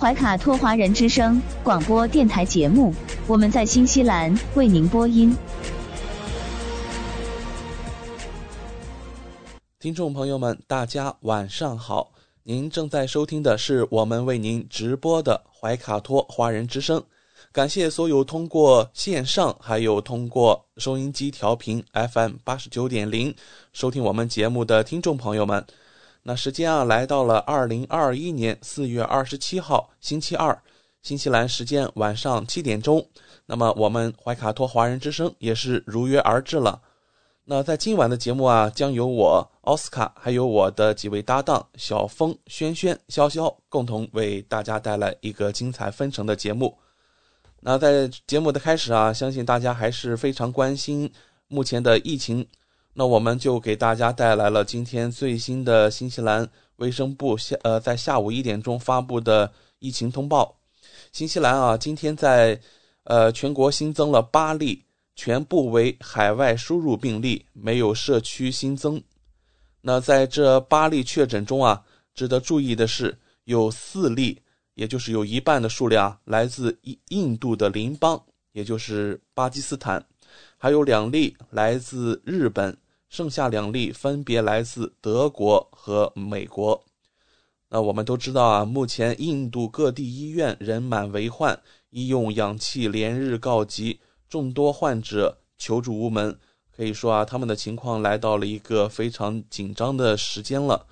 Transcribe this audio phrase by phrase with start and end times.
[0.00, 2.94] 怀卡托华人之声广播电台节目，
[3.26, 5.36] 我们在新西兰为您播音。
[9.78, 12.12] 听众朋友们，大家晚上好！
[12.44, 17.02] 您正在收听的是我们为您直播的怀卡托华人之声。
[17.52, 23.34] 感谢所有通过线上还有通过收音机调频 FM 八十九点零
[23.74, 25.62] 收听我们节目的听众朋友们。
[26.22, 30.62] 那时间啊，来到了二零二一年四月二十七号星期二，
[31.02, 33.04] 新西兰时间晚上七点钟。
[33.46, 36.80] 那么我们怀卡托华人之声也是如约而至了。
[37.44, 46.76] 那在今晚的节目啊，将由我奥斯卡还有我的几位搭档小峰、轩轩、潇潇共同为大家带来一个精彩纷呈的节目。
[47.60, 51.10] 那在节目的开始啊，相信大家还是非常关心
[51.48, 52.46] 目前的疫情。
[52.92, 60.56] 那我们就给大家带来了今天最新的新西兰卫生部下呃在下午一点钟发布的疫情通报。
[61.12, 62.60] 新西兰啊，今天在
[63.04, 64.84] 呃全国新增了八例。
[65.16, 69.02] 全部为海外输入病例，没有社区新增。
[69.82, 74.40] 那在这八例确诊中啊，值得注意的是，有四例，
[74.72, 78.18] 也就是有一半的数量来自印印度的邻邦，
[78.52, 80.00] 也就是巴基斯坦；
[80.62, 82.76] 还有两例来自日本，
[83.08, 86.84] 剩下两例分别来自德国和美国。
[87.70, 94.00] 那我们都知道啊，目前印度各地医院人满为患，医用氧气连日告急。
[94.28, 96.38] 众多患者求助无门，
[96.76, 100.84] 可以说啊，他们的情况来到了一个非常紧张的时间了。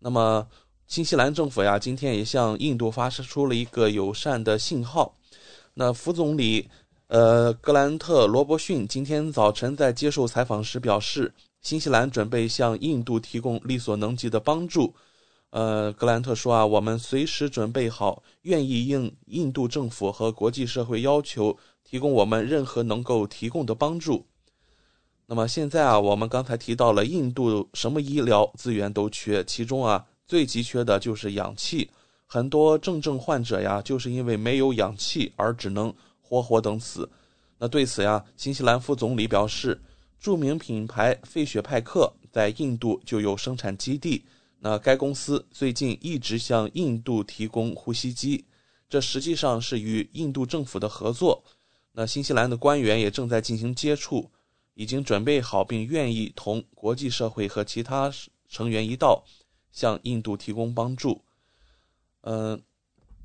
[0.00, 0.48] 那么，
[0.88, 5.16] 新西兰政府呀，今天也向印度发射出了一个友善的信号。
[5.74, 6.68] 那副总理
[7.12, 11.30] 呃格兰特·罗伯逊今天早晨在接受采访时表示，
[11.60, 14.94] 新西兰准备向印度提供力所能及的帮助。
[15.50, 21.54] 呃，格兰特说啊，我们随时准备好，愿意应印度政府和国际社会要求。
[21.84, 24.24] 提供我们任何能够提供的帮助。
[25.26, 31.90] 那么现在啊，我们刚才提到了印度什么医疗资源都缺，其中啊最急缺的就是氧气。
[32.26, 35.92] 很多重症患者呀，就是因为没有氧气而只能
[36.32, 37.10] 活活等死。
[37.58, 39.82] 那对此呀，新西兰副总理表示，
[40.18, 44.24] 著名品牌费雪派克在印度就有生产基地。
[44.60, 48.46] 那该公司最近一直向印度提供呼吸机，
[48.88, 51.44] 这实际上是与印度政府的合作。
[51.92, 54.30] 那新西兰的官员也正在进行接触，
[54.72, 58.10] 已经准备好并愿意同国际社会和其他
[58.48, 59.22] 成员一道
[59.70, 61.20] 向印度提供帮助。
[62.22, 62.62] 嗯，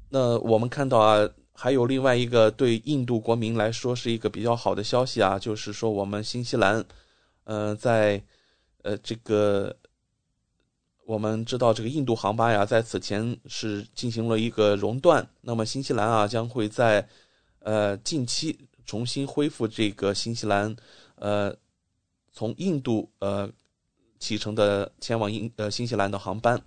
[0.09, 1.29] 那我们看到啊，
[1.59, 6.85] 还有另外一个对印度国民来说是一个比较好的消息啊，就是说我们新西兰，
[7.45, 8.21] 呃，在
[8.83, 9.75] 呃这个
[11.05, 17.07] 我们知道这个印度航班呀，在此前是进行了一个熔断，那么新西兰啊将会在。
[17.59, 20.73] 呃，近期重新恢复这个新西兰，
[21.15, 21.53] 呃，
[22.31, 23.49] 从印度呃
[24.19, 26.61] 启程的前往印呃新西兰的航班。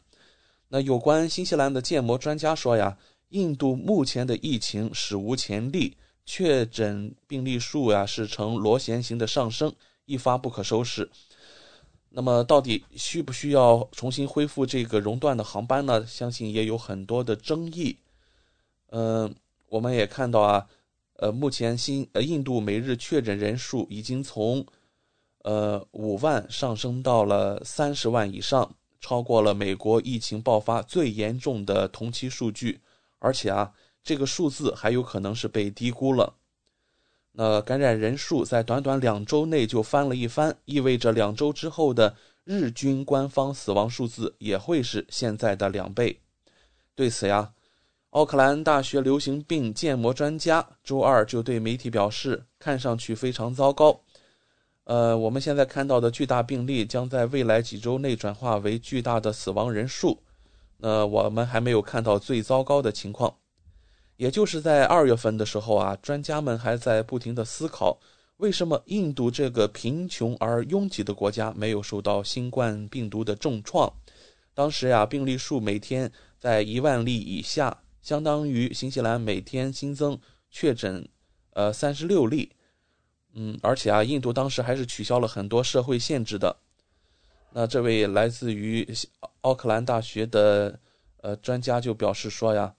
[0.69, 2.99] 那有关新西兰的建模专家说呀，
[3.31, 9.73] 印度目前的疫情史无前例，确诊病例数呀是呈螺旋形的上升，
[10.05, 11.11] 一发不可收拾。
[12.11, 16.05] 那么，到底需不需要重新恢复这个熔断的航班呢？
[16.07, 17.97] 相信也有很多的争议。
[18.91, 19.35] 嗯，
[19.69, 20.67] 我们也看到啊。
[21.23, 24.65] 呃，目前新呃印度每日确诊人数已经从，
[25.43, 32.81] 呃五万上升到了三十万以上，超过了美国疫情爆发最严重的同期数据，
[33.21, 33.73] 而且啊，
[34.03, 36.35] 这个数字还有可能是被低估了。
[37.33, 46.21] 那感染人数在短短两周内就翻了一番，意味着两周之后的日均官方死亡数字也会是现在的两倍。
[46.97, 47.53] 对此呀。
[48.11, 54.01] 奥克兰大学流行病建模专家周二就对媒体表示，看上去非常糟糕。
[54.83, 60.21] 呃，我们现在看到的巨大病例将在未来几周内转化为巨大的死亡人数。
[60.83, 63.37] 那我们还没有看到最糟糕的情况，
[64.17, 67.99] 也就是在二月份的时候啊，专家们还在不停的思考，
[68.39, 73.93] 为什么印度这个贫穷而拥挤的国家没有受到新冠病毒的重创？
[74.55, 80.19] 当时呀，病例数每天在一万例以下，相当于新西兰每天新增
[80.51, 81.07] 确诊
[81.53, 82.51] 呃三十六例。
[83.35, 86.57] 嗯，而且啊，印度当时还是取消了很多社会限制的。
[87.53, 88.87] 那这位来自于
[89.41, 90.79] 奥克兰大学的
[91.21, 92.75] 呃专家就表示说呀，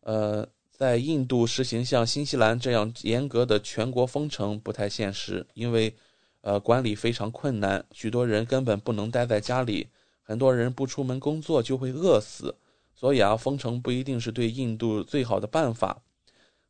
[0.00, 5.94] 呃，在印度实行像新西兰这样严格的全国封城不太现实，因为
[6.40, 9.88] 呃管理非常困难，许多人根本不能待在家里，
[10.22, 12.56] 很多人不出门工作就会饿死，
[12.94, 16.02] 所以啊，封城不一定是对印度最好的办法。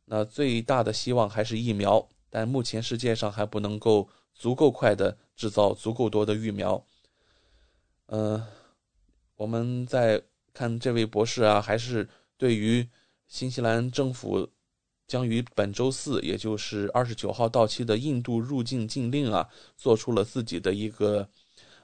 [0.05, 2.07] 那最大的希望还是疫苗。
[2.29, 6.83] 但目前世界上还不能够足够快的制造足够多的疫苗。
[8.15, 8.39] 嗯，
[9.37, 10.21] 我们在
[10.53, 12.07] 看这位博士啊，还是
[12.37, 12.87] 对于
[13.25, 14.47] 新西兰政府
[15.07, 21.27] 将于本周四，也就是二十九号到期的印度入境禁令啊，做出了自己的一个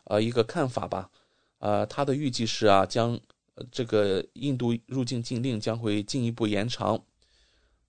[0.04, 1.10] 呃一个看法吧。
[1.58, 3.20] 呃，他的预计是啊，将
[3.72, 7.04] 这个印度入境禁令将会进一步延长。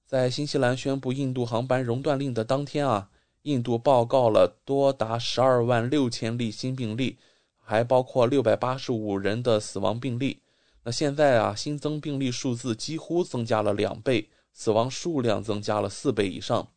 [0.07, 3.11] 在新西兰宣布印度航班熔断令的当天啊，
[3.43, 7.19] 印度报告了多达十二万六千例新病例，
[7.71, 10.41] 还包括六百八十五人的死亡病例。
[10.83, 16.69] 那现在啊，新增病例数字几乎增加了两倍，死亡数量增加了四倍以上。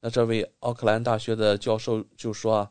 [0.00, 2.70] 那这位奥克兰大学的教授就说啊，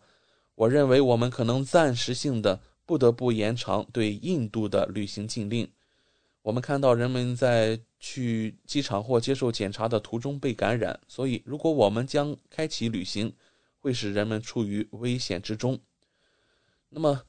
[0.54, 5.68] 我认为我们可能暂时性的不得不延长对印度的旅行禁令。
[6.44, 13.34] 我们看到人们在去机场或接受检查的途中被感染，所以如果我们将开启旅行，
[13.80, 15.80] 会使人们处于危险之中。
[16.90, 17.24] 那么，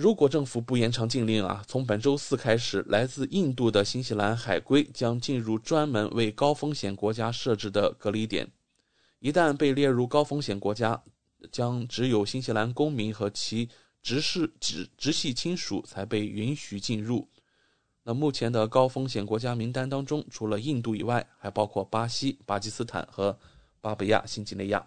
[0.00, 8.50] 如果政府不延长禁令啊，从本周四开始，来自印度的新西兰海归将进入专门为高风险国家设置的隔离点。
[9.18, 11.02] 一旦被列入高风险国家，
[11.52, 13.68] 将只有新西兰公民和其
[14.02, 17.28] 直系直直系亲属才被允许进入。
[18.02, 23.38] 那目前的高风险国家名单当中，除了印度以外，还包括巴西、巴基斯坦和
[23.82, 24.82] 巴布亚新几内亚。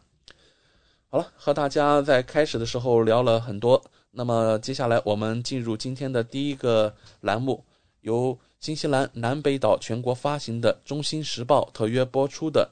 [1.10, 3.80] 好了，和大家在开始的时候聊了很多，
[4.16, 7.66] 那么接下来我们进入今天的第一个栏目，
[8.02, 12.70] 由新西兰南北岛全国发行的《中新时报》特约播出的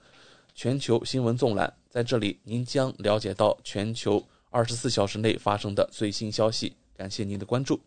[0.53, 1.73] 全球新闻纵览。
[1.89, 6.75] 在这里，您将了解到全球二十四小时内发生的最新消息。
[6.95, 7.81] 感谢您的关注。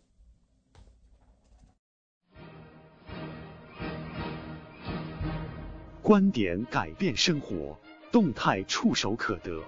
[6.03, 7.79] 观点改变生活，
[8.11, 9.63] 动态触手可得。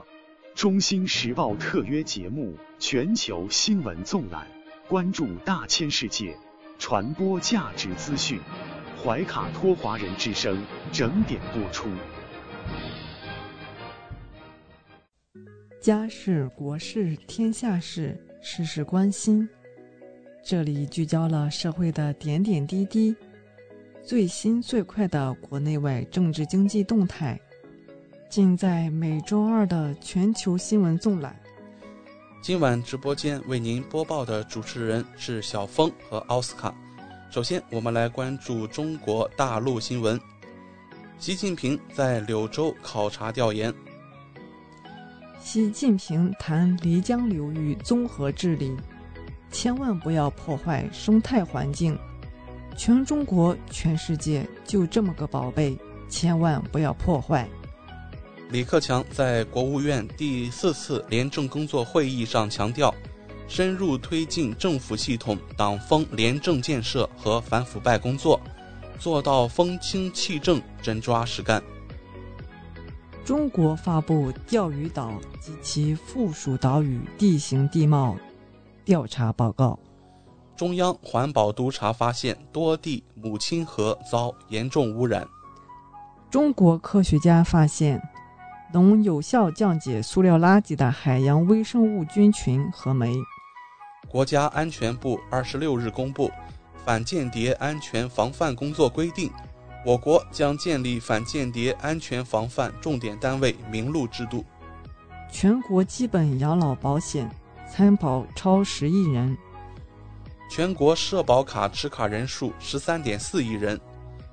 [0.57, 4.47] 中新时报特约节目《全球新闻纵览》，
[4.89, 6.35] 关注大千世界，
[6.79, 8.41] 传播价值资讯。
[9.05, 11.91] 怀卡托华人之声整点播出。
[15.79, 19.47] 家事、国事、天下事，事事关心。
[20.43, 23.15] 这里聚焦了社会的点点滴滴。
[24.03, 27.39] 最新最快的国内外政治经济动态，
[28.37, 31.35] 尽在每周二的全球新闻纵览。
[32.43, 36.75] 今晚直播间为您播报的主持人是小峰和奥斯卡。
[37.31, 40.21] 首先，我们来关注中国大陆新闻。
[41.19, 43.73] 习近平在柳州考察调研。
[45.41, 48.77] 习近平谈漓江流域综合治理，
[49.51, 51.99] 千万不要破坏生态环境。
[52.77, 55.75] 全中国、全世界就这么个宝贝，
[56.11, 57.49] 千万不要破坏。
[58.51, 62.95] 李克强在国务院第四次廉政工作会议上强调，
[63.49, 68.41] 深入推进政府系统党风廉政建设和反腐败工作，
[69.01, 71.61] 做到风清气正、真抓实干。
[73.25, 78.17] 中国发布钓鱼岛及其附属岛屿地形地貌
[78.85, 79.77] 调查报告。
[80.55, 85.27] 中央环保督察发现多地母亲河遭严重污染。
[86.31, 88.01] 中国科学家发现
[88.73, 93.15] 能有效降解塑料垃圾的海洋微生物菌群和酶。
[94.09, 96.31] 国家安全部二十六日公布
[96.85, 99.31] 反间谍安全防范工作规定，
[99.85, 104.45] 我国将建立反间谍安全防范重点单位名录制度。
[105.31, 107.29] 全国基本养老保险
[107.69, 109.37] 参保超十亿人。
[110.49, 113.79] 全国社保卡持卡人数十三点四亿人，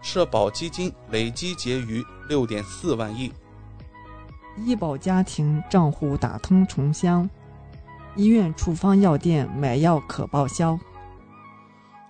[0.03, 3.33] 社保基金累计结余六点四万亿。
[4.57, 7.27] 医保家庭账户打通重乡，
[8.15, 10.79] 医院处方药店买药可报销。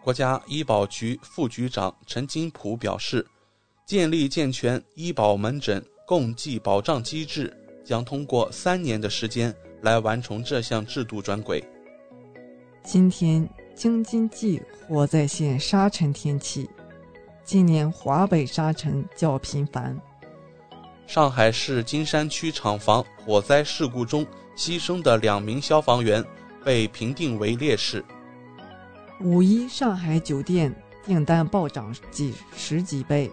[0.04, 3.26] 国家医保局副局长陈金普表示，
[3.86, 11.64] 建立健全医保门诊共济保障机制，将通过三年的时间来完成这项制度转轨。
[12.84, 16.70] 今天京津冀火灾现沙尘天气，
[17.46, 19.98] 今年华北沙尘较频繁。
[21.14, 24.26] 上海市金山区厂房火灾事故中
[24.58, 26.26] 牺牲的两名消防员
[26.66, 28.04] 被评定为烈士。
[29.22, 30.74] 五一上海酒店
[31.06, 33.30] 订单暴涨几十几倍，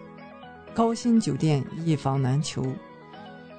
[0.75, 2.63] 高新酒店一房难求。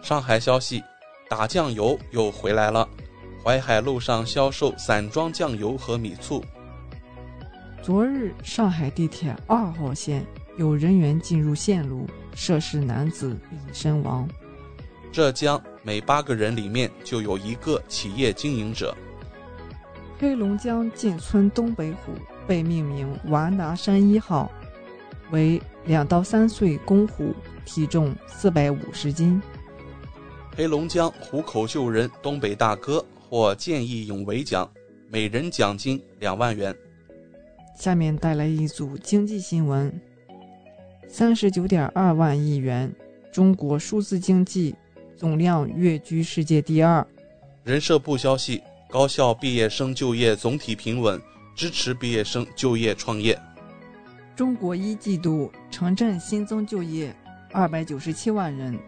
[0.02, 0.80] 上海消息，
[1.28, 2.88] 打酱油又回来了，
[3.42, 6.44] 淮海路上销售散装酱油和米醋。
[7.82, 10.24] 昨日上海地铁二号线
[10.56, 14.28] 有人员进入线路，涉事男子已身亡。
[15.10, 18.96] 浙江每八个人里面就有一个企业经营者。
[20.18, 22.12] 黑龙江进村东北虎
[22.46, 24.50] 被命名“娃拿山一号”，
[25.32, 27.34] 为两到三岁公虎，
[27.64, 29.42] 体重四百五十斤。
[30.56, 34.70] 黑龙江虎口救人东北大哥获见义勇为奖，
[35.10, 36.74] 每人奖金两万元。
[37.76, 39.92] 下面带来一组经济新闻：
[41.12, 42.90] 三十九点二万亿元，
[43.30, 44.74] 中国数字经济
[45.14, 47.06] 总量跃居世界第二。
[47.64, 48.62] 人社部消息。
[48.88, 51.20] 高校毕业生就业总体平稳，
[51.54, 53.38] 支持毕业生就业创业。
[54.36, 57.14] 中国一季度城镇新增就业
[57.52, 58.78] 二百九十七万人，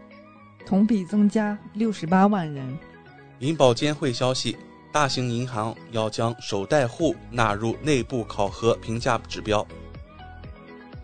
[0.63, 2.77] 同比增加六十八万人。
[3.39, 4.55] 银保监会消息，
[4.91, 9.65] 大型银行要将首贷户纳入内部考核评价指标。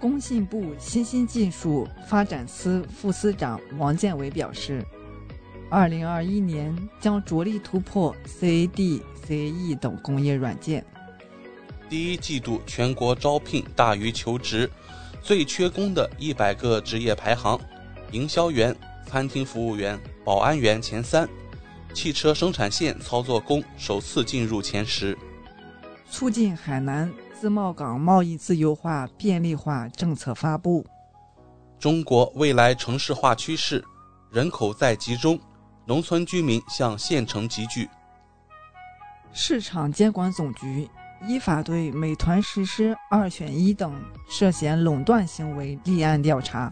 [0.02, 4.84] 工信部新兴技术发展司副司长王建伟表示。
[5.70, 10.84] 二零二一年将着力突破 CAD、CAE 等工业软件。
[11.90, 14.70] 第一季度全国招聘大于求职，
[15.22, 17.58] 最缺工的一百个职业排行：
[18.12, 18.76] 营销员、
[19.08, 21.30] 餐厅服务员、保安员前三，
[21.94, 25.18] 汽车生产线操作工首次进入前十。
[26.10, 27.10] 促进海南
[27.42, 30.86] 自贸港贸易自由化便利化政策发布。
[31.80, 33.84] 中国未来城市化趋势，
[34.30, 35.40] 人口在集中。
[35.88, 37.90] 农村居民向县城集聚。
[39.34, 40.88] 市场监管总局
[41.28, 43.92] 依法对美团实施“二选一”等
[44.30, 46.72] 涉嫌垄断行为立案调查。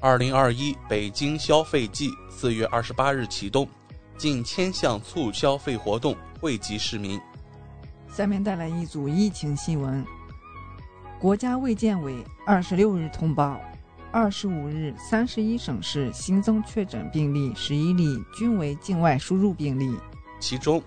[0.00, 3.68] 二零二一北京消费季四月二十八日启动，
[4.16, 7.20] 近千项促消费活动惠及市民。
[8.18, 10.04] 下面带来一组疫情新闻。
[11.20, 13.60] 国家卫健委二十六日通报。
[14.10, 19.96] 二十五日，三十一省市新增确诊病例十一例，均为境外输入病例。
[20.40, 20.82] 其中，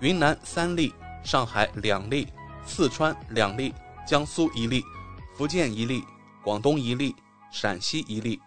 [0.00, 2.28] 云南三例，上海两例，
[2.66, 3.72] 四川两例，
[4.06, 4.84] 江苏一例，
[5.34, 6.04] 福建一例，
[6.42, 7.16] 广东一例，
[7.50, 8.38] 陕西一例。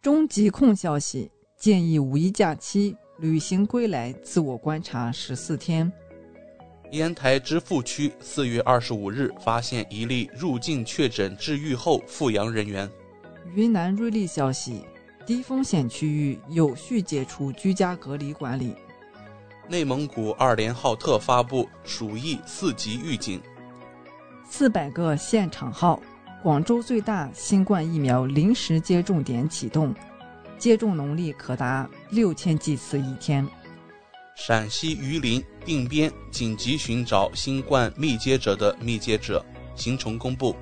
[0.00, 5.92] 中疾控消息建议五一假期旅行归来自我观察十四天。
[6.92, 12.90] 烟台芝罘区四月二十五日发现一例入境确诊治愈后复阳人员。
[13.54, 14.84] 云南瑞丽消息，
[15.24, 18.74] 低风险区域有序解除居家隔离管理。
[19.68, 23.40] 内蒙古二连浩特发布鼠疫四级预警。
[24.48, 26.00] 四百个现场号，
[26.42, 29.94] 广州最大新冠疫苗临时接种点启动，
[30.58, 33.46] 接种能力可达六千剂次一天。
[34.42, 39.44] 陕西榆林定边紧急寻找新冠密接者的密接者
[39.76, 40.56] 行程公布。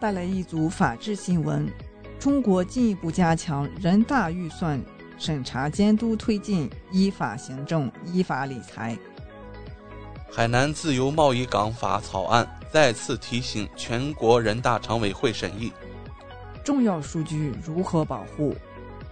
[0.00, 1.70] 带来一组法治新闻：
[2.18, 4.82] 中国进一步加强人大预算
[5.18, 8.96] 审查监督，推进依法行政、依法理财。
[10.30, 15.70] 海南自由贸易港法草案再次提醒全国人大常委会审议。
[16.64, 18.56] 重要数据如何保护？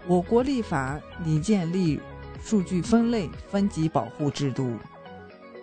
[0.07, 2.01] 我国立法拟建立。
[2.45, 4.77] 数据分类分级保护制度。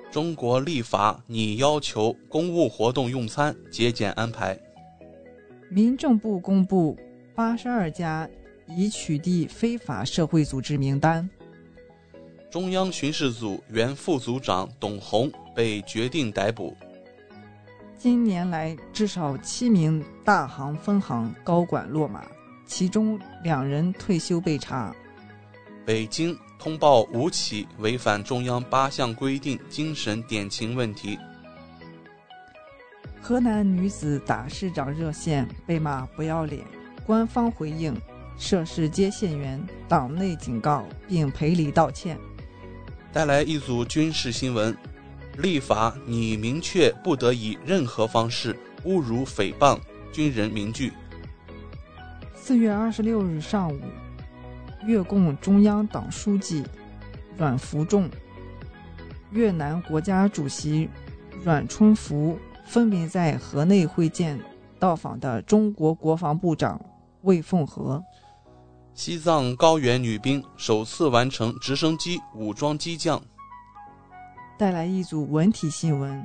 [0.10, 4.60] 中国立法拟要求公务活动用餐节俭安排。
[5.70, 6.98] 民政部公布
[7.36, 8.28] 八十二家
[8.68, 11.30] 已取缔非法社会组织名单。
[12.50, 16.76] 中央巡视组原副组长董红被决定逮捕。
[17.96, 22.26] 今年来，至少七名大行分行高管落马，
[22.66, 24.92] 其中两人退休被查。
[25.86, 26.36] 北京。
[26.62, 31.18] 通报五起违反中央八项规定精神典型问题。
[33.20, 36.64] 河南女子打市长热线被骂不要脸，
[37.04, 38.00] 官方回应：
[38.38, 42.16] 涉事接线员党内警告并赔礼道歉。
[43.12, 44.78] 带来一组军事新闻：
[45.40, 49.80] 立法拟明确不得以任何方式侮辱、诽谤
[50.14, 50.94] 军人名句。
[52.36, 53.82] 四月二十六日上午，
[54.86, 56.64] 越共中央党书记
[57.38, 58.10] 阮福仲、
[59.32, 60.90] 越南国家主席
[61.44, 64.40] 阮春福分别在河内会见
[64.80, 66.80] 到访的中国国防部长
[67.22, 68.04] 魏凤和。
[68.94, 73.22] 西藏高原女兵首次完成直升机武装机降。
[74.58, 76.24] 带来一组文体新闻：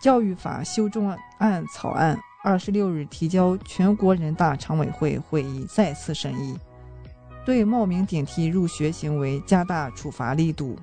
[0.00, 1.06] 教育法修正
[1.38, 6.58] 案草案二十六日提交全国人大常委会会议再次审议，
[7.44, 10.78] 对冒名顶替入学行为加大处罚力度。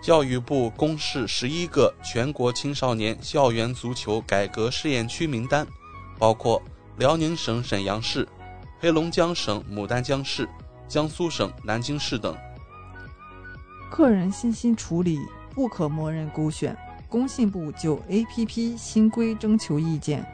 [0.00, 5.66] 教育部公示十一个全国青少年校园足球改革试验区名单，
[6.18, 6.62] 包括
[6.96, 8.26] 辽宁省沈阳市。
[8.80, 10.48] 黑龙江省牡丹江市、
[10.86, 12.36] 江苏省南京市等。
[13.90, 15.18] 个人信息处理
[15.52, 20.24] 不可默认勾选，工信部就 APP 新规征求意见。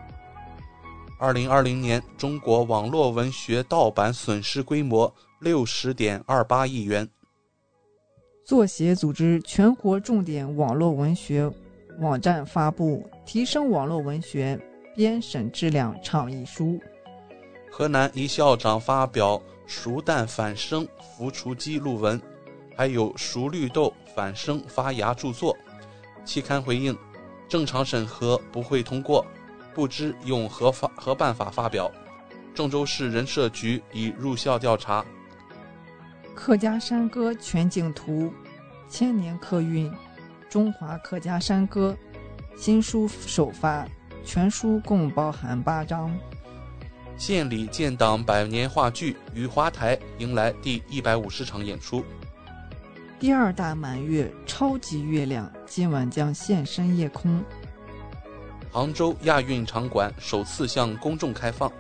[1.17, 7.09] 二零二零年中国网络文学盗版损失规模六十点二八亿元。
[8.45, 11.51] 作协组织全国重点网络文学
[12.01, 14.61] 网站发布《提升网络文学
[14.95, 16.65] 编审质量倡议书》。
[17.71, 22.21] 河南一校长发表熟蛋反生浮雏鸡录文，
[22.77, 25.57] 还有熟绿豆反生发芽著作。
[26.25, 26.97] 期刊回应：
[27.49, 29.25] 正常审核不会通过，
[29.75, 31.91] 不知用何法何办法发表。
[32.55, 35.05] 郑州市人社局已入校调查。
[36.35, 38.33] 客家山歌全景图，
[38.89, 39.93] 千年客运，
[40.49, 41.97] 中华客家山歌
[42.57, 43.87] 新书首发，
[44.25, 46.17] 全书共包含八章。
[47.17, 52.05] 县里建党百年话剧《雨花台》迎来第一百五十场演出。
[53.21, 57.43] 第二大满月超级月亮今晚将现身夜空。
[58.75, 61.71] 杭州亚运场馆首次向公众开放。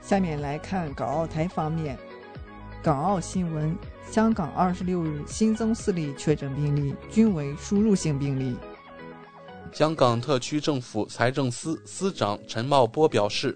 [0.00, 1.98] 下面来看港澳台方面。
[2.82, 3.76] 港澳新闻：
[4.10, 8.56] 香港二十六日新增四例确诊病例，均为输入性病例。
[9.70, 13.54] 香港特区政府财政司司长陈茂波表示。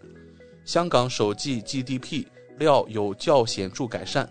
[0.62, 2.26] 香港首季 GDP
[2.58, 4.30] 料有较显著改善。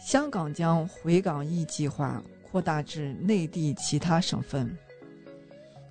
[0.00, 4.78] 香港将回港易计划扩大至内地其他省份。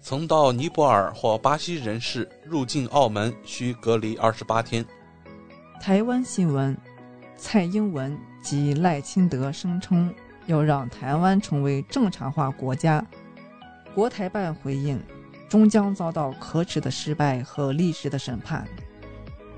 [0.01, 4.86] 曾到尼泊尔或巴西人士入境澳门需隔离二十八天。
[5.81, 6.75] 台湾新闻：
[7.36, 10.13] 蔡英文及赖清德声称
[10.45, 13.05] 要让台湾成为正常化国家。
[13.93, 15.01] 国台办回应：
[15.49, 18.65] 终将遭到可耻的失败和历史的审判。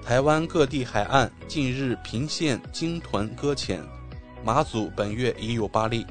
[0.02, 3.84] 台湾各地海岸近日频现鲸豚搁浅，
[4.44, 6.06] 马祖本月已有八例。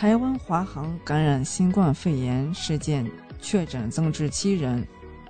[0.00, 3.04] 台湾华航感染新冠肺炎事件
[3.40, 4.86] 确诊增至七人，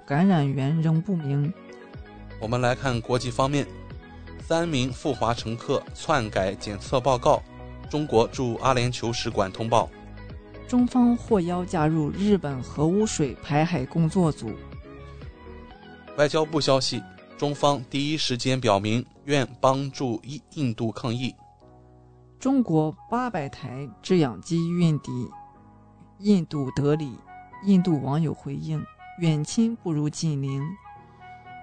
[0.06, 1.50] 感染源仍不明。
[2.38, 3.66] 我们来看国际方面，
[4.46, 7.42] 三名赴华乘客篡改检测报告，
[7.88, 9.88] 中国驻阿联酋使馆通报。
[10.68, 14.50] 中方获邀加入日本核污水排海工作组。
[16.18, 17.02] 外交部消息。
[17.38, 21.34] 中方第一时间表明愿帮助印印度抗疫。
[22.38, 25.28] 中国八百台制氧机运抵
[26.20, 27.18] 印度德里，
[27.64, 28.80] 印度网友回应：
[29.18, 30.62] 远亲不如近邻。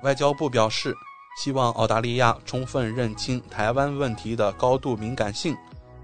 [0.03, 0.93] 外交部表示，
[1.41, 5.55] 希望澳大利亚充分认清台湾问题的高度敏感性，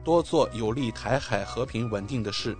[0.05, 2.55] 多做有利台海和平稳定的事。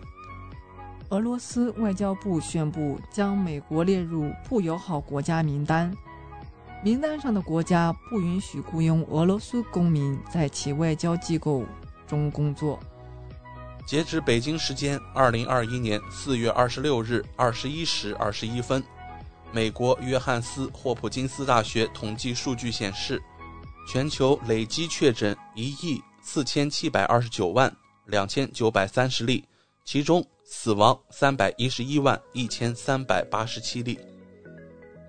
[1.12, 5.96] 俄罗斯外交部宣布将美国列入不友好国家名单。
[6.84, 11.64] 名单上的国家不允许雇佣俄罗斯公民在其外交机构
[12.12, 12.78] 中工作。
[13.88, 18.84] 截止北京时间二零二一年四月二十六日二十一时二十一分，
[19.54, 23.22] 美国约翰斯霍普金斯大学统计数据显示，
[23.88, 27.74] 全球累计确诊一亿四千七百二十九万
[28.08, 29.46] 两千九百三十例，
[29.86, 33.98] 其中死亡三百一十一万一千三百八十七例。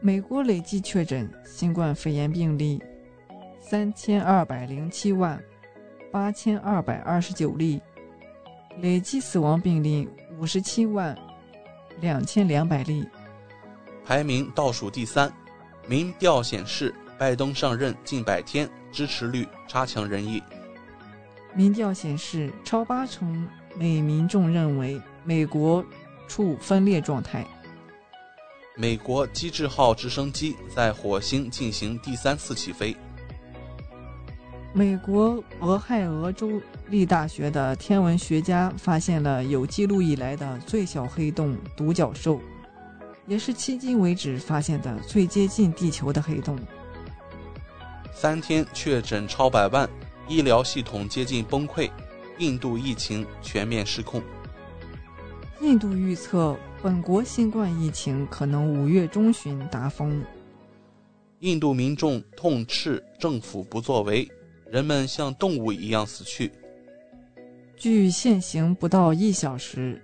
[0.01, 2.81] 美国累计确诊新冠肺炎病例
[3.61, 5.41] 三千二百零七万
[6.13, 7.81] 八千二百二十九例，
[8.83, 10.07] 累计死亡病例
[10.39, 11.17] 五十七万
[12.03, 13.09] 两千两百例，
[14.05, 15.33] 排名倒数第三。
[15.89, 20.43] 民调显示，拜登上任近百天，支持率差强人意。
[21.55, 25.83] 民调显示，超八成美民众认为美国
[26.29, 27.43] 处分裂状态。
[28.77, 32.95] 美国机智号直升机在火星进行第三次起飞。
[34.75, 36.59] 美国俄亥俄州
[36.89, 42.41] 立大学的天文学家发现了有记录以来的最小黑洞——独角兽，
[43.27, 46.59] 也是迄今为止发现的最接近地球的黑洞。
[48.15, 49.87] 三天确诊超百万，
[50.27, 51.91] 医疗系统接近崩溃，
[52.39, 54.23] 印度疫情全面失控。
[55.61, 60.25] 印度预测本国新冠疫情可能五月中旬达峰。
[61.41, 64.27] 印度民众痛斥政府不作为，
[64.73, 66.51] 人们像动物一样死去。
[67.77, 70.03] 距现行不到一小时，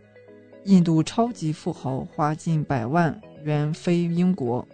[0.65, 4.69] 印度超级富豪花近百万元飞英国。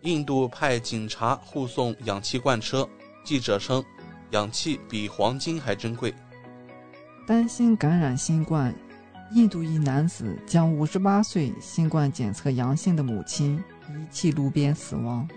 [0.00, 2.88] 印度派警察护送氧气罐车，
[3.22, 3.84] 记者称，
[4.30, 6.14] 氧气比黄金还珍贵。
[7.26, 8.74] 担心感染新冠，
[9.32, 15.28] 印度一男子将五十八岁新冠检测阳性的母亲遗弃路边死亡。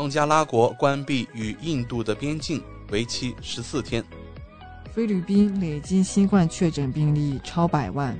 [0.00, 4.02] 孟加拉国关闭与印度的边境，为期十四天。
[4.94, 8.16] 菲律宾累计新冠确诊病例超百万，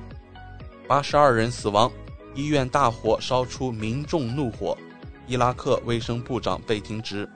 [0.87, 1.91] 八十二人死亡，
[2.35, 4.77] 医院大火烧出民众怒火，
[5.25, 7.27] 伊拉克卫生部长被停职。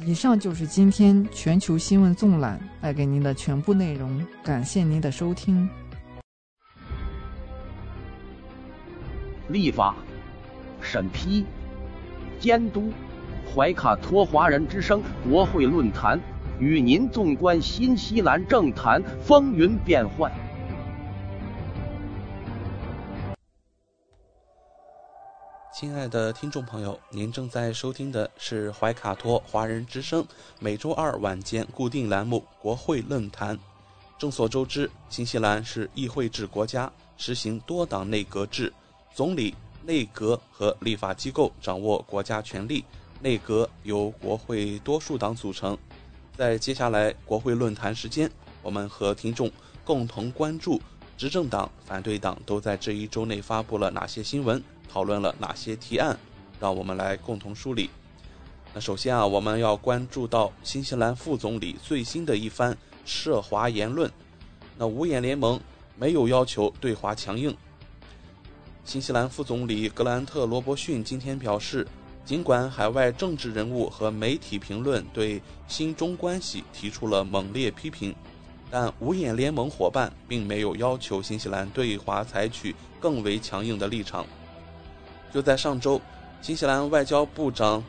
[0.00, 5.68] 以上就是今天全球新闻纵览带给您的全部内容，感谢您的收听。
[9.50, 9.94] 立法、
[10.80, 11.44] 审批、
[12.40, 12.90] 监督。
[13.56, 16.20] 怀卡托华人之声国会论坛，
[16.60, 20.30] 与您纵观新西兰政坛风云变幻。
[25.72, 30.22] 亲爱的听众朋友，您正在收听的是怀卡托华人之声
[30.60, 33.56] 每周二晚间固定栏目《国会论坛》。
[34.18, 38.70] 众所周知，新西兰是议会制国家，实行多党内阁制，
[39.14, 42.84] 总理、内阁和立法机构掌握国家权力。
[43.22, 45.76] 内阁由国会多数党组成，
[46.36, 48.30] 在接下来国会论坛时间，
[48.62, 49.50] 我们和听众
[49.84, 50.80] 共同关注
[51.16, 56.16] 执政党、反对党都在这一周内发布了哪些新闻，讨论了哪些提案，
[56.60, 57.88] 让我们来共同梳理。
[58.74, 62.76] 那首先啊，我们要关注到新西兰副总理最新的一番
[63.06, 64.10] 涉华言论。
[64.76, 65.58] 那五眼联盟
[65.96, 67.56] 没有要求对华强硬。
[68.84, 71.88] 新西兰副总理格兰特·罗伯逊今天表示。
[72.26, 78.12] 尽管海外政治人物和媒体评论对新中关系提出了猛烈批评，
[78.68, 84.26] 但五眼联盟伙伴并没有要求新西兰对华采取更为强硬的立场。
[85.32, 86.00] 就在上周，
[86.42, 87.80] 新西兰外交部长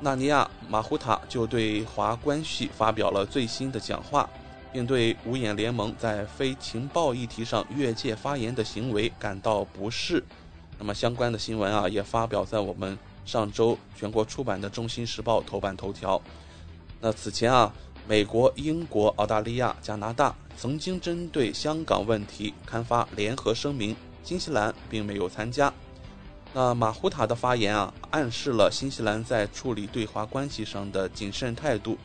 [0.00, 4.28] 纳尼亚·马胡塔就对华关系发表了最新的讲话，
[4.70, 10.22] 并对五眼联盟在非情报议题上越界发言的行为感到不适。
[10.78, 12.98] 那么相关的新闻啊，也发表在我们。
[13.28, 16.18] 上周全国出版的《中新时报》头版头条。
[16.98, 17.70] 那此前啊，
[18.08, 25.70] 美国、英国、澳大利亚、加拿大曾经针对香港问题刊发联合声明，新西兰并没有参加。
[26.54, 31.98] 那马胡塔的发言啊，暗示了新西兰在处理对华关系上的谨慎态度，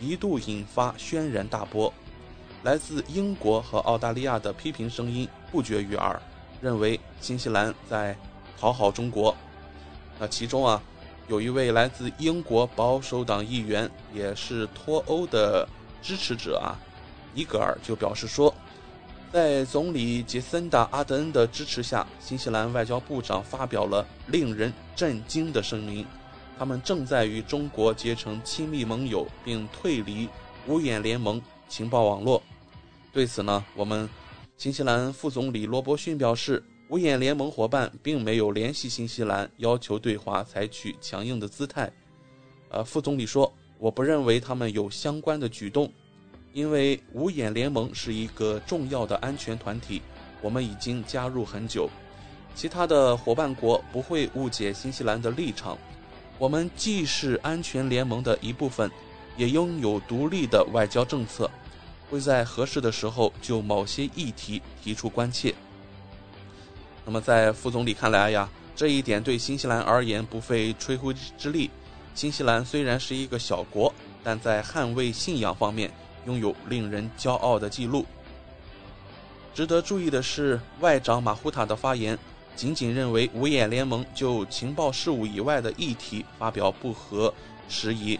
[0.00, 1.92] 一度引发轩然大波。
[2.62, 6.18] 来自英国和澳大利亚的批评声音不绝于耳，
[6.62, 8.16] 认为新西兰在
[8.58, 9.36] 讨好中国。
[10.22, 10.82] 那其中啊，
[11.28, 15.66] 有一位来自英国保守党议员，也是脱欧的
[16.02, 16.76] 支持者啊，
[17.32, 18.54] 尼格尔就表示说，
[19.32, 26.06] 在总理杰森达·阿德恩的支持下，新西兰外交部长发表了令人震惊的声明，
[26.58, 30.28] 他们正在与中国结成亲密盟友，并退离
[30.66, 32.42] 五眼联盟情报网络。
[33.10, 34.06] 对此呢，我们
[34.58, 36.62] 新西兰副总理罗伯逊表示。
[36.90, 41.88] 五眼联盟伙伴并没有联系新西兰，要求对华采取强硬的姿态。
[42.68, 45.88] 呃，副总理说：“我不认为他们有相关的举动，
[46.52, 50.02] 因为五眼联盟是一个重要的安全团体，
[50.42, 51.88] 我们已经加入很久。
[52.56, 55.78] 其他的伙伴国不会误解新西兰的立场。
[56.38, 58.90] 我们既是安全联盟的一部分，
[59.36, 61.48] 也拥有独立的外交政策，
[62.10, 65.54] 会在合适的时候就某些议题提出关切。”
[67.04, 71.70] 那么，在副总理看来呀，这一点对新西兰而言不费吹灰之力。
[72.14, 75.90] 新西兰虽然是一个小国，但在捍卫信仰方面
[76.26, 78.04] 拥有令人骄傲的记录。
[79.54, 82.18] 值得注意的是，外长马胡塔的发言
[82.54, 87.32] 仅仅认为五眼联盟就情报事务以外的议题发表不合
[87.68, 88.18] 时宜，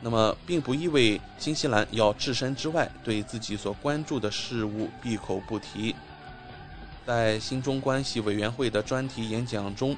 [0.00, 5.94] 那么并不意味新西兰要置身之外，对自己所关注的事物闭口不提。
[7.06, 9.96] 在新中关系委员会的专题演讲中，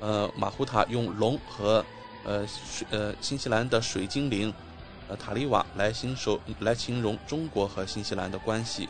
[0.00, 1.84] 呃，马胡塔用龙和
[2.24, 4.52] 呃水呃新西兰的水精灵
[5.08, 8.88] 呃塔利瓦来形手来形容中国和新西兰的关系。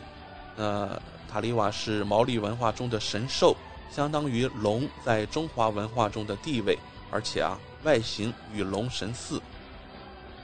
[0.55, 3.55] 那塔利瓦是毛利文化中的神兽，
[3.91, 6.77] 相当于龙在中华文化中的地位，
[7.09, 9.41] 而且啊外形与龙神似。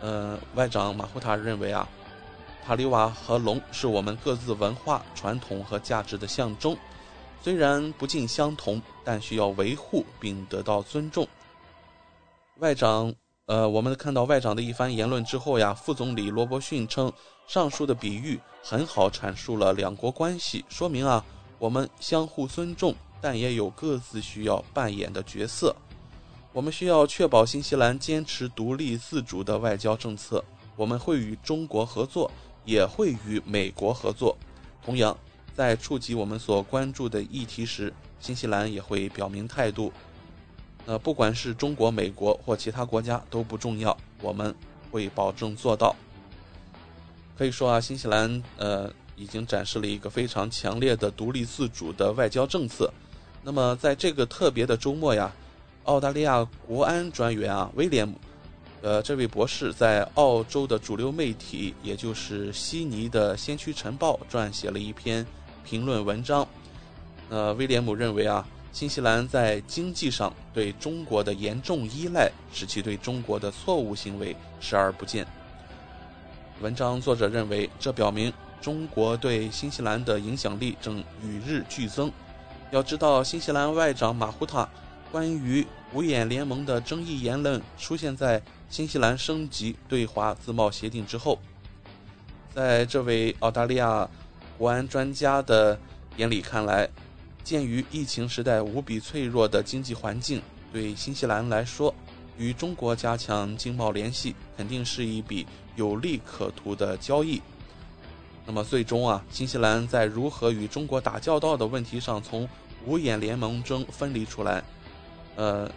[0.01, 1.87] 呃，外长马胡塔认为啊，
[2.65, 6.75] 塔利瓦和龙是我们各自文化传统和价值的象征，
[7.41, 11.27] 虽然不尽相同，但需要维护并得到尊重。
[12.57, 13.13] 外长。
[13.47, 17.13] 呃，我们看到外长的一番言论之后呀，副总理罗伯逊称，
[17.45, 21.23] 上述的比喻很好阐述了两国关系，说明啊，
[21.59, 25.75] 我们相互尊重，但也有各自需要扮演的角色。
[26.53, 30.43] 我们需要确保新西兰坚持独立自主的外交政策，
[30.75, 32.31] 我们会与中国合作，
[32.63, 34.35] 也会与美国合作。
[34.83, 35.15] 同样，
[35.55, 39.91] 在触及我们所关注的议题时，新西兰也会表明态度。
[40.85, 44.53] 呃，不管是中国、美国或其他国家都不重要，我们
[44.91, 45.95] 会保证做到。
[47.37, 52.93] 可以说啊，新西兰呃已经展示了一个非常强烈的独立自主的外交政策。
[53.41, 55.31] 那么在这个特别的周末呀，
[55.85, 58.19] 澳大利亚国安专员啊威廉姆，
[58.81, 65.25] 呃这位博士在澳洲的主流媒体，也就是悉尼的《先驱晨报》撰写了一篇
[65.65, 66.47] 评论文章。
[67.29, 68.47] 呃，威廉姆认为啊。
[68.71, 75.25] 新西兰在经济上对中国的严重依赖，使其对中国的错误行为视而不见。
[76.59, 82.11] 文章作者认为，这表明中国对新西兰的影响力正与日俱增。
[82.69, 84.67] 要知道，新西兰外长马胡塔
[85.09, 91.39] 关于五眼联盟的争议言论出现在新西兰升级对华自贸协定之后。
[92.53, 94.09] 在这位澳大利亚
[94.57, 95.79] 国安专家的
[96.17, 96.89] 眼里看来。
[97.43, 100.41] 鉴于疫情时代无比脆弱的经济环境，
[100.73, 101.93] 对新西兰来说，
[102.39, 107.39] 与中国加强经贸联系肯定是一笔有利可图的交易。
[108.43, 112.49] 那么，最终啊，新西兰在如何与中国打交道的问题上，从
[112.83, 114.63] 五眼联盟中分离出来，
[115.35, 115.69] 呃，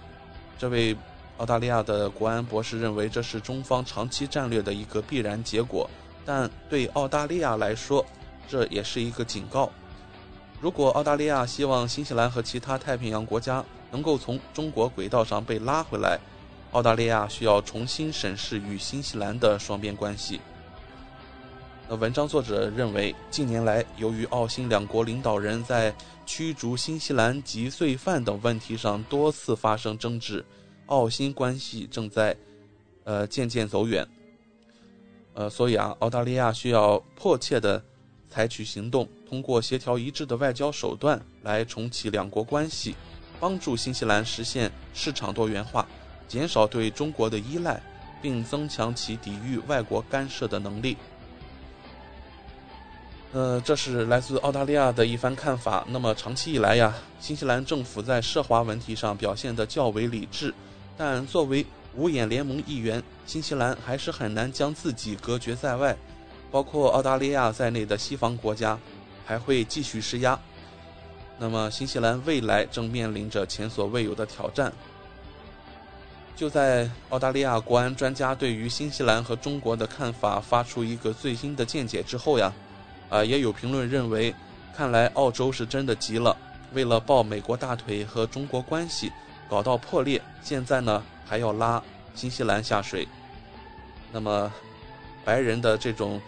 [0.59, 0.97] 这位
[1.37, 5.89] 澳大利亚的国安博士认为，这是中方长期战略的一个必然结果。
[6.25, 8.03] 但对澳大利亚来说，
[8.49, 9.71] 这也是一个警告。
[10.61, 16.19] 如果澳大利亚希望新西兰和其他太平洋国家能够从中国轨道上被拉回来，
[16.73, 20.41] 澳大利亚需要重新审视与新西兰的双边关系。
[21.89, 25.95] 那文章作者认为，近年来由于澳新两国领导人在
[26.27, 30.45] 驱逐新西兰籍罪犯等问题上多次发生争执，
[30.87, 32.37] 澳新关系正在
[33.05, 34.07] 呃渐渐走远。
[35.35, 37.83] 呃，所以啊，澳大利亚需要迫切的。
[38.31, 42.95] 采取行动，通过协调一致的外交手段来重启两国关系，
[43.41, 45.87] 帮助新西兰实现市场多元化，
[46.29, 47.81] 减少对中国的依赖，
[48.21, 50.97] 并增强其抵御外国干涉的能力。
[53.33, 55.87] 呃，这是来自澳大利亚的一番看法。
[55.89, 60.55] 那么长期以来呀，新西兰政府在涉华问题上表现得较为理智，
[60.97, 65.95] 但作为五眼联盟一员，新西兰还是很难将自己隔绝在外。
[66.51, 68.79] 包括澳大利亚在内的西方国家
[69.27, 70.39] 还会继续施压。
[71.39, 74.73] 那么，新西兰未来正面临着前所未有的挑战。
[76.35, 82.53] 就在澳大利亚国安专家对于新西兰和中国的看法发出一个最新的见解之后呀，
[83.09, 84.35] 啊，也有评论认为，
[84.75, 86.37] 看来澳洲是真的急了，
[86.73, 89.13] 为了抱美国大腿和中国关系
[89.49, 91.83] 搞到破裂，现在呢还要拉
[92.15, 93.07] 新西兰下水。
[94.11, 94.53] 那么，
[95.25, 96.21] 白人的这种。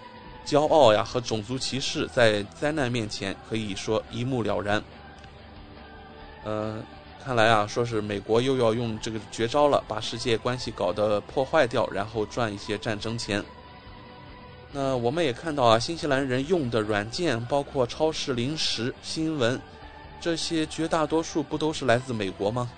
[0.46, 4.82] 骄傲呀和种族歧视在灾难面前可以说一目了然。
[6.42, 6.82] 呃，
[7.22, 13.44] 看来啊，说是美国又要用这个绝招了，把世界关系搞得破坏掉，然后赚一些战争钱。
[14.72, 19.60] 那我们也看到啊，新西兰人用的软件，包括超市零食、新闻，
[20.20, 22.70] 这些绝大多数不都是来自美国吗？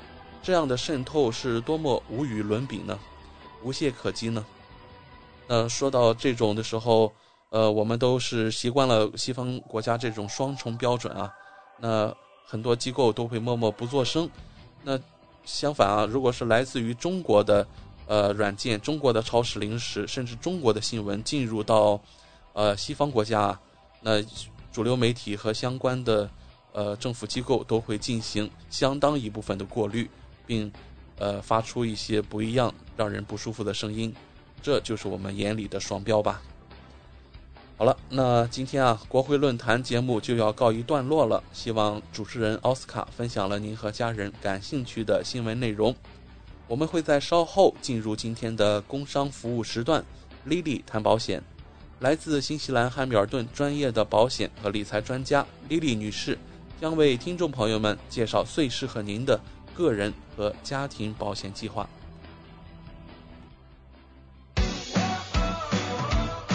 [0.42, 2.98] 这样的渗透是多么无与伦比呢？
[3.62, 4.44] 无懈可击呢？
[5.46, 7.12] 呃，说到这种的时候。
[7.52, 11.30] 呃，我们都是习惯了西方国家这种双重标准啊，
[11.78, 12.10] 那
[12.46, 14.26] 很多机构都会默默不作声。
[14.82, 14.98] 那
[15.44, 17.66] 相反啊，如果是来自于中国的
[18.06, 22.00] 呃软件、中国的超市零食，甚至中国的新闻进入到
[22.54, 23.60] 呃西方国家，
[24.00, 24.22] 那
[24.72, 26.30] 主流媒体和相关的
[26.72, 30.08] 呃政府机构都会进行相当一部分的过滤，
[30.46, 30.72] 并
[31.18, 34.10] 呃发出一些不一样、让人不舒服的声音。
[34.62, 36.40] 这就是我们眼里的双标吧。
[37.82, 41.42] 好了，那今天啊，国会论坛节目就要告一段落了。
[41.52, 45.92] 希望主持人奥斯卡分享了您和家人感兴趣的新闻内容。
[46.68, 50.04] 我们会在稍后进入今天的工商服务时段
[50.46, 51.42] ，，Lily 谈保险。
[51.98, 56.38] 来自新西兰汉密尔顿专业的保险和理财专家 Lily 女士，
[56.80, 59.40] 将为听众朋友们介绍最适合您的
[59.74, 61.88] 个人和家庭保险计划。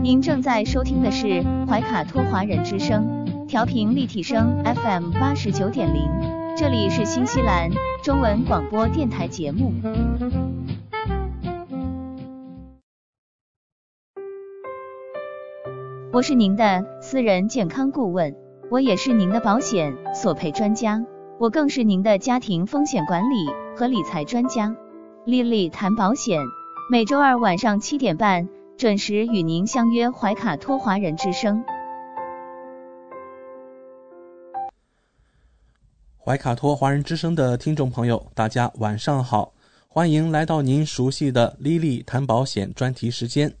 [0.00, 6.08] 您正在收听的是怀卡托华人之声，调频立体声 FM 八十九点零，
[6.56, 7.70] 这里是新西兰
[8.02, 9.72] 中文广播电台节目。
[16.12, 18.34] 我是您的私人健康顾问，
[18.70, 21.04] 我也是您的保险索赔专家，
[21.38, 24.74] 我更是您的家庭风险管理和理财专家。
[25.26, 26.40] 丽丽谈保险，
[26.90, 28.48] 每周二晚上七点半。
[28.78, 31.64] 准时与您相约怀卡托华人之声。
[36.16, 39.52] 怀卡托华人之声的听众朋友，大家晚上好，
[39.88, 43.52] 欢迎来到您熟悉的“莉莉谈保险”专题时间。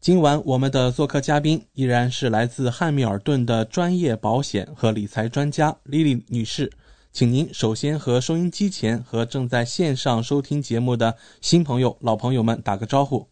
[0.00, 6.72] 今晚我们的做客嘉宾依然是来自汉密尔顿的专业保险和理财专家莉莉女士，
[7.12, 13.28] 请您首先和收音机前和正在线上收听节目的新朋友、老朋友们打个招呼。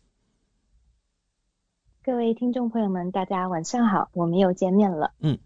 [2.05, 5.13] 各位听众朋友们，大家晚上好，我们又见面了。
[5.21, 5.39] 嗯，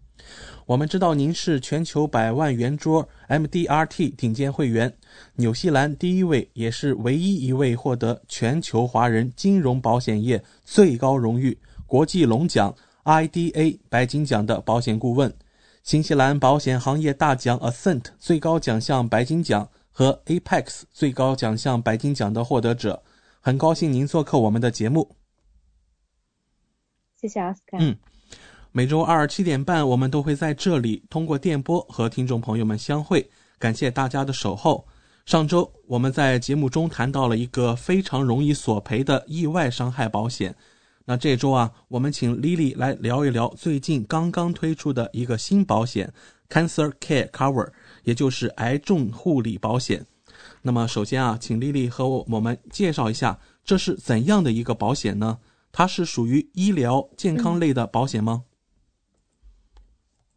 [0.65, 4.91] 我们知道您是全球百万圆桌 MDRT 顶尖会员，
[5.35, 15.31] 纽西兰第一位也是唯一一位获得全球华人金融保险业最高荣誉国际龙奖 IDA 白金奖的保险顾问，
[15.83, 23.03] 新西兰保险行业大奖 Ascent 最高奖项白金奖和 Apex 最高奖项白金奖的获得者。
[23.41, 25.11] 很高兴您做客我们的节目。
[27.27, 27.77] 谢谢奥斯卡。
[27.81, 27.93] 嗯，
[28.71, 33.29] 每周二七点半，我们都会在这里通过电波和听众朋友们相会。
[33.59, 34.87] 感谢大家的守候。
[35.25, 40.55] 上周我们在节目中谈到了一个非常容易索赔的意外伤害保险。
[41.03, 46.13] 那这周啊，我们请 Lily 来聊一聊最近刚刚推出的一个新保险
[46.49, 47.69] ——Cancer Care Cover，
[48.03, 50.05] 也就是癌症护理保险。
[50.61, 55.37] 那么首先啊，请 Lily 和我们介绍一下，这是怎样的一个保险呢？
[55.77, 58.45] 它是属于医疗健康类的保险吗？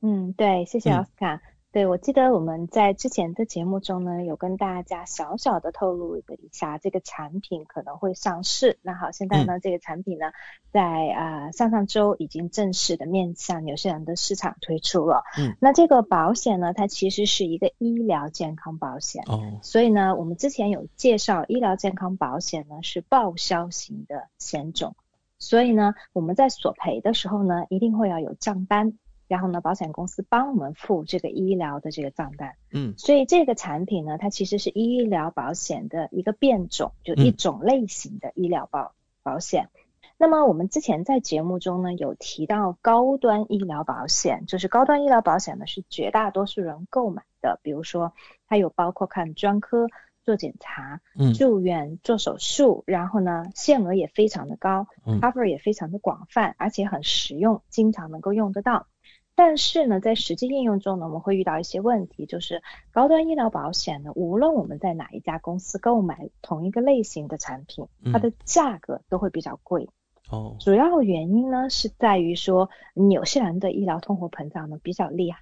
[0.03, 1.41] 嗯，对，谢谢奥斯卡。
[1.73, 6.23] 对，我记得我们在之前的节目中呢，有跟大家小小的透露一
[6.53, 8.79] 下这个产品可能会上市。
[8.83, 10.27] 那好，现在呢，这个产品呢，
[10.71, 15.23] 在啊上上周已经正式的面向纽西兰的市场推出了。
[15.39, 19.25] 嗯，那这个保险呢，它其实是一个医疗健康保险。
[19.27, 24.95] 哦，所以呢，我们之前有介绍，医疗健康保险呢是报销型的险种。
[25.41, 28.93] 所以呢，我们在索赔的时候呢，一定会要有账单，
[29.27, 32.55] 然后呢，保险公司帮我们付这个医疗的这个账单。
[32.71, 39.71] 嗯，所以这个产品呢，它其实是医疗保险的一个变种，就一种类型的医疗保保险。
[40.19, 48.13] 那么我们之前在节目中呢，有提到高端医疗保险，就是高端医疗保险呢是绝大多数人购买的，比如说
[48.47, 49.89] 它有包括看专科。
[50.25, 51.01] 做检查、
[51.35, 58.87] 住院、做手术，然后呢，限额也非常的高，cover 也非常的广泛，而且很实用，经常能够用得到。
[59.35, 69.89] 但是呢，在实际应用中呢，我们会遇到一些问题，就是高端医疗保险呢，无论我们在哪一家公司购买同一个类型的产品，它的价格都会比较贵。
[70.31, 75.41] 哦，主要原因呢是在于说，纽西兰的医疗通货膨胀呢比较厉害，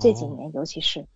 [0.00, 1.06] 这几年尤其是。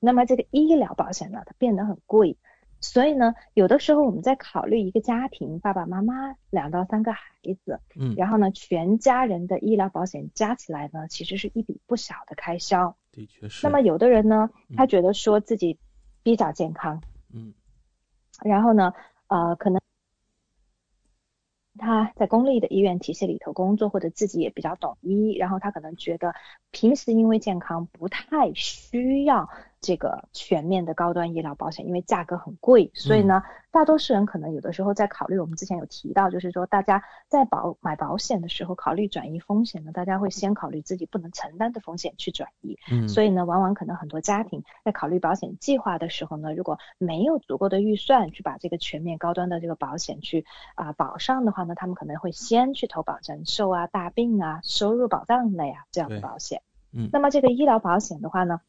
[0.00, 2.36] 那么这个医疗保险呢，它变得很贵，
[2.80, 7.20] 所以呢，有的时候我们在考虑一个家庭，爸爸妈妈两到三个孩
[7.64, 12.96] 子，嗯，然后呢，全家人的医疗保险加起来呢，其实是一笔不小的开销。
[13.12, 13.66] 的确是。
[13.66, 15.78] 那么有的人呢，他觉得说自己
[16.22, 17.52] 比较健康，嗯，
[18.42, 18.92] 然后呢，
[19.28, 19.80] 呃，可能。
[21.78, 26.34] 他在公立的医院体系里头工作，或者自己也比较懂医，然后他可能觉得
[26.72, 29.48] 平时因为健康不太需要
[29.80, 42.78] 这个全面的高端医疗保险，因为价格很贵，所以呢，大多数人可能有的时候在考虑，我们之前有提到，就是说大家在保买保险的时候，考虑转移风险呢，大家会先考虑自己不能承担的风险去转移。
[42.90, 56.60] 嗯，所以呢，往往可能很多家庭在考虑保险计划的时候呢，如果没有足够的预算去把这个全面高端的这个保险去啊保上的话呢，他们可能会先去投保人寿啊、大病啊、收入保障类啊这样的保险。
[56.92, 58.60] 嗯，那么这个医疗保险的话呢？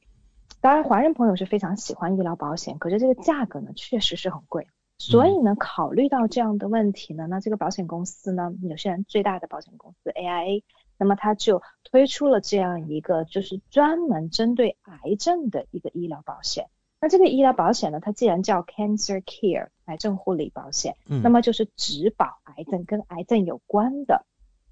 [0.61, 4.67] 当然，华人朋友是非常喜欢医疗保险，可是这个价格呢，确实是很贵。
[4.99, 10.61] 所以呢，考虑到这样的问题呢，那这个保险公司呢，纽西兰最大的保险公司 AIA，
[10.99, 16.67] 那么它就推出了这样一个就是专门针对癌症的一个医疗保险。
[16.99, 24.23] 那这个医疗保险呢，它既然叫 Cancer Care 癌症护理保险，嗯，那么就是只保癌症跟癌症有关的。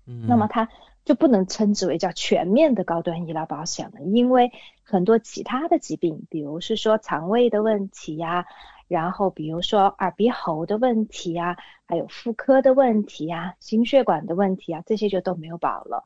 [0.06, 0.70] 嗯，那么它
[1.06, 4.52] 就不能称之为叫全面的高端医疗保险了，因为
[4.84, 8.45] 很多其他的疾病，比如是说肠胃的问题呀，
[8.88, 16.06] 然后比如说耳鼻喉的问题呀，还有妇科的问题呀，心血管的问题啊，这些就都没有保了，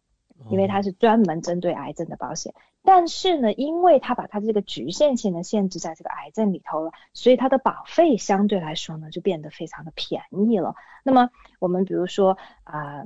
[0.49, 2.53] 因为它是专门针对癌症的保险。
[2.81, 10.75] 但是呢，因为它把它这个局限性的限制在这个癌症里头了，所以它的保费相对来说呢，就变得非常的便宜了。
[11.03, 11.29] 那么
[11.59, 13.03] 我们比如说啊。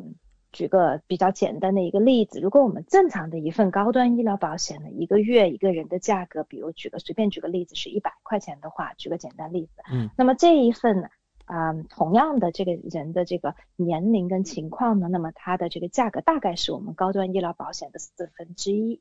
[0.58, 11.10] 举个比较简单的一个例子，如果我们正常的一份高端医疗保险呢，一个月一个人的价格，比如举个随便举个例子是一百块钱的话，举个简单例子，嗯，那么这一份呢，
[11.46, 19.00] 啊，同样的这个人的这个年龄跟情况呢，那么它的这个价格大概是我们高端医疗保险的四分之一，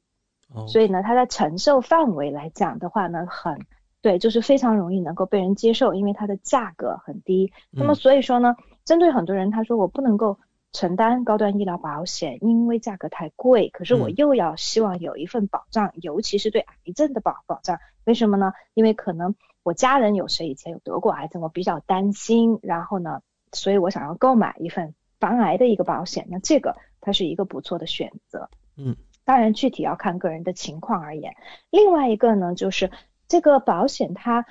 [0.52, 3.58] 哦，所以呢，它的承受范围来讲的话呢，很
[4.02, 7.50] 对，就是非常容易能够被人接受，因为它的价格很低。
[7.70, 10.38] 那么所以说呢，针对很多人，他说我不能够。
[10.72, 17.78] 承担高端医疗保险，因为价格太贵，可是我又要希望有一份保障，尤其是对癌症的保保障。
[18.04, 18.52] 为什么呢？
[18.74, 26.26] 因为可能我家人有谁以前有得过癌症，我比较担心，然后呢，所以我想要购买一份防癌的一个保险。
[26.30, 28.50] 那这个它是一个不错的选择。
[28.76, 31.36] 嗯，当然具体要看个人的情况而言。
[31.70, 32.90] 另外一个呢，就是
[33.28, 34.44] 这个保险它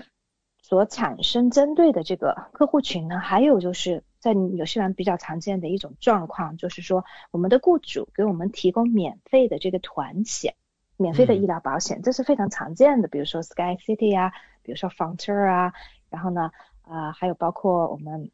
[0.60, 4.04] 所产生针对的这个客户群呢，还有就是。
[4.26, 10.56] 在纽西兰比较常见的一种状况，就是说我们的雇主给我们提供免费的这个团险，
[10.98, 13.08] 免费的医疗保险，这是非常常见的。
[13.08, 15.74] 比如说 Sky City 啊，比如说 Frontier 啊，
[16.10, 16.50] 然后呢，
[16.82, 18.32] 啊，还有包括我们。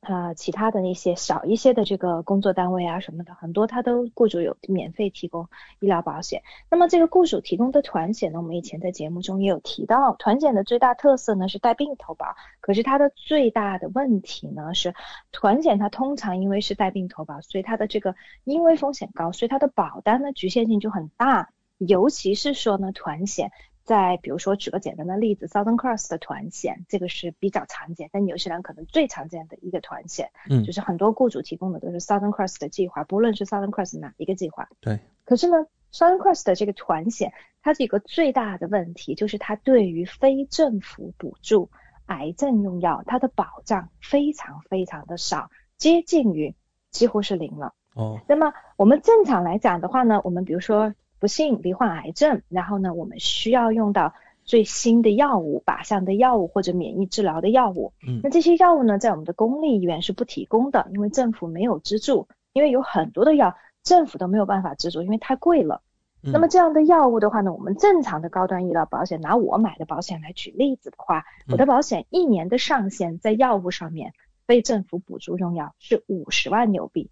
[0.00, 5.48] 呃，其他的那些小一些的这个工作单位啊什么的，很多他都雇主有免费提供
[5.80, 6.42] 医疗保险。
[6.70, 14.94] 那么这个雇主提供的团险呢，我们以前在节目中也有提到，团险的最大特色呢是带病投保，可是它的最大的问题呢是，
[15.32, 23.50] 团险它通常因为是带病投保，所以它的这个因为风险高，所以它的保单的局限性就很大，尤其是说呢团险。
[23.88, 35.00] 再比如说，举个简单的例子，Southern Cross 的团险，这个是比较常见，但纽西兰可能最常见的一个团险，嗯，就是很多雇主提供的都是 Southern Cross 的计划，不论是 Southern Cross 哪一个计划，对。
[35.24, 35.56] 可是呢
[35.90, 37.32] ，Southern Cross 的这个团险，
[37.62, 41.70] 它有个最大的问题，就是它对于非政府补助
[42.04, 46.54] 癌症用药，它的保障非常非常的少，接近于
[46.90, 47.72] 几乎是零了。
[47.94, 48.20] 哦。
[48.28, 50.92] 那么我们正常来讲的话呢，我们比如说。
[51.18, 54.14] 不幸罹患癌症，然后呢，我们需要用到
[54.44, 57.92] 最新的药物、靶向的药物或者免疫治疗的药物。
[58.06, 65.82] 嗯，那这些药物呢，在我们的公立医院是不提供的，因为政府没有资助，因为有很多的药政府都没有办法资助，因为太贵了。
[66.20, 74.12] 那么这样的药物的话呢，我们正常的高端医疗保险，拿我买的保险来举例子的话，我的保险一年的上限在药物上面，
[74.44, 77.10] 被政府补助用药是五十万纽币。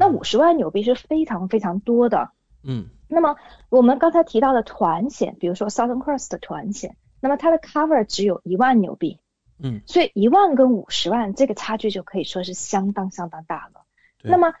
[0.00, 2.30] 那五十万纽币是非常非常多的。
[2.64, 3.36] 嗯，那么
[3.70, 9.18] 我们刚才提到的团险，比如说 Southern Cross 的团险，那么它的 cover 只有一万纽币，
[9.58, 13.84] 嗯，所以一万跟五十万这个差距就可以说是相当相当大了。
[14.22, 14.52] 那么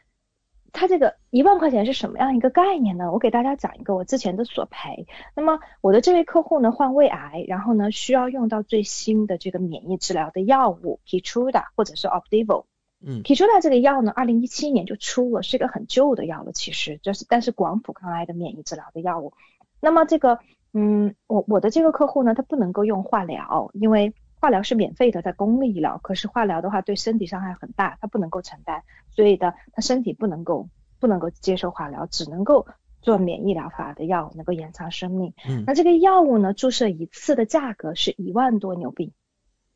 [0.72, 3.10] 它这个一万块钱是什么样一个概念呢？
[3.12, 5.06] 我给大家讲一个我之前的索赔。
[5.34, 12.64] 那么我的这位客户呢患胃癌，然后呢需要用到最新的这个免疫治疗的药物 Keytruda 或者是 Opdivo。
[13.00, 19.32] 嗯，Keytruda 这个药呢，二零一七年就出了，是一个很旧的药了，其实就是，但是广谱抗癌的免疫治疗的药物。
[19.80, 20.40] 那么这个，
[20.72, 30.68] 嗯，我我的这个客户呢，他不能够用化疗，因为化疗是免费的，在公立医疗，可是化疗的话对身体伤害很大，他不能够承担，所以的他身体不能够
[30.98, 32.66] 不能够接受化疗，只能够
[33.00, 35.34] 做免疫疗法的药，能够延长生命。
[35.48, 39.12] 嗯，那这个药物呢，注射一次的价格是一万多纽币，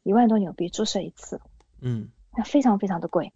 [0.02, 1.40] 一万多纽币注射一次。
[1.80, 2.08] 嗯。
[2.34, 3.32] 那非常非常的贵，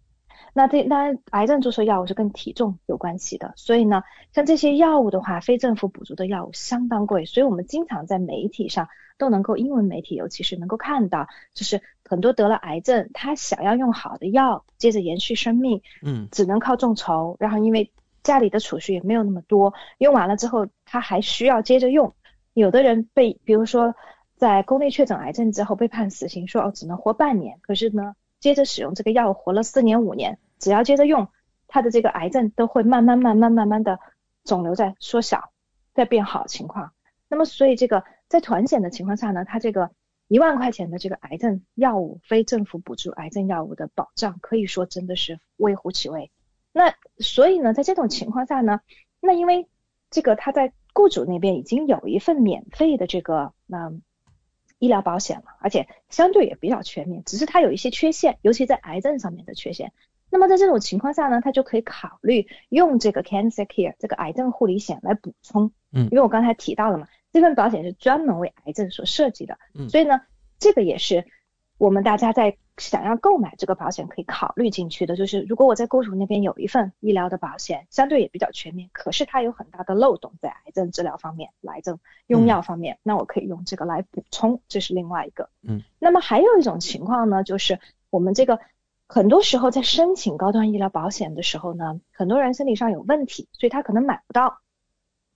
[0.53, 4.01] 那这当然，癌症注射药物是跟体重有关系的，所以呢，
[4.33, 8.89] 像这些药物的话，非政府补助的药物相当贵，所以我们经常在媒体上
[9.19, 17.91] 都能够，英文媒体尤其是能够看到，就是很多得了癌症，他想要用好的药接着延续生命，嗯，只能靠众筹，然后因为
[18.23, 22.15] 家里的储蓄也没有那么多，用完了之后他还需要接着用，
[22.53, 23.93] 有的人被比如说
[24.37, 28.15] 在宫内确诊癌症之后被判死刑，说哦只能活半年，可是呢。
[28.39, 31.27] 接着使用这个药活了四年五年，只要接着用，
[31.67, 33.99] 他的这个癌症都会慢慢慢慢慢慢的
[34.43, 35.51] 肿瘤在缩小，
[35.93, 36.93] 在变好情况。
[37.27, 39.91] 那么所以这个在团险的情况下呢，它这个
[40.27, 46.31] 一万块钱的这个癌症药物非政府补助癌症药物的保障，可以说真的是微乎其微。
[46.71, 48.81] 那所以呢，在这种情况下呢，
[49.19, 49.67] 那因为
[50.09, 53.91] 这个他在雇主那边已经有一份免费的这个那。
[54.79, 59.91] 医疗保险了，而且相对也比较全面，只是它有一些缺陷，尤其在癌症上面的缺陷。
[60.29, 65.71] 那么在这种情况下呢，他就可以考虑用这个 Cancer Care 这个癌症护理险来补充。
[65.91, 69.57] 嗯，因为我刚才提到了嘛，这份保险是专门为癌症所设计的。
[69.73, 70.21] 嗯，所以呢，
[70.59, 71.25] 这个也是。
[71.77, 85.49] 我们大家在想要购买这个保险可以考虑进去的，就是如果我在雇主那边有一份医疗的保险，相对也比较全面，可是它有很大的漏洞在癌症治疗方面、癌症用药方面，那我可以用这个来补充，这是另外一个。
[85.61, 88.59] 嗯，那么还有一种情况呢，就是我们这个
[89.07, 94.59] 很多时候在申请高端医疗保险的时候呢，很多人身体上有问题，所以他可能买不到。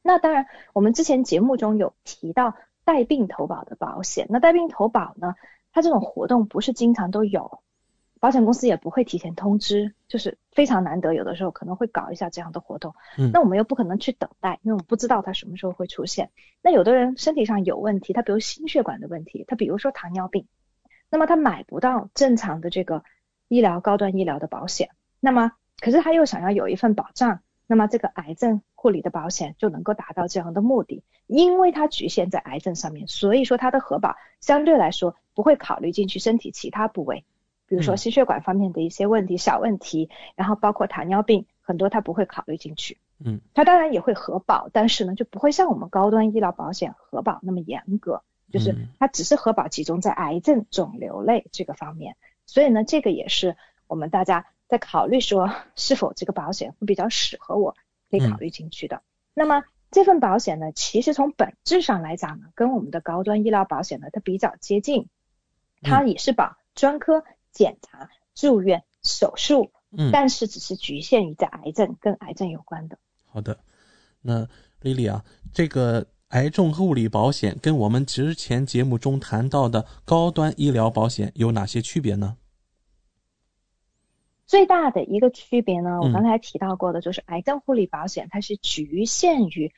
[0.04, 5.36] 那当然，我们之前节目中有提到带病投保的保险，那带病投保呢？
[5.72, 7.60] 它这种活动不是经常都有，
[8.20, 12.94] 保险公司也不会提前通知，就是非常难得，有的时候可能会搞一下这样的活动。
[13.18, 16.30] 嗯，那我们又不可能去等待，因为我们不知道它什么时候会出现。
[16.62, 20.48] 那有的人身体上有问题，他比如心血管的问题，他比如说糖尿病，
[21.10, 23.04] 那么他买不到正常的这个
[23.48, 27.40] 医疗高端医疗的保险，那么可是他又想要有一份保障。
[27.72, 37.24] 那么这个癌症护理的保险就能够达到这样的目的，因为它局限在癌症上面，所以说它的核保相对来说不会考虑进去身体其他部位，
[37.68, 42.98] 比如说心血管方面的一些问题、小问题，然后包括糖尿病，很多它不会考虑进去。
[43.24, 53.56] 嗯，它当然也会核保，但是呢就不会像我们高端医疗保险核保那么严格，就是它只是核保集中在癌症肿瘤类这个方面，所以呢这个也是
[53.88, 54.46] 我们大家。
[54.72, 57.76] 在考虑说 是否这个保险会比较适合我，
[58.10, 59.02] 可以考虑进去的。
[59.34, 65.10] 那么这份保险呢，其实从本质上来讲呢，跟我们的高端医疗保险呢，它比较接近，
[65.82, 72.98] 它也是保专科检查、住院、手术，嗯，但是只是局限于在癌症跟癌症有关的。
[73.26, 73.60] 好的，
[74.22, 74.48] 那
[74.80, 82.38] 丽丽啊，这个癌症护理保险跟我们之前节目中谈到的高端医疗保险有哪些区别呢？
[84.52, 89.72] 最大的一个区别呢，我刚才提到过的，就是癌症护理保险它是局限于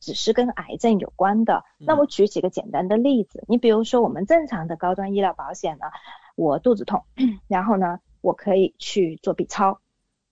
[0.00, 1.64] 只是跟癌症有关的。
[1.78, 5.86] 那我举几个简单的例子，你比如说我们正常的高端医疗保险呢，
[6.36, 7.04] 我肚子痛，
[7.48, 9.80] 然后呢我可以去做 B 超，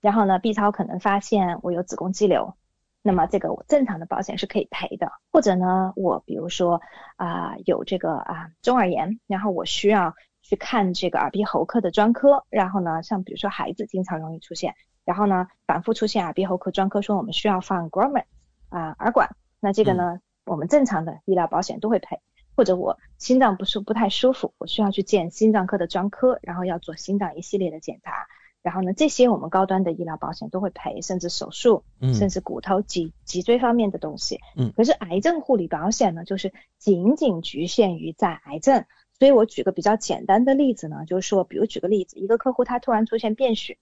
[0.03, 2.53] 然后呢 B 超可能发现我有子宫肌瘤，
[3.01, 5.11] 那么这个我正常的保险是可以赔的。
[5.33, 6.83] 或者呢我比如说
[7.17, 10.15] 啊有这个啊中耳炎，然后我需要。
[10.51, 14.75] 去看这个耳鼻喉科的专科，然后呢，像比如说孩子经常容易出现，
[15.05, 18.25] 然后呢反复出现耳鼻喉科专科说我们需要放 Grommet
[18.69, 22.19] 啊耳管，那这个呢我们正常的医疗保险都会赔，
[22.57, 28.27] 或者我心脏不舒不太舒服，我需要去见心脏科的专科，然后要做心脏一系列的检查，
[28.61, 38.85] 然后呢这些我们高端的医疗保险都会赔，甚至手术，甚至骨头脊脊椎方面的东西，嗯，可是癌症护理保险呢，就是仅仅局限于在癌症。
[39.21, 43.77] 所以我举个比较简单的例子呢，就是说，比如举个例子，一个客户他突然出现便血，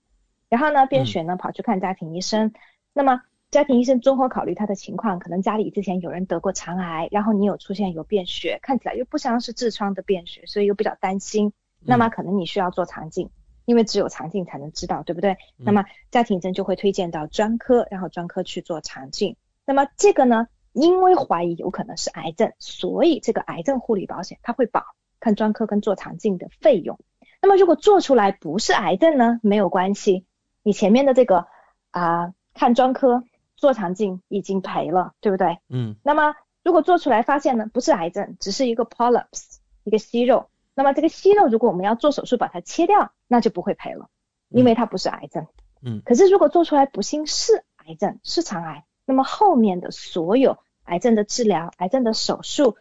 [0.49, 2.53] 然后呢，便血呢跑去看家庭医生，
[2.93, 3.23] 那么
[3.53, 11.53] 家庭医生综合考虑他的情况，可能家里之前有人得过肠癌，然后你有出现有便血，看起来又不像是痔疮的便血，所以又比较担心，
[11.85, 13.31] 那么可能你需要做肠镜，
[13.65, 15.37] 因为只有肠镜才能知道，对不对？
[15.57, 19.37] 那么家庭医生就会推荐到专科，然后专科去做肠镜。
[19.65, 24.83] 那么这个呢，因为怀疑有可能是癌症，所以这个癌症护理保险它会保。
[25.21, 26.99] 看专科跟做肠镜的费用，
[27.43, 30.25] 那么如果做出来不是癌症呢，没有关系，
[30.63, 31.47] 你前面的这个
[31.91, 33.25] 啊看专科
[33.57, 35.59] 做肠镜已经赔了，对不对？
[35.69, 35.97] 嗯。
[36.05, 44.09] 那么如果做出来发现呢不是癌症，只是一个 polyps 一个息肉，那么这个息肉如果我们要做手术把它切掉，那就不会赔了，
[44.49, 45.47] 因为它不是癌症。
[45.83, 46.03] 嗯。
[46.05, 52.77] 可是如果做出来不幸是癌症，是肠癌，那么后面的所有癌症的治疗、癌症的手术。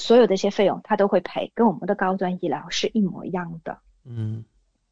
[0.00, 3.78] 所有的一些费用，他都会赔，跟我们的高端医疗是一模一样的。
[4.04, 4.44] 嗯，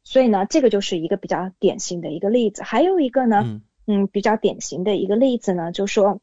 [0.03, 2.63] 所以呢，这个就是一个比较典型的一个例子。
[2.63, 6.21] 还有一个呢，嗯嗯，比较典型的一个例子呢，就是说，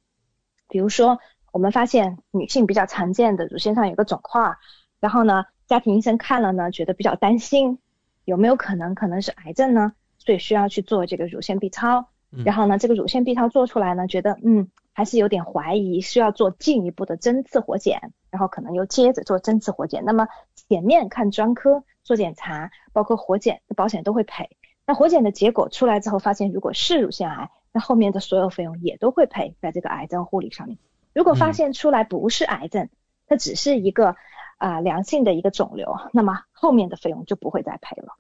[0.69, 1.19] 比如说
[1.53, 4.57] 我们发现女性比较常见的乳腺上有个肿块，
[5.01, 7.79] 然后呢，家庭医生看了呢，觉得比较担心，
[8.25, 9.93] 有没有可能可能是癌症呢？
[10.19, 12.09] 所以需要去做这个乳腺 B 超。
[12.33, 20.03] 嗯然后呢，这个乳腺 B 超做出来呢，觉得嗯还是有点怀疑，需要做进一步的针刺活检，然后可能又接着做针刺活检。
[20.07, 24.49] 那么前面看专科做检查，包括活检，保险都会赔。
[24.87, 30.79] 那活检的结果出来之后，发现如果是乳腺癌，那后面的所有费用也都会赔在这个癌症护理上面。
[31.13, 32.89] 如果发现出来不是癌症，
[33.27, 34.17] 它只是一个
[34.57, 38.15] 啊、良性的一个肿瘤，那么后面的费用就不会再赔了。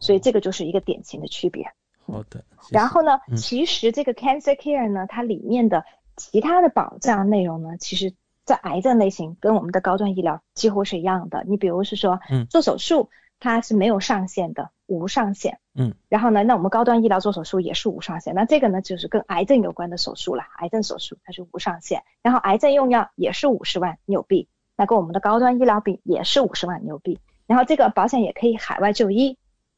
[0.00, 1.70] 所以这个就是一个典型的区别。
[2.04, 5.84] 好的，谢谢然后呢，嗯其实这个 cancer care 呢，它里面的
[6.16, 8.14] 其他的保障内容呢，其实
[8.44, 11.44] 在癌症类型跟我们的高端医疗几乎是一样的。
[11.46, 15.58] 你比如是说，嗯做手术它是没有上限的，无上限。
[15.74, 18.34] 嗯，然后呢，那我们高端医疗做手术也是无上限。
[18.34, 22.02] 那这个呢，就是跟癌症有关的手术了，癌症手术它是无上限。
[22.22, 27.20] 然后癌症用药也是五十万纽币，那跟我们的高端医疗比也是五十万纽币。
[27.46, 29.36] 然后这个保险也可以海外就医，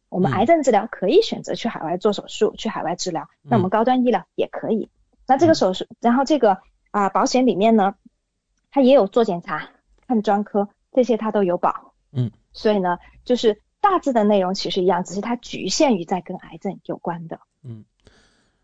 [0.08, 3.28] 我们嗯癌症治疗可以选择去海外做手术，去海外治疗。
[3.42, 4.88] 那我们嗯高端医疗也可以。
[5.28, 6.58] 那这个手术，然后这个
[6.90, 7.94] 啊、保险里面呢，
[8.70, 9.70] 它也有做检查、
[10.06, 11.94] 看专科这些它都有保。
[12.10, 17.38] 嗯，所以呢，就是大致的内容其实一样，只是它局限于在跟癌症有关的。
[17.62, 17.84] 嗯，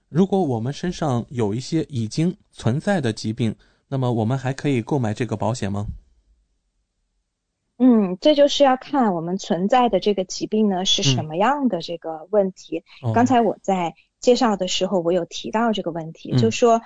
[0.08, 3.54] 如果我们身上有一些已经存在的疾病，
[3.88, 5.86] 那么我们还可以购买这个保险吗？
[7.76, 12.84] 嗯，这就是要看我们存在的这个疾病呢是什么样的这个问题。
[13.02, 13.94] 哦刚才我在
[14.24, 16.80] 介绍的时候，我有提到这个问题，嗯就说，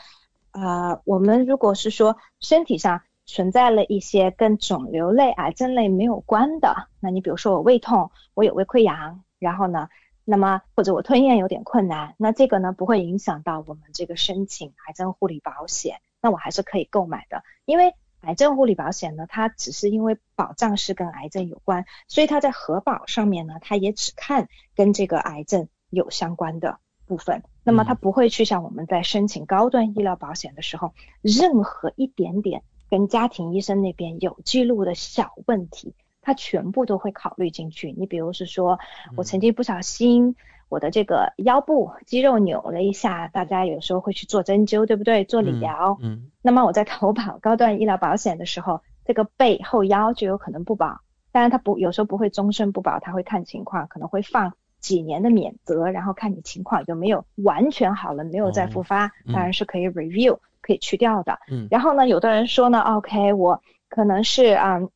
[0.51, 9.89] 呃，我们如果是说身体上存在了一些跟肿瘤类、癌症类没有关的，那你比如说我胃痛，我有胃溃疡，然后呢，
[10.25, 17.95] 那么或者我吞咽有点困难，那这个呢不会影响到我们这个申请癌症护理保险，那我还是可以购买的，因为。
[18.23, 27.43] 癌症护理保险呢，它只是因为保障是跟癌症有关，所以它在核保上面呢，它也只看跟这个癌症有相关的部分。
[27.65, 30.93] 那么它不会去像我们在申请高端医疗保险的时候，
[31.23, 37.93] 任何一点点跟家庭医生那边有记录的小问题，它全部都会考虑进去。
[37.99, 38.79] 你比如是说
[39.17, 40.37] 我曾经不小心。
[40.71, 45.25] 我的这个腰部肌肉扭了一下，大家有时候会去做针灸，对不对？
[45.25, 45.97] 做理疗。
[46.03, 51.01] 嗯那么我在投保高端医疗保险的时候，这个背后腰就有可能不保，
[51.33, 61.39] 当然它不有时候不会终身不保，它会看情况，可能会放几年的免责，然后看你情况有没有完全好了，没有再复发，嗯当然是可以 review 可以去掉的。
[61.51, 64.91] 嗯然后呢，有的人说呢，OK，我可能是嗯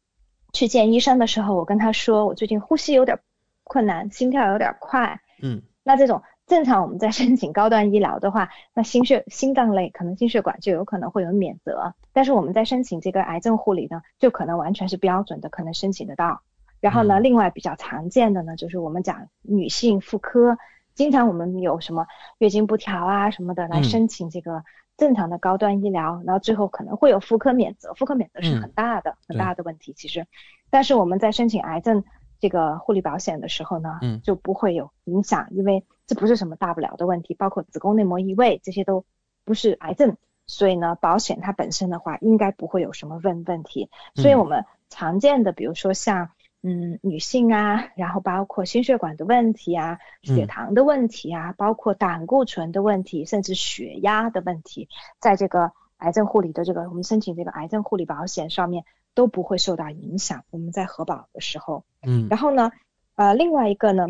[0.53, 3.19] 去见医生的时候，我跟他说我最近呼吸有点
[3.65, 16.43] 困难，心跳有点快，嗯那这种正常我们在申请高端医疗的话， 那心血心脏类可能心血管就有可能会有免责，但是我们在申请这个癌症护理呢，就可能完全是标准的，可能申请得到。
[16.83, 20.59] 然后呢，另外比较常见的呢，就是我们讲女性妇科，
[20.95, 22.09] 经常我们有什么
[22.39, 23.85] 月经不调啊什么的来嗯。
[23.85, 24.65] 申请这个
[24.97, 28.63] 正常的高端医疗，然后最后可能会有妇科免责，妇科免责是嗯。
[28.63, 30.27] 很大的、很大的问题其实，
[30.71, 32.03] 但是我们在申请癌症
[32.41, 34.21] 这个护理保险的时候呢，嗯。
[34.23, 39.05] 就不会有影响，因为这不是什么大不了的问题，包括子宫内膜异位这些都
[39.45, 40.17] 不是癌症，
[40.47, 43.89] 所以呢，保险它本身的话应该不会有什么问问题。
[44.17, 44.39] 所以嗯。
[44.41, 46.31] 我们常见的，比如说像
[46.63, 54.89] 嗯女性啊，然后包括心血管的问题啊、血嗯糖的问题啊，包括胆固醇的问题，甚至血压的问题，
[55.19, 58.85] 在这个癌症护理的这个我们申请这个癌症护理保险上面
[59.15, 60.45] 都不会受到影响。
[60.51, 62.71] 我们在核保的时候，嗯然后呢，
[63.17, 64.07] 呃，另外一个呢，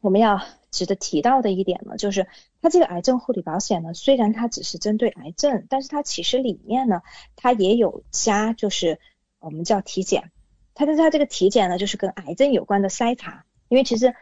[0.00, 2.26] 我们要值得提到的一点呢，就是
[2.60, 7.02] 它这个癌症护理保险呢，虽然它只是针对癌症，但是它其实里面呢，
[7.36, 8.98] 它也有加就是
[9.38, 10.30] 我们叫体检，
[10.74, 14.14] 它的它这个体检呢，就是跟癌症有关的筛查，因为其实。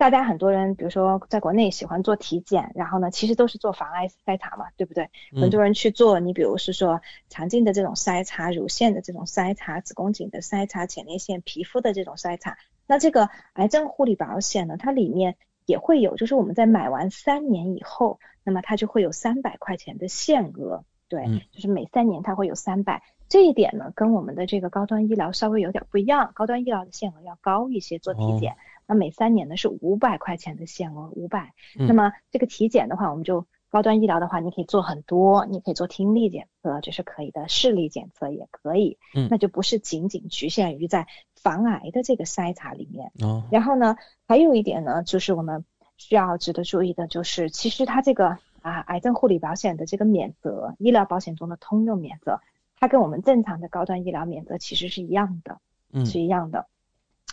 [0.00, 5.10] 大家很多人，比如说在国内喜欢做体检，然后呢，其实都是做防癌筛查嘛，对不对？
[5.30, 12.56] 嗯很多人去做，你比如是说肠镜的这种筛查、乳腺的这种筛查、子宫颈的筛查、前列腺皮肤的这种筛查。
[12.86, 15.36] 那这个癌症护理保险呢，它里面
[15.66, 23.02] 也会有，就是我们在买完三年以后，那么它就会有三百块钱的限额，对，嗯就是每三年它会有三百。
[23.30, 28.56] 这一点呢，跟我们的这个高端医疗稍微有点不一样，高端医疗的限额要高一些，做体检。
[28.86, 38.98] 那每三年呢是五百块钱的限额，五百、嗯那么这个体检的话，我们就高端医疗的话，你可以做很多，你可以做听力检测，这是可以的，视力检测也可以。
[39.14, 41.06] 嗯那就不是仅仅局限于在
[41.36, 43.12] 防癌的这个筛查里面。
[43.22, 45.64] 哦，然后呢，还有一点呢，就是我们
[45.96, 52.40] 需要值得注意的，就是其实它这个啊癌症护理保险的这个免责，医疗保险中的通用免责，
[52.80, 55.60] 它跟我们正常的高端医疗免责其实是一样的，
[55.92, 56.66] 嗯是一样的。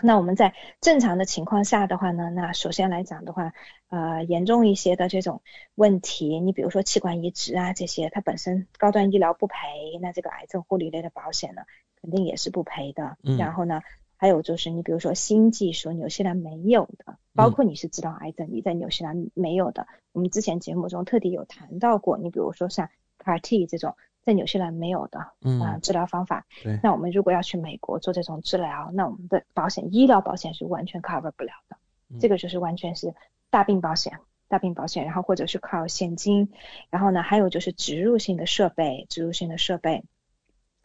[0.03, 3.53] 那我们在正常的情况下的话呢，那首先来讲的话，
[3.89, 5.41] 呃，严重一些的这种
[5.73, 9.55] 问题，你比如说器官移植啊这些，它本身高端医疗不赔，
[10.01, 11.63] 那这个癌症护理类的保险呢，
[12.01, 13.17] 肯定也是不赔的。
[13.23, 13.81] 嗯然后呢，
[14.17, 22.89] 还有就是你比如说新技术，纽西兰没有的，包括你是知道癌症，你在纽西兰没有的，我们之前节目中特地有谈到过，你比如说像
[23.23, 23.95] CAR T 这种。
[24.28, 25.61] 在纽西兰没有的，嗯。
[25.61, 26.78] 啊、治疗方法，对。
[26.84, 31.78] 那我们如果要去美国做这种治疗，那我们的保险医疗保险是完全 cover 不了的，
[32.09, 32.19] 嗯。
[32.19, 33.15] 这个就是完全是
[33.49, 34.19] 大病保险，
[34.49, 36.51] 大病保险，然后或者是靠现金，
[36.89, 40.03] 然后呢，还有就是植入性的设备，植入性的设备，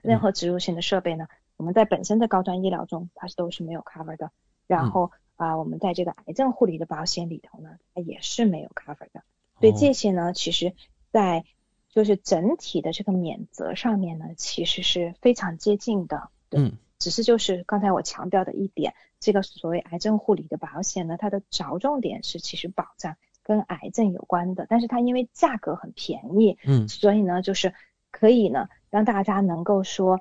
[0.03, 1.26] 任何植入性的设备呢，
[1.57, 4.30] 我们在本身的高端医疗中它是都是没有 cover 的，
[4.68, 9.24] 然后啊、我们在这个癌症护理的保险里头呢，它也是没有 cover 的，
[9.59, 10.72] 所以哦这些呢，其实
[11.11, 11.45] 在
[11.93, 16.30] 就是整体的这个免责上面呢，其实是非常接近的。
[16.49, 16.72] 对，嗯。
[16.99, 26.88] 只是就是刚才我强调的一点，这个所谓癌症护理的保险呢，它的着重点是其实保障跟癌症有关的，但是它因为价格很便宜，嗯。
[26.88, 27.74] 所以呢，就是
[28.11, 30.20] 可以呢让大家能够说，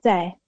[0.00, 0.38] 在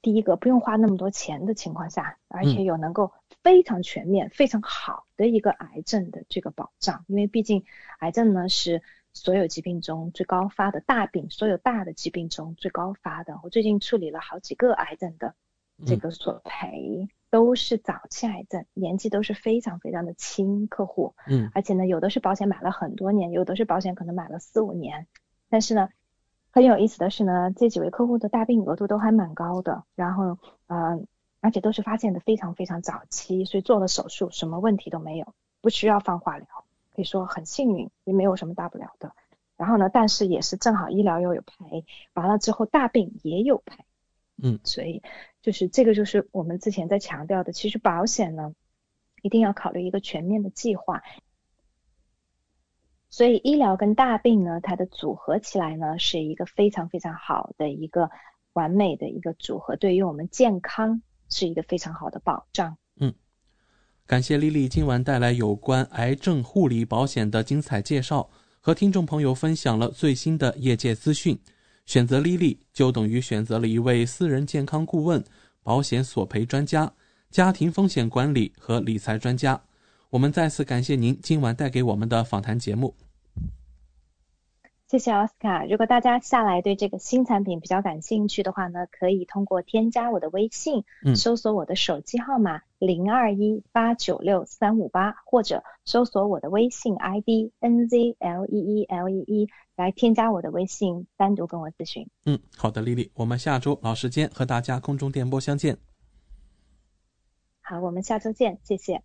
[0.00, 3.12] 第一个不用花那么多钱的情况下，而且有能够
[3.42, 7.64] 非常全面、非常好的一个癌症的这个保障，因为毕竟
[7.98, 8.82] 癌症呢是
[9.16, 13.40] 所有疾病中最高发的大病，所有大的疾病中最高发的。
[13.42, 15.34] 我最近处理了好几个癌症的
[15.86, 21.50] 这个索赔，都是早期癌症，年纪都是非常非常的轻客户，嗯。
[21.54, 25.06] 而且呢，有的是保险买了很多年，有的是保险可能买了四五年，
[25.48, 25.88] 但是呢，
[26.50, 30.36] 很有意思的是呢，这几位客户的大病额度都还蛮高的，然后
[30.66, 31.00] 呃，
[31.40, 36.46] 而且都是发现的非常非常早期，所以做了手术什么问题都没有，不需要放化疗，
[36.96, 39.12] 可以说很幸运，也没有什么大不了的。
[39.58, 41.84] 然后呢，但是也是正好医疗又有赔，
[42.14, 43.84] 完了之后大病也有赔，
[44.42, 45.02] 嗯所以
[45.42, 48.54] 就是这个就是我们之前在强调的，其实保险呢
[49.22, 51.02] 一定要考虑一个全面的计划。
[53.08, 58.10] 所以医疗跟大病呢，它的组合起来呢，是一个非常非常好的一个
[58.52, 62.76] 完美的一个组合，对于我们健康是一个非常好的保障。
[64.06, 68.30] 感谢丽丽今晚带来有关癌症护理保险的精彩介绍，
[68.60, 71.36] 和听众朋友分享了最新的业界资讯。
[71.86, 75.24] 选择丽丽就等于选择了一位私人健康顾问、
[75.60, 76.92] 保险索赔专家、
[77.32, 79.60] 家庭风险管理和理财专家。
[80.10, 82.94] 我们再次感谢您今晚带给我们的访谈节目。
[84.88, 85.64] 谢谢奥斯卡。
[85.64, 102.08] 如果大家下来对这个新产品比较感兴趣的话呢，可以通过添加我的微信，嗯搜索我的手机号码零二一八九六三五八，或者搜索我的微信 ID N Z L E E L E E 来添加我的微信，单独跟我咨询。
[102.24, 105.76] 嗯，好的，丽丽，我们下周老时间和大家空中电波相见。
[107.60, 109.02] 好，我们下周见，谢谢。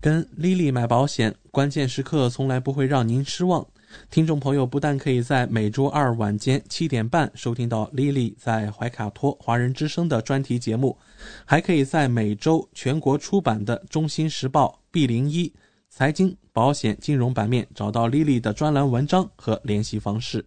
[0.00, 3.66] 跟丽丽买保险，关键时刻从来不会让您失望。
[4.10, 10.96] 听众朋友不但可以在每周二晚间七点半收听到丽丽在怀卡托华人之声的专题节目，
[11.44, 15.52] 还可以在每周全国出版的《中新时报》B 零一
[15.88, 20.44] 财经、保险、金融版面找到丽丽的专栏文章和联系方式。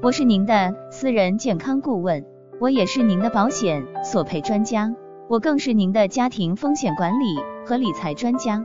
[0.00, 2.24] 我是您的私人健康顾问，
[2.60, 4.88] 我也是您的保险索赔专家，
[5.28, 7.24] 我更是您的家庭风险管理
[7.66, 8.64] 和理财专家。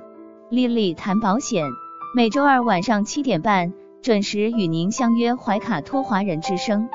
[0.53, 1.65] 丽丽谈保险，
[2.15, 3.73] 每周二晚上七点半
[4.03, 6.87] 准时与您相约怀卡托华人之声。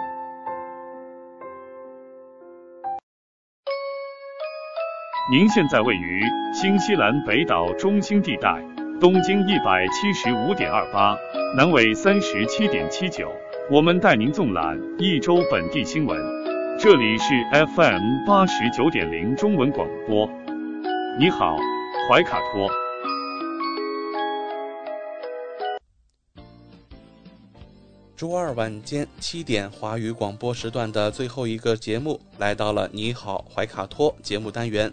[5.33, 6.23] 您现在位于
[6.55, 8.65] 新西兰北岛中心地带，
[9.01, 11.17] 东经一百七十五点二八，
[11.57, 13.29] 南纬三十七点七九。
[13.73, 16.17] 我们带您纵览一周本地新闻。
[16.79, 17.35] 这里是
[17.75, 20.31] FM 八十九点零中文广播。
[21.19, 21.57] 你好，
[22.09, 22.71] 怀卡托。
[28.19, 34.93] 周二晚间七点，华语广播时段的最后一个节目来到了“你好，怀卡托”节目单元。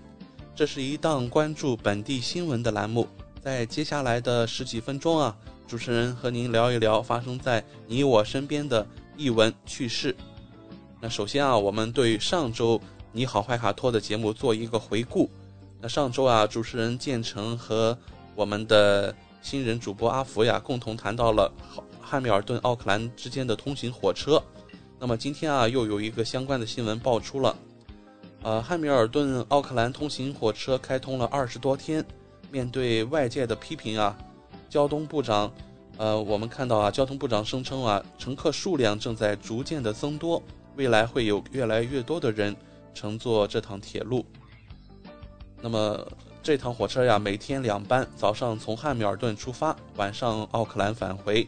[0.53, 3.07] 这是一档关注本地新闻的栏目，
[3.41, 5.35] 在接下来的十几分钟啊，
[5.67, 8.85] 主持人和您聊一聊发生在你我身边的
[9.17, 10.15] 译文趣事。
[11.01, 12.79] 那首先啊，我们对上周
[13.11, 15.27] “你好，怀卡托”的节目做一个回顾。
[15.81, 17.97] 那上周啊，主持人建成和
[18.35, 24.41] 我们的新人主播阿福呀，共同谈到了好汉密尔顿奥克兰之间的通行火车，
[24.99, 27.55] 那么今天啊，又有一个相关的新闻爆出了。
[28.43, 32.05] 呃，汉密尔顿奥克兰通行火车开通了二十多天，
[32.51, 34.15] 面对外界的批评啊，
[34.69, 35.51] 交通部长，
[35.97, 40.41] 呃，我们看到啊，交通部长声称啊，乘客数量正在逐渐的增多，
[40.75, 42.55] 未来会有越来越多的人
[42.93, 44.23] 乘坐这趟铁路。
[45.59, 46.07] 那么
[46.43, 51.47] 这趟火车呀，每天两班，早上从汉密尔顿出发，晚上奥克兰返回。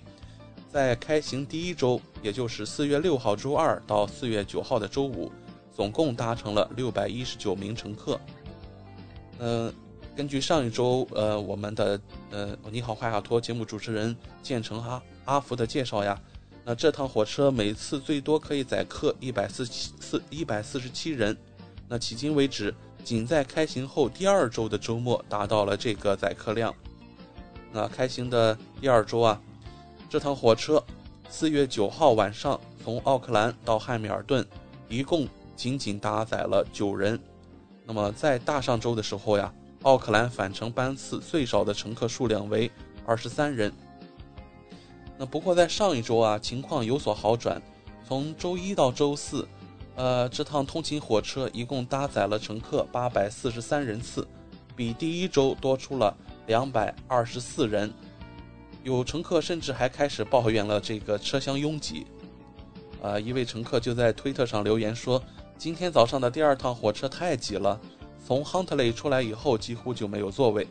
[0.72, 5.32] 在开行第一周，也就是四月六号周二到四月九号的周五。
[5.74, 8.20] 总共搭乘了六百一十九名乘客。
[9.38, 9.72] 嗯，
[10.16, 12.02] 根据上一周呃我们的
[12.32, 16.20] 呃你好怀卡托节目主持人建成哈阿福的介绍呀，
[16.66, 21.38] 那这趟火车每次最多可以载客一百四四一百四十七人。
[21.88, 26.74] 那迄今为止，仅在开行后第二周的周末达到了这个载客量。
[27.72, 29.40] 那开行的第二周啊，
[30.10, 30.84] 这趟火车
[31.30, 34.46] 四月九号晚上从奥克兰到汉密尔顿，
[34.88, 35.28] 一共。
[35.58, 37.20] 仅仅搭载了九人，
[37.84, 39.52] 那么在大上周的时候呀，
[39.82, 42.72] 奥克兰返程班次最少的乘客数量为
[43.08, 43.74] 二十三人。
[45.18, 47.60] 那不过在上一周啊，情况有所好转，
[48.08, 49.48] 从周一到周四，
[49.96, 54.28] 呃，这趟通勤火车一共搭载了乘客八百四十三人次，
[54.76, 57.92] 比第一周多出了两百二十四人。
[58.84, 62.06] 有乘客甚至还开始抱怨了这个车厢拥挤，
[63.02, 65.22] 啊，一位乘客就在推特上留言说。
[65.58, 67.82] 今天早上的第二趟火车太挤了，
[68.24, 70.68] 从 Huntley 出来以后几乎就没有座位。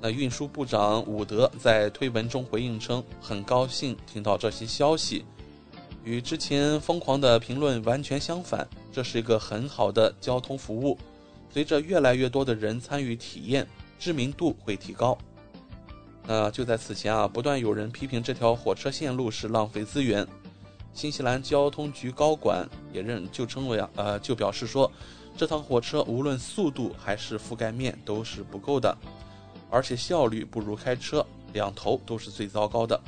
[0.00, 5.24] 那运输部长伍德在推文中回应称，很高兴听到这些消息，
[6.04, 10.96] 与之前疯狂的评论完全相反，这是一个很好的交通服务。
[11.50, 13.66] 随着越来越多的人参与体验，
[13.98, 15.18] 知名度会提高。
[16.26, 20.26] 那就在此前啊，不断有人批评这条火车线路是浪费资源。
[20.92, 24.90] 新西兰交通局高管也认就称为啊，呃，就表示说，
[25.36, 28.96] 这趟火车无论速度还是覆盖面都是不够的，
[29.70, 32.98] 而且效率不如开车，两头都是最糟糕的。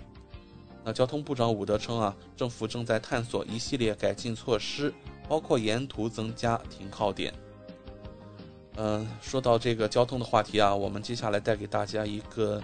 [0.85, 4.93] 那交通部长伍德称啊，政府正在探索一系列改进措施，
[5.27, 7.33] 包括沿途增加停靠点。
[8.77, 12.63] 嗯，说到这个交通的话题啊，我们接下来带给大家一个，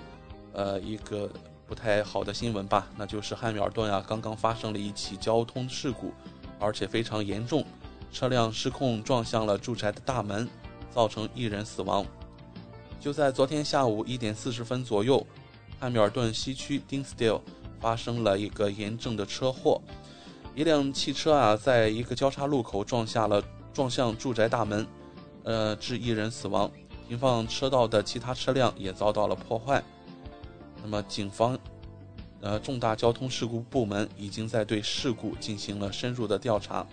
[0.54, 1.28] 呃，一个。
[1.66, 6.12] 不太好的新闻吧，那就是汉密尔顿啊，刚刚发生了一起交通事故，
[6.60, 7.64] 而且非常严重，
[8.12, 10.46] 车辆失控撞向了住宅的大门，
[10.90, 12.04] 造成一人死亡。
[13.00, 15.26] 就在昨天下午一点四十分左右，
[15.80, 17.40] 汉密尔顿西区丁斯 l e
[17.80, 19.80] 发生了一个严重的车祸，
[20.54, 23.42] 一辆汽车啊，在一个交叉路口撞下了
[23.72, 24.86] 撞向住宅大门，
[25.44, 26.70] 呃，致一人死亡，
[27.08, 29.82] 停放车道的其他车辆也遭到了破坏。
[30.84, 31.58] 那么，警方，
[32.42, 36.86] 呃，重大交通事故部门已经在对事故进行了深入的调查。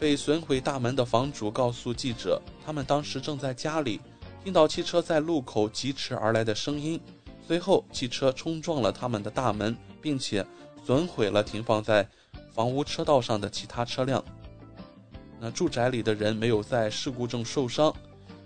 [0.00, 4.00] 被损毁大门的房主告诉记者，他们当时正在家里，
[4.42, 6.98] 听到汽车在路口疾驰而来的声音，
[7.46, 10.44] 随后汽车冲撞了他们的大门，并且
[10.82, 12.08] 损毁了停放在
[12.54, 14.24] 房屋车道上的其他车辆。
[15.38, 17.94] 那住宅里的人没有在事故中受伤。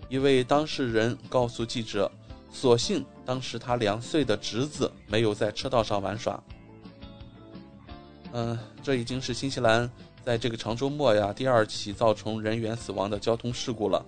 [0.09, 2.11] 一位当事人告诉记者。
[2.51, 6.41] 所幸当时他两岁的侄子没有在车道上玩耍。
[8.33, 9.89] 嗯，这已经是新西兰
[10.25, 14.05] 在这个长周末呀第二起造成人员死亡的交通事故了。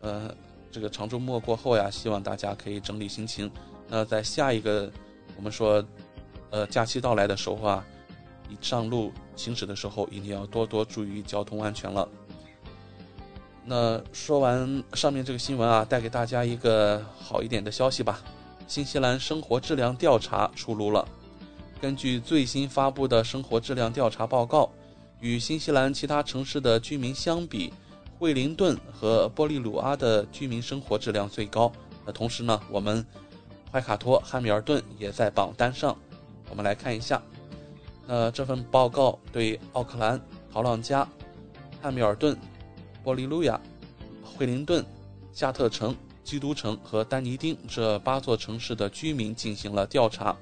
[0.00, 0.34] 呃，
[0.70, 3.50] 这个长周末过后呀，希望大家可以整理心情。
[3.88, 4.90] 那在下一个
[5.36, 5.84] 我们说，
[6.50, 7.84] 呃，假期到来的时候啊，
[8.48, 12.08] 你上路行驶的时候一定要多多注意交通安全了。
[13.64, 18.20] 那说完上面这个新闻啊，带给大家一个好一点的消息吧。
[18.66, 21.06] 新西兰生活质量调查出炉了。
[21.80, 24.70] 根据最新发布的生活质量调查报告，
[25.20, 27.72] 与新西兰其他城市的居民相比，
[28.18, 31.70] 惠灵顿和波利鲁阿的居民生活质量最高。
[32.04, 33.04] 那同时呢，我们
[33.70, 35.96] 怀卡托、汉密尔顿也在榜单上。
[36.48, 37.22] 我们来看一下，
[38.06, 40.20] 那这份报告对奥克兰、
[40.52, 41.06] 陶朗加、
[41.80, 42.36] 汉密尔顿。
[43.02, 43.60] 波利路亚、
[44.22, 44.84] 惠灵顿、
[45.32, 50.36] 夏特城、基督城和丹尼丁这八座城市的居民进行了调查。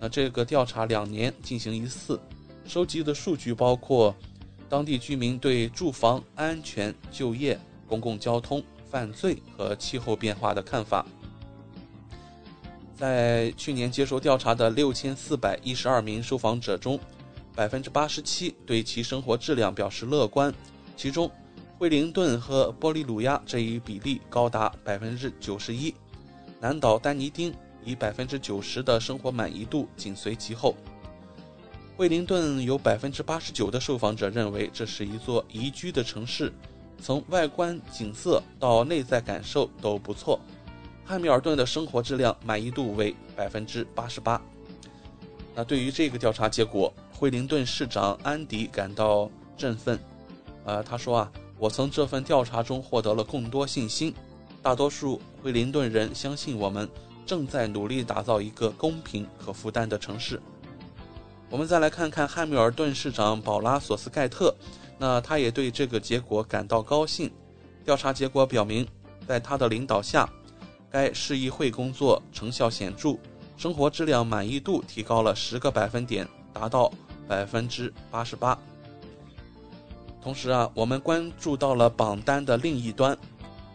[0.00, 2.20] 那这个调查两年进行一次，
[2.66, 4.14] 收集的数据包括
[4.68, 11.06] 当地居民对住房安全、就业、公共交通、犯罪和气候变化的看法。
[12.96, 16.98] 在去年接受调查的六千四百一十二名受访者中，
[17.54, 20.52] 百分之八十七对其生活质量表示乐观，
[20.96, 21.30] 其中。
[21.82, 25.92] 惠灵顿和波利鲁亚这一比例高达百分之九十一，
[26.60, 27.52] 南岛丹尼丁
[27.84, 30.76] 以百分之九十的生活满意度紧随其后。
[31.96, 36.52] 惠灵顿有百分之八十九的受访者认为这是一座宜居的城市，
[37.00, 40.38] 从外观景色到内在感受都不错。
[41.04, 44.40] 汉密尔顿的生活质量满意度为百分之八十八。
[45.52, 49.98] 那对于这个调查结果，惠灵顿市长安迪感到振奋。
[50.64, 51.32] 呃，他说啊，
[51.62, 54.12] 我从这份调查中获得了更多信心。
[54.60, 56.88] 大多数惠灵顿人相信我们
[57.24, 60.42] 正在努力打造一个公平、可负担的城市。
[61.48, 64.52] 我们再来看看汉密尔顿市长保拉·索斯盖特，
[64.98, 67.30] 那他也对这个结果感到高兴。
[67.84, 68.84] 调查结果表明，
[69.28, 70.28] 在他的领导下，
[70.90, 73.16] 该市议会工作成效显著，
[73.56, 76.92] 生活质量满意度提高了十个百分点，达到
[77.28, 78.58] 百分之八十八。
[80.22, 83.18] 同时啊，我们关注到了榜单的另一端，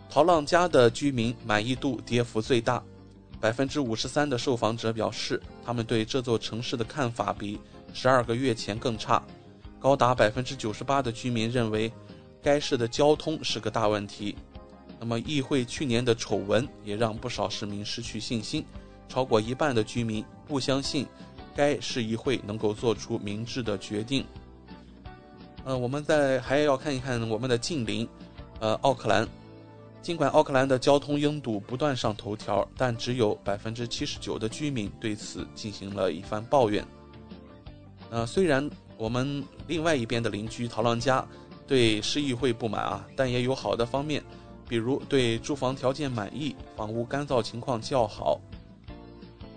[0.10, 2.82] 陶浪家的居民满意度跌幅最大，
[3.42, 7.60] 百分之五十三的受访者表示，他们对这座城市的看法比
[7.94, 9.22] 十二个月前更差，
[9.78, 11.92] 高达百分之九十八的居民认为
[12.42, 14.34] 该市的交通是个大问题。
[15.02, 18.66] 那么，议会去年的丑闻也让不少市民失去信心，
[19.10, 21.06] 超过一半的居民不相信
[21.54, 24.26] 该市议会能够做出明智的决定。
[25.68, 28.08] 呃，我们再还要看一看我们的近邻，
[28.62, 29.28] 呃，奥克兰。
[30.02, 36.86] 尽管奥克兰的交通拥堵不断上头条，但只有百分之七十九的居民对此进行了一番抱怨。
[38.10, 41.28] 呃，虽然我们另外一边的邻居陶浪加
[41.68, 44.24] 对市议会不满啊，但也有好的方面，
[44.70, 48.40] 比如对住房条件满意，房屋干燥情况较好。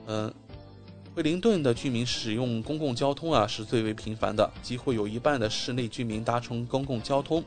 [0.08, 0.34] 嗯。
[1.20, 7.44] 惠灵顿的居民使用公共交通啊是最为频繁的，几乎有一半的市内居民搭乘公共交通。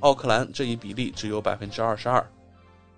[0.00, 2.28] 奥克兰这一比例只有百分之二十二。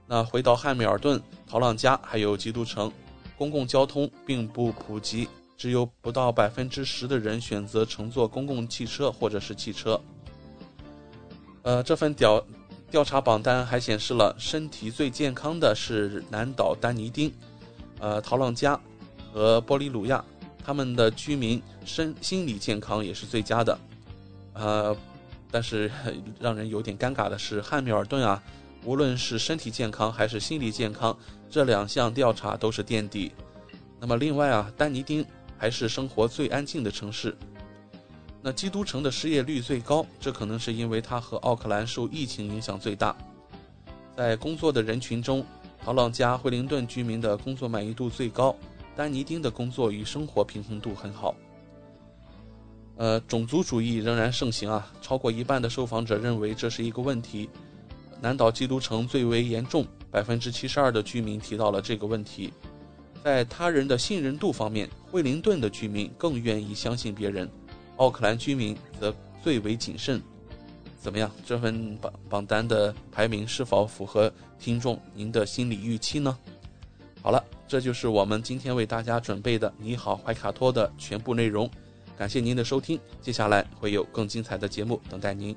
[0.07, 2.91] 那回到汉密尔顿、陶朗加还有基督城，
[3.37, 10.01] 公共交通并不普及，只有不到百分之十的人选择乘坐公共汽车或者是汽车。
[11.61, 12.43] 呃，这份调
[12.91, 17.31] 调查榜单还显示了身体最健康的是南岛丹尼丁，
[17.99, 18.81] 呃，陶朗加。
[19.35, 20.25] 和波利鲁亚，
[20.65, 23.77] 他们的居民身心理健康也是最佳的，
[24.53, 24.97] 呃，
[25.51, 25.91] 但是
[26.39, 28.41] 让人有点尴尬的是，汉密尔顿啊，
[28.85, 31.19] 无论是身体健康还是心理健康，
[31.51, 33.33] 这两项调查都是垫底。
[33.99, 35.27] 那么另外啊，丹尼丁
[35.59, 37.37] 还是生活最安静的城市。
[38.41, 43.17] 那基督城的失业率最高，这可能是因为它和奥克兰受疫情影响最大。
[44.17, 45.45] 在工作的人群中，
[45.85, 48.55] 陶朗加、惠灵顿居民的工作满意度最高。
[48.97, 51.35] 丹尼丁的工作与生活平衡度很好。
[52.97, 57.51] 呃，种族主义仍然盛行啊，超过一半的受访者认为这是一个问题。
[58.21, 62.53] 南岛基督城最为严重，百分之七十二的居民提到了这个问题。
[63.23, 67.51] 在他人的信任度方面，惠灵顿的居民更愿意相信别人，
[67.97, 70.23] 奥克兰居民则最为谨慎。
[71.01, 71.31] 怎么样？
[71.45, 76.39] 这份榜榜单的排名是否符合听众您的心理预期呢？
[77.21, 77.45] 好了。
[77.67, 81.69] 这就是我们今天为大家准备的《你好，怀卡托》的全部内容。
[82.17, 85.55] 感谢您的收听，接下来会有更精彩的节目等待您。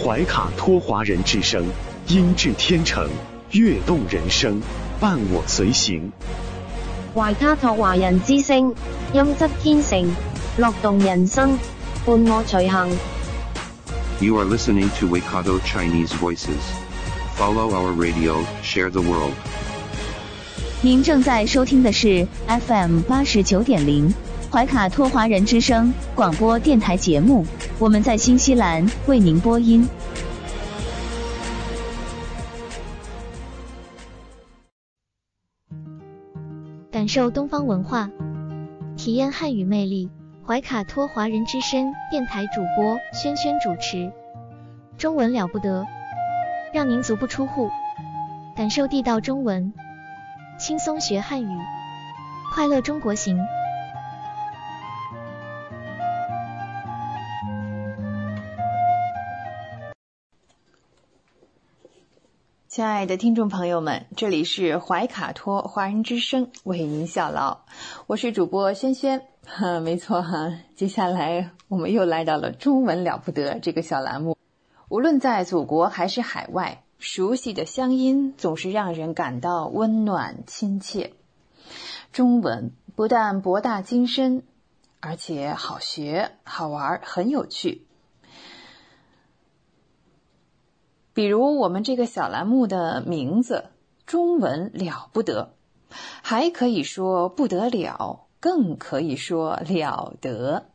[0.00, 1.66] 怀卡托华人之声，
[2.06, 3.08] 音质天成，
[3.50, 4.60] 悦动人生，
[5.00, 6.10] 伴我随行。
[7.14, 8.74] 怀卡托华人之声，
[9.12, 10.08] 音质天成，
[10.56, 11.58] 乐动人生，
[12.06, 12.96] 伴我随行。
[14.20, 16.62] You are listening to Waikato Chinese Voices.
[17.36, 19.34] Follow our radio, share the world.
[20.80, 24.14] 您正在收听的是 FM 八十九点零
[24.48, 27.44] 怀卡托华人之声广播电台节目，
[27.80, 29.84] 我们在新西兰为您播音。
[36.92, 38.08] 感受东方文化，
[38.96, 40.08] 体验汉语魅力。
[40.46, 44.10] 怀卡托华人之声电台主播轩轩主持，
[44.96, 45.84] 中文了不得，
[46.72, 47.68] 让您足不出户，
[48.56, 49.74] 感受地道中文。
[50.58, 51.56] 轻松学汉语，
[52.52, 53.38] 快乐中国行。
[62.66, 67.60] 亲爱的听众朋友们，这里是怀卡托华人之声，为您效劳。
[68.08, 70.52] 我是主播轩轩，哈， 没错哈。
[70.74, 74.36] 接下来我们又来到了中文了不得这个小栏目。
[74.88, 76.82] 无论在祖国还是海外。
[76.98, 81.12] 熟悉的乡音总是让人感到温暖亲切。
[82.12, 84.42] 中文不但博大精深，
[84.98, 87.86] 而且好学、好玩、很有趣。
[91.14, 93.66] 比如我们这个小栏目的名字
[94.06, 95.54] “中文了不得”，
[96.22, 100.66] 还可以说“不得了”更可以说了得。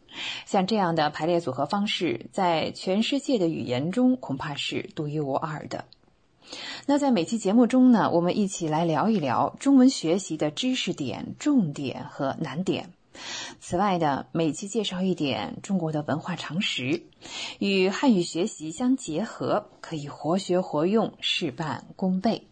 [0.45, 5.86] 像这样的排列组合方式，在全世界的语言中恐怕是独一无二的。
[6.86, 12.91] 那在每期节目中呢，我们一起来聊一聊中文学习的知识点、重点和难点。
[13.60, 17.04] 此外呢，每期介绍一点中国的文化常识，
[17.60, 22.47] 与汉语学习相结合，可以活学活用，事半功倍。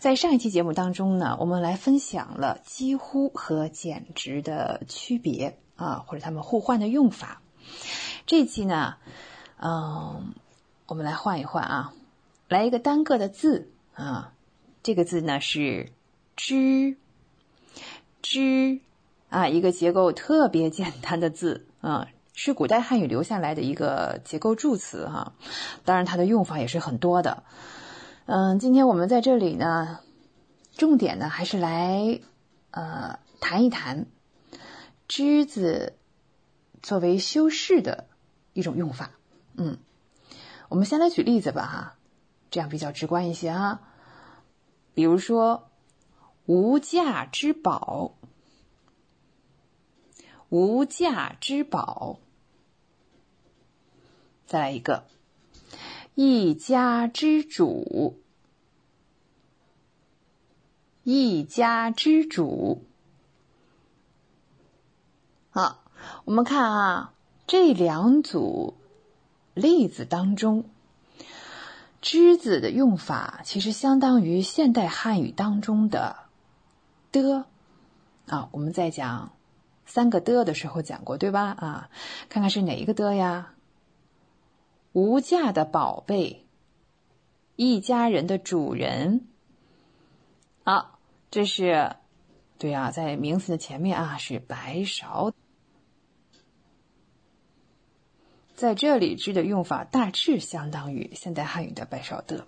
[0.00, 7.40] 在上一期节目当中呢，我们来分享了几乎和简直的区别啊，或者它们互换的用法。
[8.26, 8.96] 这期呢，
[9.58, 10.34] 嗯，
[10.86, 11.94] 我们来换一换啊，
[12.52, 14.34] 来一个单个的字啊，
[14.82, 15.90] 这个字呢是
[16.36, 16.96] “知
[18.22, 18.80] ”，“知”。
[19.30, 25.32] 啊，一个结构特别简单的字啊，是古代汉语留下来的一个结构助词哈。
[25.86, 27.42] 当然，它的用法也是很多的。
[28.26, 30.00] 嗯，今天我们在这里呢，
[30.76, 32.20] 重点呢还是来
[32.72, 34.04] 呃谈一谈
[35.08, 35.94] “之”字
[36.82, 38.04] 作为修饰的
[38.52, 39.12] 一种用法。
[39.56, 39.78] 嗯，
[40.68, 41.94] 我们先来举例子吧哈，
[42.52, 43.80] 这样比较直观一些哈。
[44.94, 45.68] 比如说
[46.46, 48.14] “无价之宝”。
[50.50, 52.18] 无价之宝，
[54.44, 55.06] 再来一个，
[56.14, 58.20] 一家之主，
[61.04, 62.84] 一家之主。
[65.48, 65.84] 好，
[66.26, 67.14] 我们看啊，
[67.46, 68.74] 这两组
[69.54, 70.68] 例子当中
[72.02, 76.16] ，“之”字的用法其实相当于现代汉语当中的
[77.10, 77.46] “的”。
[78.28, 79.32] 啊，我们在讲。
[79.84, 81.50] 三个的的时候讲过，对吧？
[81.50, 81.90] 啊，
[82.30, 83.52] 看看是哪一个的呀？
[84.92, 86.46] 无价的宝贝，
[87.56, 89.26] 一家人的主人。
[90.64, 90.98] 好，
[91.30, 91.96] 这是
[92.58, 95.32] 对啊，在名词的前面啊是白勺。
[98.54, 102.46] 在这里，之的用法大致相当于现代汉语的“白少的”，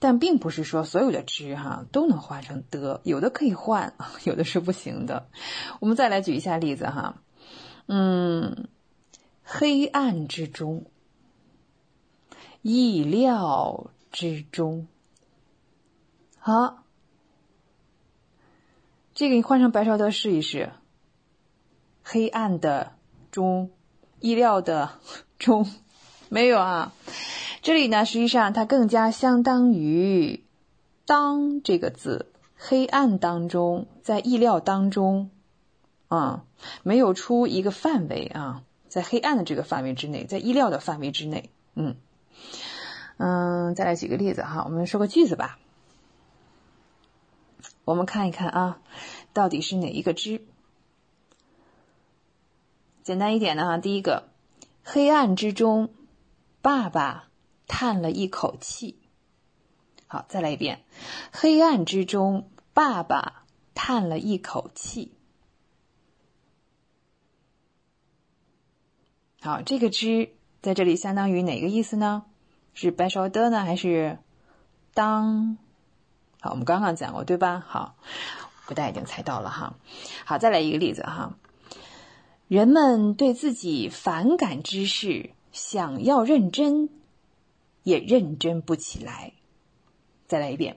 [0.00, 3.94] 但并不是说所有的之哈都能换成的，有的可以换，
[4.24, 5.28] 有的是不行的。
[5.78, 7.22] 我们再来举一下例子哈，
[7.86, 8.66] 嗯，
[9.44, 10.86] 黑暗之中，
[12.62, 14.88] 意料之中，
[16.38, 16.82] 好，
[19.14, 20.72] 这个你换成“白少的”试一试，
[22.02, 22.94] 黑暗的
[23.30, 23.70] 中，
[24.18, 24.98] 意料的。
[25.42, 25.68] 中
[26.28, 26.92] 没有啊，
[27.62, 30.44] 这里呢，实际上它更加相当于
[31.04, 35.30] “当”这个字，黑暗当中，在意料当中，
[36.06, 36.44] 啊，
[36.84, 41.96] 没有出一个范围啊，在黑暗的这个范围之内，在意料的范围之内，嗯
[43.18, 45.58] 嗯，再来举个例子哈，我们说个句子吧，
[47.84, 48.78] 我们看一看啊，
[49.32, 50.40] 到底是哪一个之？
[53.02, 54.31] 简单一点的哈，第一个。
[54.84, 55.92] 黑暗之中，
[56.60, 57.28] 爸爸
[57.66, 58.98] 叹了一口气。
[60.06, 60.84] 好，再来一遍。
[61.32, 65.12] 黑暗之中，爸爸叹了一口气。
[69.40, 70.30] 好，这个“之”
[70.62, 72.24] 在这里相当于哪个意思呢？
[72.74, 74.18] 是白勺的呢，还是
[74.94, 75.56] 当？
[76.40, 77.64] 好，我们刚刚讲过，对吧？
[77.66, 77.96] 好，
[78.66, 79.74] 不大已经猜到了哈。
[80.24, 81.36] 好，再来一个例子哈。
[82.52, 86.90] 人们对自己反感之事，想要认真，
[87.82, 89.32] 也认真不起来。
[90.26, 90.76] 再来一遍，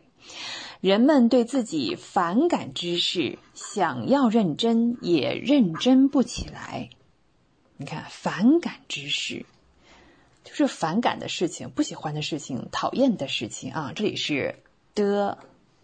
[0.79, 6.91] 人们对自己反感之事，想要认真，也认真不起来。
[7.75, 9.45] 你看，反感之事，
[10.45, 13.91] 就是反感的事情，不喜欢的事情，讨厌的事情啊。
[13.93, 14.63] 这里是
[14.93, 15.39] 的，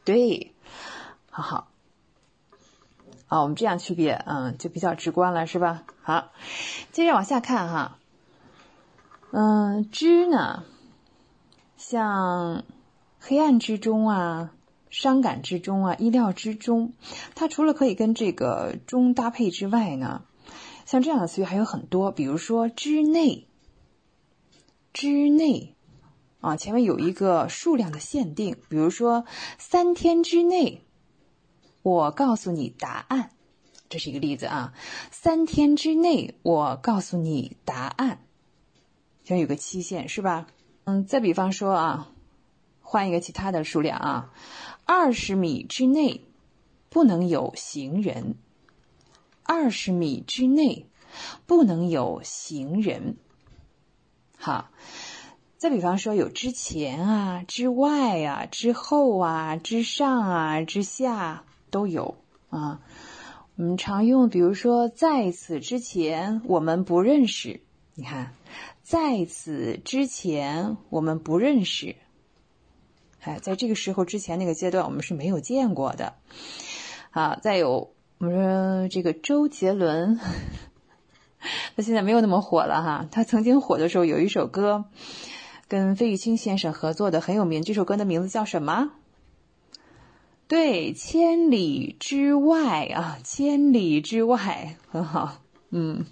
[0.05, 0.53] 对，
[1.29, 1.70] 好好。
[3.31, 5.85] 啊，我们这样区别，嗯，就比较直观了，是吧？
[6.01, 6.33] 好，
[6.91, 7.97] 接着往下看哈，
[9.31, 10.65] 嗯，知呢，
[11.77, 12.65] 像
[13.21, 14.51] 黑暗之中啊，
[14.89, 16.91] 伤感之中啊，意料之中，
[17.33, 20.23] 它除了可以跟这个中搭配之外呢，
[20.85, 23.47] 像这样的词语还有很多，比如说之内，
[24.91, 25.73] 之内，
[26.41, 29.23] 啊，前面有一个数量的限定，比如说
[29.57, 30.81] 三天之内。
[31.83, 33.31] 我告诉你答案，
[33.89, 34.73] 这是一个例子啊。
[35.09, 38.23] 三天之内，我告诉你答案，
[39.23, 40.45] 先有个期限是吧？
[40.83, 42.11] 嗯，再比方说啊，
[42.81, 44.33] 换一个其他的数量啊，
[44.85, 46.25] 二十米之内
[46.89, 48.35] 不能有行人，
[49.43, 50.87] 二十米之内
[51.47, 53.17] 不能有行人。
[54.37, 54.69] 好，
[55.57, 61.43] 再比方说有之前啊、之外啊、之后啊、之上啊、之下。
[61.71, 62.15] 都有
[62.49, 62.81] 啊，
[63.55, 67.61] 我们，常用，比如说在此之前我们不认识，
[67.95, 68.33] 你看，
[68.83, 71.95] 在此之前我们不认识，
[73.21, 76.13] 哎，在这个时候之前那个阶段我们是没有见过的。
[77.09, 80.19] 啊，再有我们说这个周杰伦，
[81.75, 84.85] 他现在没有那么火了哈，他曾经火的时候有一首歌。
[85.67, 88.91] 跟费玉清先生合作的很有名，这首歌的名字叫什么？
[90.51, 96.05] 对，千里之外啊，千里之外，很好，嗯，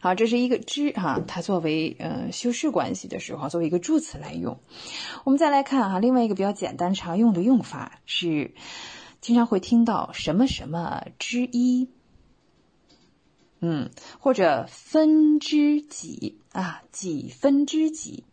[0.00, 4.58] 好，这是一个之哈，它作为呃修饰关系的时候，作为一个助词来用。
[5.24, 8.54] 我们再来看哈，另外一个比较简单常用的用法是，
[9.20, 11.90] 经常会听到什么什么之一。
[13.60, 13.90] 嗯，
[14.20, 18.24] 或者分之几啊，几分之几，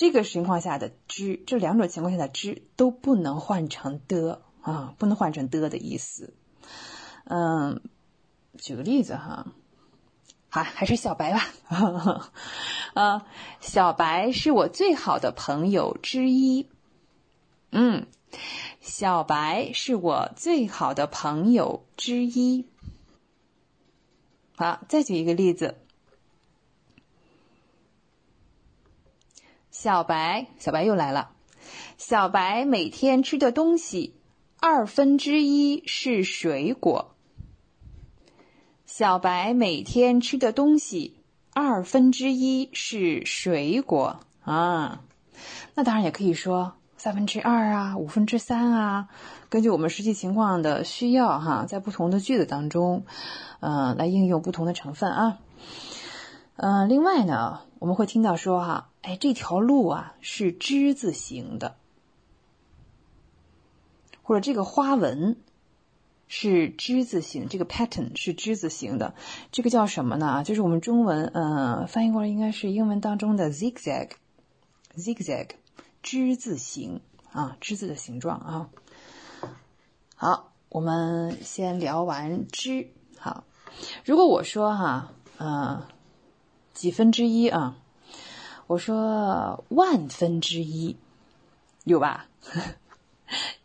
[0.00, 6.32] 这个情况下的之，这两种情况下的之都不能换成的啊，不能换成的的意思。
[7.24, 7.82] 嗯，
[8.56, 9.48] 举个例子哈，
[10.48, 11.46] 好，还是小白吧。
[12.94, 13.26] 啊，
[13.60, 16.70] 小白是我最好的朋友之一。
[17.70, 18.06] 嗯，
[18.80, 22.66] 小白是我最好的朋友之一。
[24.56, 25.76] 好，再举一个例子。
[29.82, 31.30] 小白，小白又来了。
[31.96, 34.14] 小白每天吃的东西
[34.60, 37.14] 二分之一是水果。
[38.84, 41.16] 小白每天吃的东西
[41.54, 45.00] 二分之一是水果啊。
[45.74, 49.08] 那当然也可以说三分之二啊，五分之三啊，
[49.48, 53.06] 根据我们实际情况的需要哈，在不同的句子当中。
[53.60, 55.38] 嗯，来应用不同的成分啊。
[56.56, 61.76] 嗯，另外呢，我们会听到说哈，哎，这条路啊是之字形的，
[64.22, 65.36] 或者这个花纹
[66.28, 69.14] 是之字形，这个 pattern 是之字形的，
[69.50, 70.44] 这个叫什么呢？
[70.44, 75.48] 就是我们中文嗯翻译过来应该是英文当中的 zigzag，zigzag
[76.02, 77.00] 之字形
[77.32, 78.70] 啊，之字的形状啊。
[80.14, 83.44] 好，我们先聊完之，好。
[84.04, 85.82] 如果我说哈，嗯，
[86.74, 87.78] 几分之一啊？
[88.70, 90.94] 我说万分之一，
[91.82, 92.28] 有吧？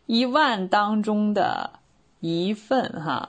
[0.06, 1.78] 一万当中的
[2.18, 3.28] 一份哈。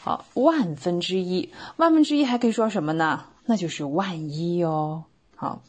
[0.00, 3.26] 好，万分之一，万分之一还可以说什么呢？
[3.44, 5.04] 那就是万一哦。
[5.36, 5.60] 好，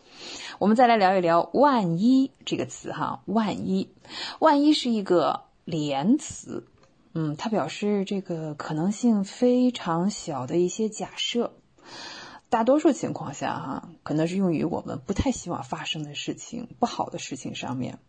[0.59, 3.21] 我们再来聊一聊“万一”这个词哈。
[3.25, 3.89] 万一，
[4.39, 6.65] 万一是一个连词。
[7.13, 11.51] 嗯，它表示这个可能性非常小的一些假设，
[12.49, 17.99] 大多数情况下哈，可能是用于我们不太希望发生的事情、不好的事情上面。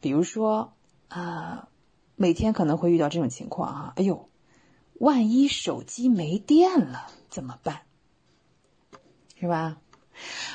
[0.00, 0.72] 比如说
[1.08, 1.68] 啊，
[2.16, 4.28] 每天可能会遇到这种情况哈，哎呦，
[4.94, 7.82] 万一手机没电了怎么办？
[9.38, 9.78] 是吧？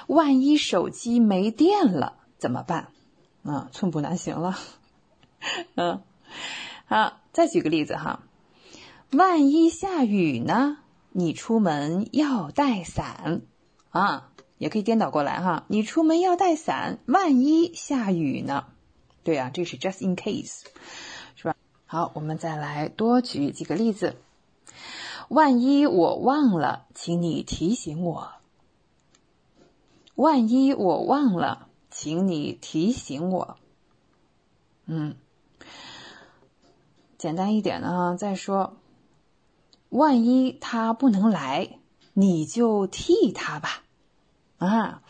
[0.07, 2.91] 万一手机没电了怎么办？
[3.43, 4.57] 啊，寸步难行了。
[5.75, 6.01] 嗯，
[6.85, 7.19] 好。
[7.31, 8.23] 再举个例子哈，
[9.11, 10.79] 万一下雨呢？
[11.19, 13.41] 你出门要带伞
[13.89, 14.29] 啊，
[14.59, 15.65] 也可以颠倒过来哈。
[15.67, 18.65] 你出门要带伞，万一下雨呢？
[19.23, 20.65] 对啊，这是 just in case，
[21.35, 21.55] 是吧？
[21.87, 24.15] 好，我们再来多举几个例子。
[25.27, 28.33] 万一我忘了，请你提醒我。
[30.13, 33.57] 万一我忘了，请你提醒我。
[34.85, 35.15] 嗯。
[37.17, 38.77] 简单一点呢，再说，
[39.89, 41.79] 万一他不能来，
[42.13, 43.83] 你就替他吧，
[44.57, 45.01] 啊，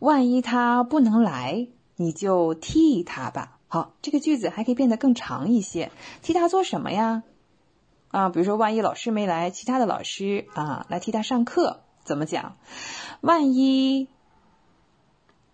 [0.00, 3.58] 万一他不能来，你就替他吧。
[3.68, 5.90] 好，这个句子还可以变得更长一些，
[6.22, 7.22] 替他做什么呀？
[8.08, 12.56] 啊，比如说，万一老师没来，其他的老师啊来替他上课，怎么讲？
[13.20, 14.08] 万一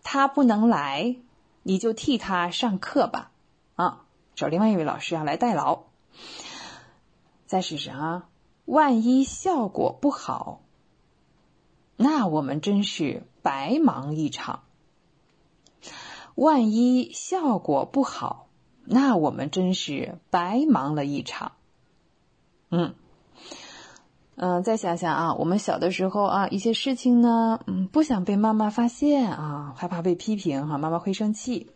[0.03, 1.17] 他不能来，
[1.63, 3.31] 你就替他上课吧，
[3.77, 4.05] 啊，
[4.35, 5.85] 找另外一位老师啊来代劳。
[7.47, 8.29] 再试试啊！
[8.73, 10.63] 万一效果不好，
[11.99, 14.63] 那我们真是白忙一场。
[16.37, 18.49] 万一效果不好，
[18.87, 21.53] 那我们真是白忙了一场。
[22.71, 22.95] 嗯
[24.37, 31.71] 嗯，再想想啊，我们小的时候啊，一些事情呢，嗯，不想被妈妈发现啊，害怕被批评哈，妈妈会生气。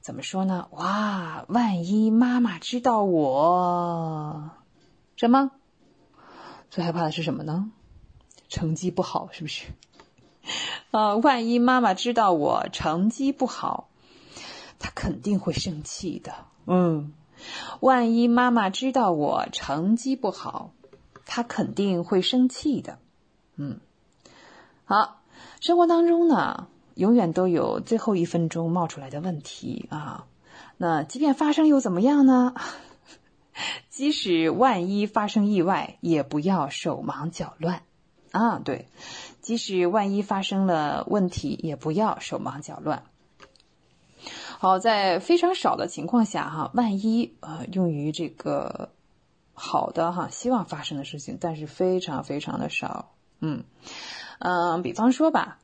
[0.00, 0.66] 怎么说呢？
[0.72, 4.50] 哇，万一妈妈知道我
[5.14, 5.52] 什么？
[6.72, 7.70] 最害怕的是什么呢？
[8.48, 9.66] 成绩不好，是不是？
[10.90, 13.90] 啊， 万一妈妈知道我成绩不好，
[14.78, 16.32] 她肯定会生气的。
[16.64, 17.12] 嗯，
[17.80, 20.70] 万一妈妈知道我成绩不好，
[21.26, 22.98] 她肯定会生气的。
[23.56, 23.78] 嗯，
[24.86, 25.20] 好，
[25.60, 30.24] 生活当中呢，永远都有最后一分钟冒出来的问题啊。
[30.78, 32.54] 那即便发生又怎么样呢？
[33.92, 37.82] 即使万一发生意外，也不要手忙脚乱
[38.30, 38.58] 啊。
[38.58, 38.88] 对，
[39.42, 43.04] 即使万一发生了问题，也不要手忙脚乱。
[44.58, 48.88] 好，在非常少的情况下，哈，万一呃，用于这个
[49.52, 53.12] 好的哈，希望发生的事情，但是非常非常的少。
[53.40, 53.64] 嗯
[54.38, 55.58] 嗯，比方说吧，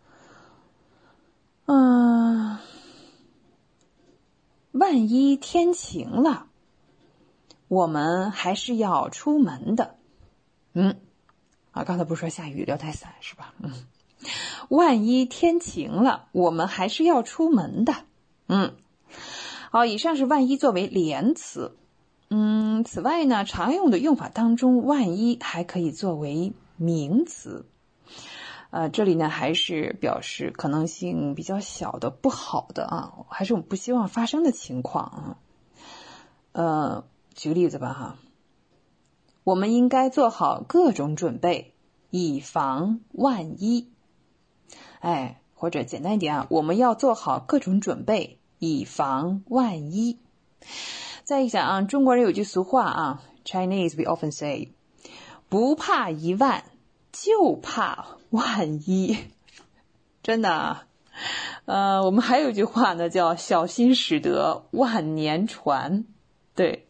[1.64, 2.58] 嗯，
[4.72, 6.47] 万一天晴了，
[7.68, 9.94] 我们还是要出门的。
[10.72, 10.96] 嗯，
[11.70, 13.54] 啊，刚才不是说下雨要带伞是吧？
[13.62, 13.72] 嗯，
[14.68, 17.94] 万一天晴了，我们还是要出门的。
[18.46, 18.74] 嗯。
[19.70, 21.76] 好，以上是万一作为连词。
[22.30, 27.66] 嗯，此外呢，常用的用法当中，万一还可以作为名词。
[28.70, 35.38] 呃，这里呢还是表示可能性比较小的不好的啊，还是我们不希望发生的情况啊。
[36.52, 37.04] 呃，
[37.38, 38.16] 举个例子吧哈，
[39.44, 41.72] 我们应该做好各种准备，
[42.10, 43.92] 以防万一。
[44.98, 48.40] 哎，或者简单一点啊，我们要做好各种准备。
[48.58, 50.18] 以防万一。
[51.22, 54.72] 再一想啊，中国人有句俗话啊，Chinese we often say，
[55.48, 56.64] 不怕一万，
[57.12, 59.16] 就怕万一。
[60.24, 60.88] 真的啊，
[61.66, 66.04] 呃，我们还有一句话呢，叫小心驶得万年船。
[66.56, 66.87] 对。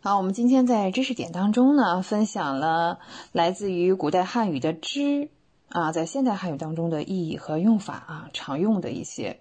[0.00, 3.00] 好，我们今天在知识点当中呢，分享了
[3.32, 5.28] 来自于古代汉语的“知”。
[5.70, 9.40] 啊，在现代汉语当中的意义和用法啊，常用的一些。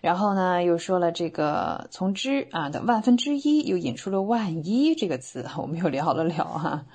[0.00, 6.86] 然后呢，又说了这个从之啊的万分之一，又引出了万一这个词， 我们又聊了聊哈。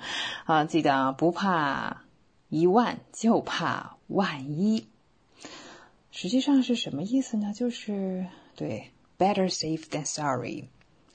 [0.46, 2.04] 啊，记得啊，不怕
[2.48, 4.86] 一万，就怕万一。
[6.10, 7.52] 实际上是什么意思呢？
[7.54, 8.26] 就是
[8.56, 10.64] 对，better safe than sorry，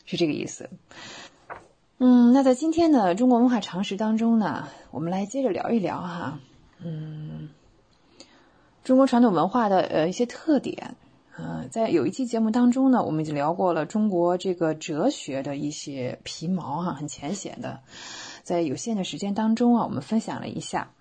[0.05, 0.69] 是这个意思。
[2.01, 6.39] 嗯，那在今天的中国文化常识当中呢，我们来接着聊一聊哈。
[6.81, 7.49] 嗯，
[8.85, 10.95] 中国传统文化的呃一些特点，
[11.35, 17.81] 呃，在有一期节目当中呢，我们已经聊过了中国这个哲学的一些皮毛哈，很浅显的，
[18.43, 20.91] 在有限的时间当中啊，我们分享了一下。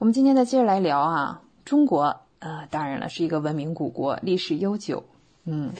[0.00, 5.04] 我们今天再接着来聊啊，中国呃，当然了，是一个文明古国，历史悠久，
[5.44, 5.70] 嗯，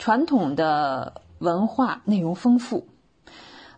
[0.00, 2.88] 传统的文化内容丰富。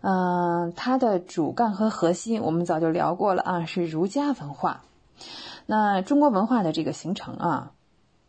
[0.07, 4.83] 嗯，它的主干和核心我们早就聊过了啊，是儒家文化。
[5.65, 7.73] 那中国文化的这个形成啊，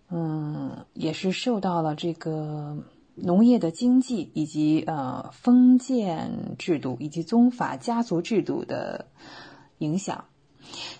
[0.09, 2.77] 嗯，也是受到了这个
[3.15, 9.07] 农业的经济以及呃封建制度以及宗法家族制度的
[9.79, 10.23] 影响，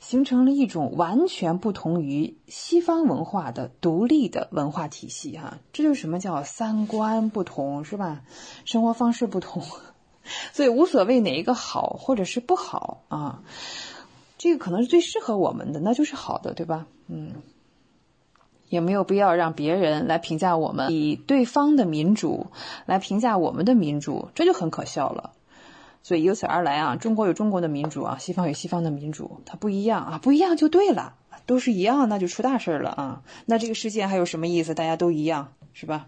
[0.01, 5.57] 形成了一种完全不同于西方文化的独立的文化体系哈。
[5.71, 8.23] 这就是什么叫三观不同是吧？
[8.65, 9.63] 生活方式不同，
[10.53, 13.41] 所以无所谓哪一个好或者是不好啊。
[14.37, 16.85] 这个可能是最适合我们的，那就是好的，对吧？
[17.07, 17.33] 嗯，
[18.69, 22.47] 也没有必要让别人来评价我们，以对方的民主
[22.85, 25.31] 来评价我们的民主，这就很可笑了。
[26.03, 31.15] 所以由此而来啊，中国有中国的民主啊，西方有西方的民主，它不一样啊，不一样就对了，
[31.47, 33.23] 都是一样，那就出大事了啊！
[33.47, 34.75] 那这个世界还有什么意思？
[34.75, 36.05] 大家都一样，是吧？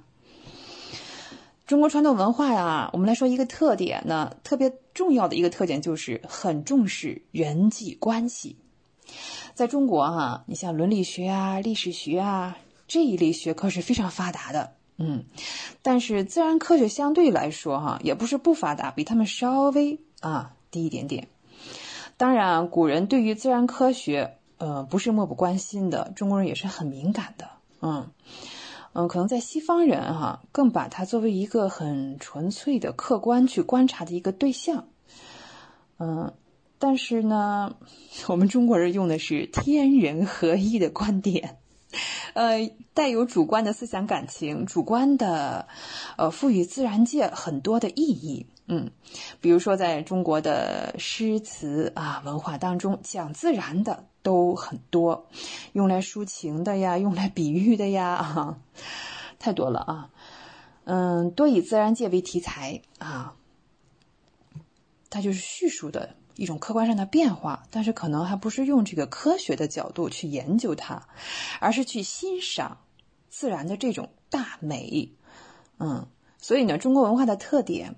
[1.67, 8.55] 中国传统文化呀，我们来说一个特点呢，特别重要的一个特点就是很重视人际关系。
[9.53, 12.57] 在中国哈，你像伦理学啊、历史学啊
[12.87, 15.25] 这一类学科是非常发达的，嗯，
[15.81, 21.27] 但是自然科学相对来说哈，也不是不发达，比他们稍微啊低一点点。
[22.15, 27.49] 当然，古人对于自然科学，呃，不是漠不关心的，中国人也是很敏感的，
[27.81, 28.09] 嗯。
[28.99, 34.87] 嗯，可能在西方人哈，更把它作为一个很纯粹的、客观去观察的一个对象。
[35.99, 36.33] 嗯，
[36.79, 37.75] 但是呢，
[38.27, 41.59] 我们中国人用的是天人合一的观点，
[42.33, 45.67] 呃，带有主观的思想感情，主观的，
[46.17, 48.47] 呃，赋予自然界很多的意义。
[48.67, 48.91] 嗯，
[49.41, 54.05] 比如说在中国的诗词啊文化当中，讲自然的。
[54.23, 55.25] 都很多，
[55.71, 58.57] 用来抒情的呀，用来比喻的呀，啊，
[59.39, 60.09] 太多了啊。
[60.83, 63.35] 嗯，多以自然界为题材啊，
[65.09, 71.07] 它就是叙述的一种客观上的变化，但是可能还不是用这个科学的角度去研究它，
[71.61, 72.79] 而是去欣赏
[73.29, 75.09] 自然的这种大美。
[75.79, 76.05] 嗯，
[76.37, 77.95] 所以呢，中国文化的特点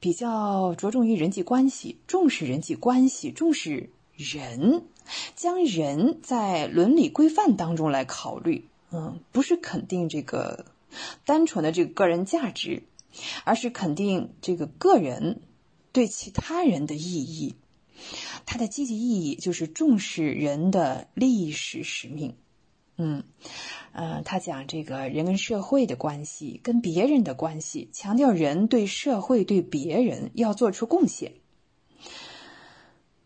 [0.00, 4.84] 比较着重于人际关系，重视人际关系，重视人，
[5.36, 8.64] 将人在伦理规范当中来考虑。
[8.90, 10.64] 嗯，不是肯定这个
[11.24, 12.82] 单纯的这个个人价值，
[13.44, 15.42] 而是肯定这个个人
[15.92, 17.54] 对其他人的意义。
[18.46, 22.34] 它的积极意义就是重视人的历史使命。
[23.02, 23.24] 嗯，
[23.92, 31.32] 呃，他讲这个人跟社会的关系，跟别人的关系，强调人对社会、对别人要做出贡献。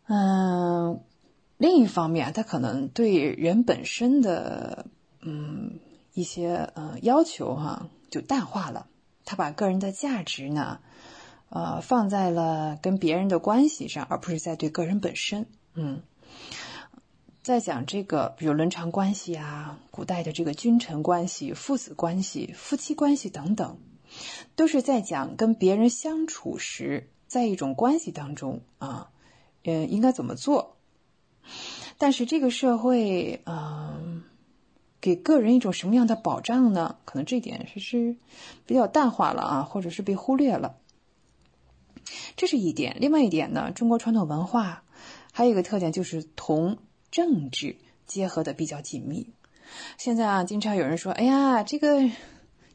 [0.07, 1.01] 嗯，
[1.59, 4.87] 另一方面，他可能对人本身的
[5.21, 5.81] 嗯
[6.13, 8.87] 一些呃要求哈就淡化了，
[9.25, 10.79] 他把个人的价值呢。
[11.51, 15.47] 呃，放在了跟别人的关系上，而不是在对个人本身。
[15.75, 16.03] 嗯，
[17.45, 23.77] 在讲这个，比如伦常关系啊，古代的这个君臣关系、父子关系、夫妻关系等等，
[24.57, 29.11] 都是在讲跟别人相处时，在一种关系当中啊，
[29.63, 30.79] 嗯，应该怎么做。
[31.99, 34.23] 但是这个社会，嗯，
[35.03, 36.97] 给个人一种什么样的保障呢？
[37.05, 38.17] 可能这点是是
[38.65, 40.79] 比较淡化了啊，或者是被忽略了。
[42.37, 44.83] 这是一点，另外一点呢，中国传统文化
[45.31, 46.79] 还有一个特点就是同
[47.15, 47.77] 政治
[48.07, 49.29] 结合的比较紧密。
[49.99, 52.11] 现在啊，经常有人说：“哎呀，这个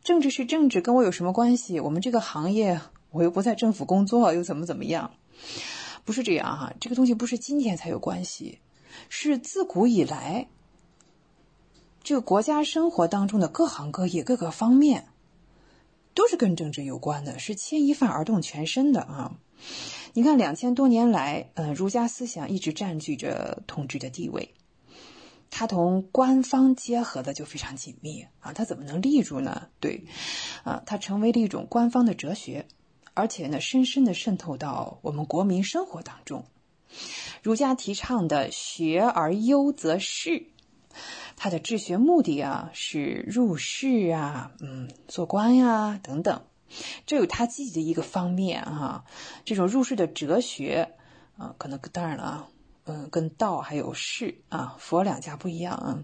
[0.01, 1.81] 政治是政治，跟我有什么关系？
[1.81, 2.79] 我们这个行业，
[3.11, 5.11] 我又不在政府工作，又怎么怎么样？”
[6.05, 8.59] 不是这样哈，这个东西不是今天才有关系，
[9.09, 10.47] 是自古以来，
[12.01, 15.09] 这个国家生活当中的各行各业各个方面。
[16.15, 19.35] 都是跟政治有关的，是牵一发而动全身的啊！
[20.13, 24.55] 你看，两千多年来，呃，儒家思想一直占据着统治的地位，
[25.51, 28.51] 它同官方结合的就非常紧密啊！
[28.53, 29.67] 它怎么能立住呢？
[29.79, 30.03] 对，
[30.63, 32.65] 啊，它成为了一种官方的哲学，
[33.13, 36.45] 而且呢，深深的渗透到我们国民生活当中。
[37.43, 40.47] 儒家提倡的“学而优则仕”。
[41.37, 46.41] 他的治学目的啊，是入仕啊，嗯，做官呀等等，
[47.05, 49.03] 这有他自己的一个方面哈。
[49.45, 50.95] 这种入世的哲学
[51.37, 52.47] 啊，可能当然了啊，
[52.85, 56.03] 嗯，跟道还有世啊，佛两家不一样啊。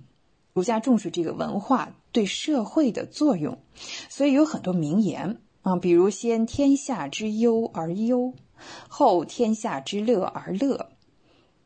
[0.54, 3.62] 儒家重视这个文化对社会的作用，
[4.10, 8.34] 所以有很多名言啊，比如先天下之忧而忧，
[8.88, 10.90] 后天下之乐而乐，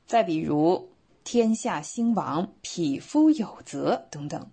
[0.06, 0.90] 再比如。
[1.22, 4.50] 天下兴亡，匹夫有责等等，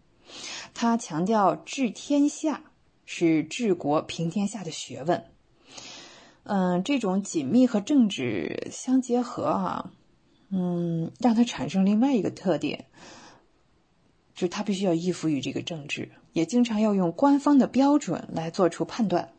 [0.75, 2.65] 他强调治天下
[3.07, 5.25] 是治国平天下的学问。
[6.43, 9.91] 嗯，这种紧密和政治相结合啊，
[10.51, 12.85] 嗯，让它产生另外一个特点，
[14.35, 19.31] 就是它必须要依附于这个政治，也经常要用官方的标准来做出判断。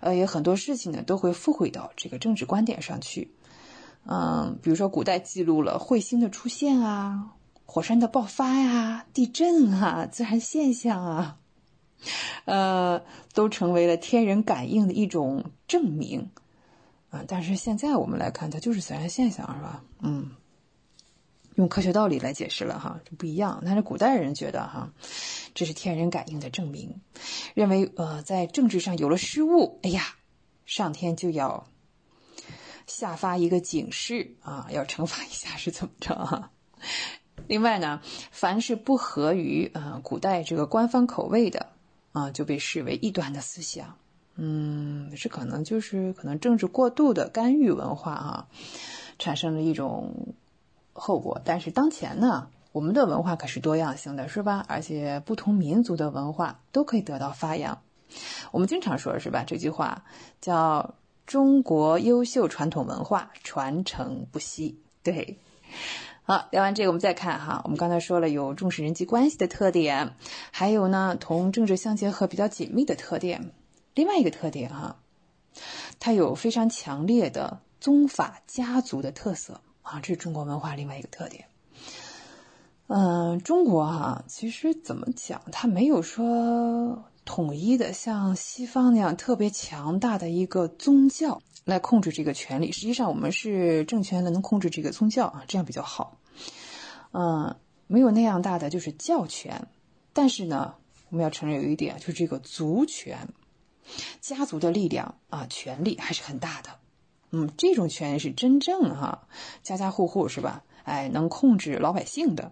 [0.00, 3.30] 呃，也很多事情呢都会附会到这个政治观点上去。
[4.04, 7.34] 嗯，比如说古代记录了彗星的出现啊，
[7.66, 11.38] 火山的爆发呀，地震啊，自然现象啊，
[12.44, 13.02] 呃，
[13.32, 16.30] 都成为了天人感应的一种证明
[17.10, 17.24] 啊。
[17.26, 19.84] 但是现在我们来看，它就是自然现象，是吧？
[20.00, 20.30] 嗯，
[21.54, 23.62] 用科学道理来解释了哈，这不一样。
[23.64, 24.92] 但是古代人觉得哈，
[25.54, 27.00] 这是天人感应的证明，
[27.54, 30.02] 认为呃，在政治上有了失误，哎呀，
[30.66, 31.66] 上天就要。
[32.84, 36.50] 下发一个警示啊，要惩罚一下是怎么着啊？
[37.46, 38.02] 另外呢，
[38.32, 41.71] 凡是不合于呃古代这个官方口味的
[42.12, 43.96] 啊，就被视为异端的思想。
[44.36, 48.48] 嗯，这可能就是可能政治过度的干预文化啊，
[49.18, 50.34] 产生了一种
[50.92, 51.40] 后果。
[51.44, 54.64] 但是当前呢，我们的文化可是多样性的，是吧？
[54.68, 57.82] 而且不同民族的文化都可以得到发扬。
[58.52, 59.44] 我们经常说是吧？
[59.44, 60.04] 这句话
[60.40, 60.94] 叫。
[61.24, 64.82] 中国优秀传统文化传承不息。
[65.04, 65.38] 对，
[66.24, 67.60] 好，聊完这个，我们再看哈。
[67.64, 70.14] 我们刚才说了有重视人际关系的特点，
[70.52, 73.50] 还有呢同政治相结合比较紧密的特点。
[73.94, 74.96] 另外一个特点哈，
[75.98, 81.46] 它有非常强烈的宗法家族的特色啊，这是中国文化另外一个特点。
[82.86, 87.04] 嗯，中国哈，其实怎么讲，它没有说。
[87.24, 96.18] 统一的像西方那样特别强大的一个宗教来控制这个权力，实际上我们是政权能控制这个宗教啊，这样比较好。
[97.12, 97.56] 嗯，
[97.86, 99.68] 没有那样大的就是教权，
[100.12, 100.74] 但是呢，
[101.10, 103.28] 我们要承认有一点，就是这个族权、
[104.20, 106.70] 家族的力量啊，权力还是很大的。
[107.30, 109.26] 嗯，这种权力是真正哈，
[109.62, 110.64] 家家户户是吧？
[110.84, 112.50] 哎，能控制老百姓的。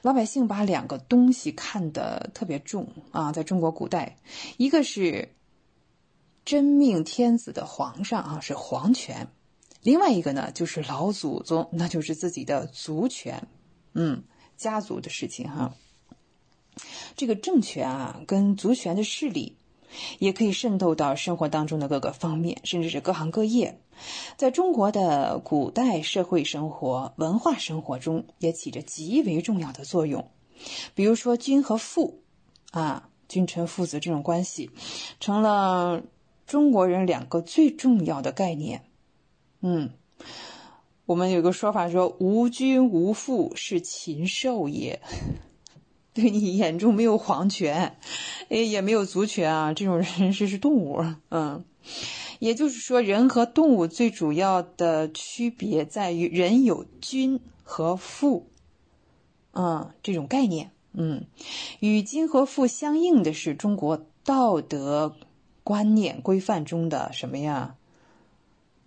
[0.00, 4.16] 老百姓把两个东西看得特别重啊，在中国古代，
[4.56, 5.28] 一个是
[6.44, 9.28] 真命天子的皇上啊是皇权，
[9.82, 13.46] 另外一个呢就是老祖宗，那就是自己的族权，
[13.94, 14.24] 嗯，
[14.56, 15.74] 家族的事情哈。
[17.16, 19.56] 这个政权啊跟族权的势力，
[20.18, 23.78] 也可以渗透到生活当中的各个方面，甚至是各行各业。
[24.36, 30.30] 在中国的古代社会生活、文化生活中，也起着极为重要的作用。
[30.94, 32.22] 比如说君和父，
[32.70, 34.70] 啊，君臣父子这种关系，
[35.20, 36.02] 成了
[36.46, 38.84] 中国人两个最重要的概念。
[39.60, 39.90] 嗯，
[41.06, 45.00] 我们有个说法说：“无君无父，是禽兽也。
[46.14, 47.96] ”对你眼中没有皇权，
[48.50, 51.04] 哎，也没有族权啊，这种人是是动物。
[51.30, 51.64] 嗯。
[52.38, 58.48] 也就是说，人和动物最主要的区别在于人有君和父，
[59.52, 61.24] 嗯，这种概念，嗯，
[61.80, 65.16] 与君和父相应的是中国道德
[65.64, 67.76] 观念规范中的什么呀？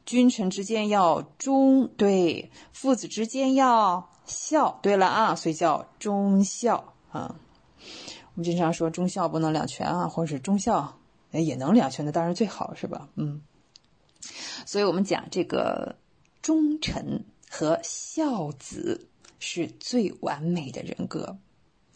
[0.05, 7.35] 君臣之间要忠，对；父子之间要孝，对了啊，所以叫忠孝啊。
[8.35, 10.97] 我们经常说忠孝不能两全啊，或者是忠孝。
[11.31, 13.09] 也能两全的，当然最好是吧？
[13.15, 13.41] 嗯，
[14.65, 15.97] 所以我们讲这个
[16.41, 21.37] 忠臣和孝子是最完美的人格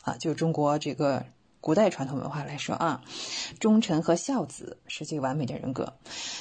[0.02, 1.26] 啊，就中国这个
[1.62, 3.02] 古代传统文化来说啊，
[3.60, 5.94] 忠臣和孝子是最完美的人格。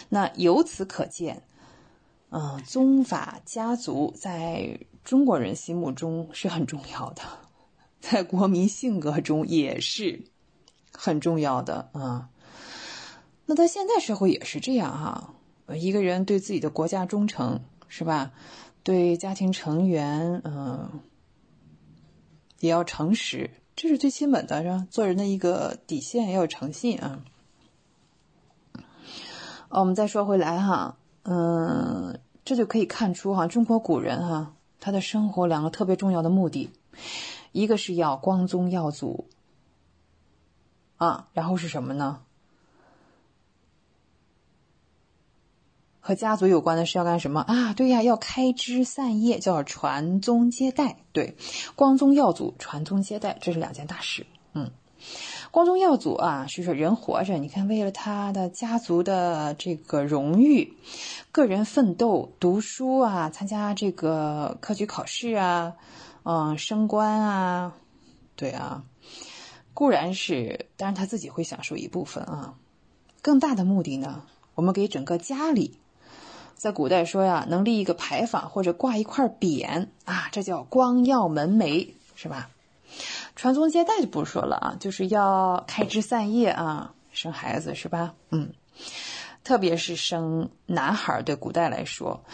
[0.08, 1.42] 那由此可见，
[2.30, 7.22] 嗯，宗法家族在中国人心目中是很重要的，
[8.00, 10.24] 在国民性格中也是
[10.92, 12.28] 很重要的啊。
[13.46, 15.34] 那在现代社会也是这样哈，
[15.74, 18.30] 一个人对自己的国家忠诚是吧？
[18.84, 21.00] 对家庭成员，嗯，
[22.60, 23.50] 也要诚实，
[23.80, 24.88] 这是最基本的，是吧？
[24.90, 27.22] 做人的一个底线，要有诚信啊。
[29.68, 36.72] 我们再说回来哈，嗯，这就可以看出哈，中国古人哈，他的生活两个特别重要的目的，
[37.52, 39.28] 一个是要光宗耀祖
[40.96, 42.22] 啊，然后是什么呢？
[46.09, 47.74] 和家族有关的是要干什么啊？
[47.74, 50.97] 对呀，要开枝散叶，叫传宗接代。
[51.12, 51.36] 对，
[51.76, 54.24] 光宗耀祖，传宗接代，这是两件大事。
[54.55, 54.70] 嗯，
[55.51, 60.72] 光宗耀祖啊，是说人活着，你看为了他的家族的这个荣誉，
[61.30, 65.74] 个人奋斗、读书啊，参加这个科举考试啊，
[66.22, 67.74] 嗯，升官啊，
[68.35, 68.82] 对啊，
[69.74, 72.55] 固然是，当然他自己会享受一部分啊。
[73.20, 74.22] 更大的目的呢，
[74.55, 75.76] 我们给整个家里。
[76.59, 82.51] 在古代说呀，能立一个牌坊或者挂一块匾啊，这叫光耀门楣，是吧？
[83.36, 88.14] 传宗接代就不说了啊，就是要开枝散叶啊，生孩子是吧？
[88.30, 88.52] 嗯，
[89.44, 92.24] 特别是生男孩，对古代来说，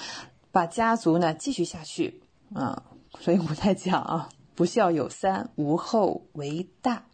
[0.51, 2.23] 把家族呢继续下去
[2.55, 2.83] 啊。
[3.21, 7.05] 所以古代讲啊，不孝有三，无后为大。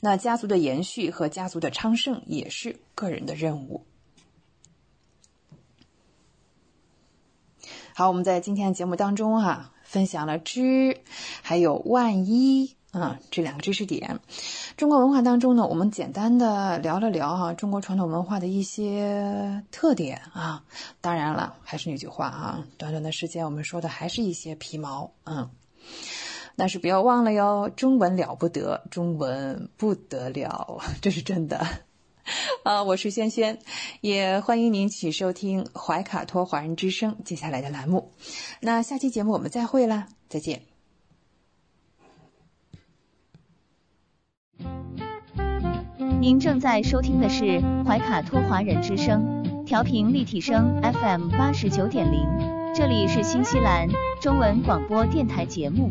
[0.00, 3.84] 那家族的延续和家族的昌盛也是个人的任务。
[7.98, 10.98] 好，我们在今天的节目当中哈，分享了知，
[11.40, 14.20] 还有万一啊这两个知识点。
[14.76, 20.62] 中国文化当中呢，我们简单的聊了聊哈中国传统文化的一些特点啊。
[21.00, 25.48] 当然了，还是那句话啊，短短的时间我们说的还是一些皮毛，嗯。
[26.54, 31.66] 但是不要忘了哟，中文了不得，中文不得了，这是真的。
[32.62, 33.58] 啊， 我是轩轩，
[34.00, 38.12] 也欢迎您继续收听怀卡托华人之声接下来的栏目。
[38.60, 40.62] 那下期节目我们再会啦，再见。
[46.20, 52.26] 您正在收听的是怀卡托华人之声，调频立体声 FM 八十九点零，
[52.74, 53.88] 这里是新西兰
[54.20, 55.90] 中文广播电台节目。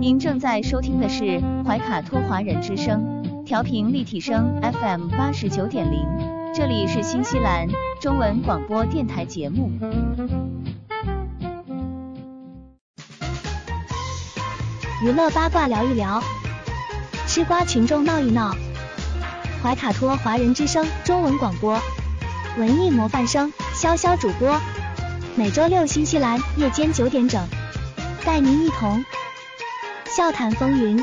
[0.00, 6.06] 您正在收听的是怀卡托华人之声，调频立体声 FM 八十九点零，
[6.54, 7.66] 这里是新西兰
[8.00, 9.72] 中文广播电台节目。
[15.02, 16.22] 娱乐八卦聊一聊，
[17.26, 18.54] 吃瓜群众闹一闹。
[19.60, 21.76] 怀卡托华人之声中文广播，
[22.56, 24.60] 文艺模范生潇潇主播，
[25.34, 27.44] 每周六新西兰夜间九点整，
[28.24, 29.04] 带您一同
[30.18, 30.96] 笑谈风云。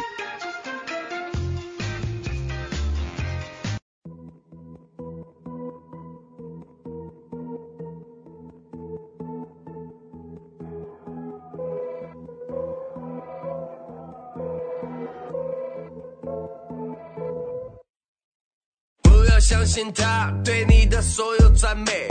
[19.01, 22.05] 不要相信他对你的所有赞美，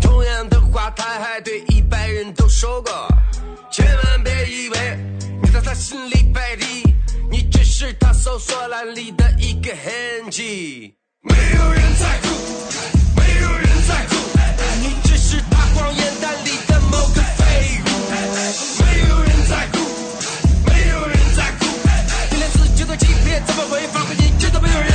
[0.00, 2.90] 同样的话他还对一百人都说过。
[3.70, 4.09] 千万
[7.80, 10.94] 是他搜索栏里的一个痕迹。
[11.22, 12.28] 没有人在乎，
[13.16, 14.16] 没有人在乎，
[14.82, 17.88] 你只是他谎言单里的某个废物。
[18.84, 19.78] 没有人在乎，
[20.66, 21.64] 没有人在乎，
[22.30, 24.14] 你连自己都欺骗，怎么会发挥？
[24.14, 24.92] 你真的没有人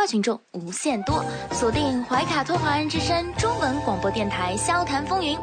[0.00, 1.22] 瓜群众无限多，
[1.52, 5.36] 锁定怀卡托华人之声中文广播电台，笑谈风云。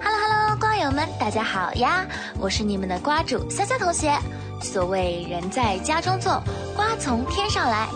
[0.00, 2.06] Hello Hello，瓜友们，大家好呀！
[2.38, 4.16] 我是你们的瓜主潇潇同学。
[4.62, 6.40] 所谓人在家中坐，
[6.76, 7.88] 瓜从天上来。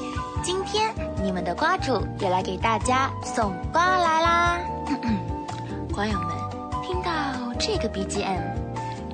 [0.42, 0.92] 今天
[1.22, 4.60] 你们的瓜主也来给大家送瓜来啦！
[5.94, 6.28] 瓜友们，
[6.82, 7.12] 听到
[7.56, 8.42] 这个 BGM，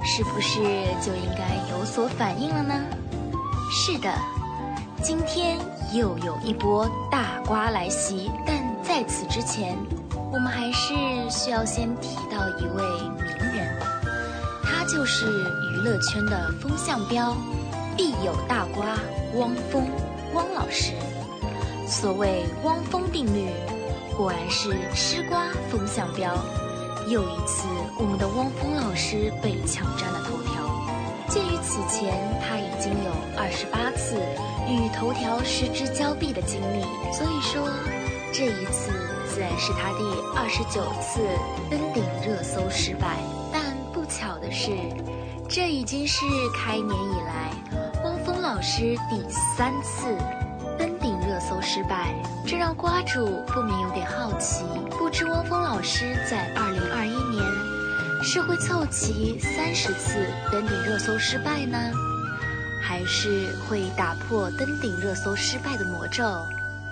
[0.03, 0.61] 是不是
[1.03, 2.75] 就应该有所反应了呢？
[3.71, 4.11] 是的，
[5.03, 5.59] 今天
[5.93, 9.77] 又有一波大瓜来袭，但在此之前，
[10.33, 10.95] 我们还是
[11.31, 12.83] 需要先提到一位
[13.19, 13.79] 名人，
[14.63, 17.37] 他就是娱乐圈的风向标，
[17.97, 18.99] 必有大瓜
[19.35, 19.89] 汪峰
[20.35, 20.93] 汪老师。
[21.87, 23.49] 所谓汪峰定律，
[24.17, 26.37] 果然是吃瓜风向标。
[27.09, 27.69] 又一次，
[27.99, 30.46] 我们的汪峰老师被抢占了头条。
[31.29, 34.17] 鉴于此前他已经有二十八次
[34.69, 36.83] 与头条失之交臂的经历，
[37.13, 37.69] 所以说
[38.33, 38.93] 这一次
[39.29, 40.05] 自然是他第
[40.37, 41.21] 二十九次
[41.71, 43.19] 登顶热搜失败。
[43.53, 43.63] 但
[43.93, 44.71] 不巧的是，
[45.49, 46.25] 这已经是
[46.55, 47.51] 开年以来
[48.05, 49.23] 汪峰老师第
[49.57, 50.17] 三次。
[50.79, 52.15] 登顶热搜失败，
[52.47, 57.43] 这让瓜主不免有点好奇：不知汪峰老师在二零二一年
[58.27, 61.79] 是会凑齐三十次登顶热搜失败呢，
[62.83, 66.25] 还是会打破登顶热搜失败的魔咒，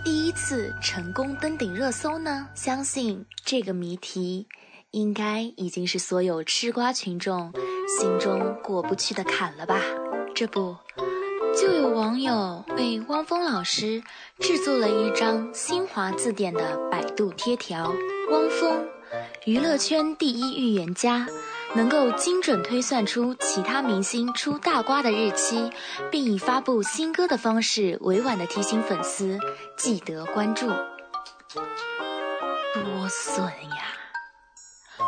[0.04, 2.48] 第一次成功登顶热搜呢？
[2.54, 4.46] 相信这个谜题
[4.92, 7.52] 应该已经是所有吃瓜群众
[7.98, 9.80] 心中过不去的坎了吧？
[10.36, 10.76] 这不。
[11.60, 14.00] 就有网友为汪峰老师
[14.38, 17.92] 制作了一张新华字典的百度贴条。
[18.30, 18.86] 汪峰，
[19.44, 21.26] 娱乐圈第一预言家，
[21.74, 25.70] 能够精准推算出其他明星出大瓜的日期，
[26.10, 29.38] 并以发布新歌的方式委婉的提醒粉丝
[29.76, 30.68] 记得关注。
[32.74, 33.93] 多损呀！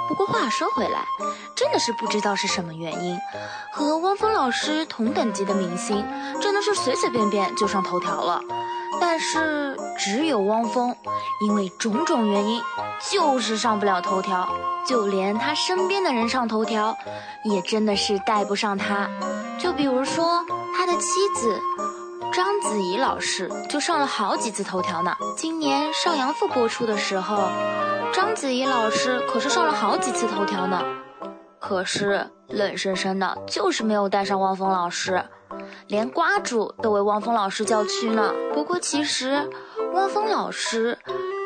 [0.09, 1.05] 不过话说回来，
[1.55, 3.19] 真的是不知道是什么原因，
[3.73, 6.05] 和汪峰老师同等级的明星，
[6.41, 8.41] 真的是随随便便就上头条了。
[8.99, 10.97] 但是只有汪峰，
[11.43, 12.63] 因为种种原因，
[13.11, 14.49] 就是上不了头条。
[14.87, 16.97] 就连他身边的人上头条，
[17.45, 19.11] 也真的是带不上他。
[19.59, 20.47] 就比如说
[20.77, 21.61] 他的妻子
[22.33, 25.15] 章子怡老师，就上了好几次头条呢。
[25.37, 27.49] 今年《少阳赋》播出的时候。
[28.13, 30.83] 章子怡老师可是上了好几次头条呢，
[31.59, 35.23] 可是冷生生的就是没有带上汪峰老师，
[35.89, 38.33] 连瓜主都为汪峰老师叫屈呢。
[38.55, 39.51] 不过其实，
[39.93, 40.99] 汪峰老师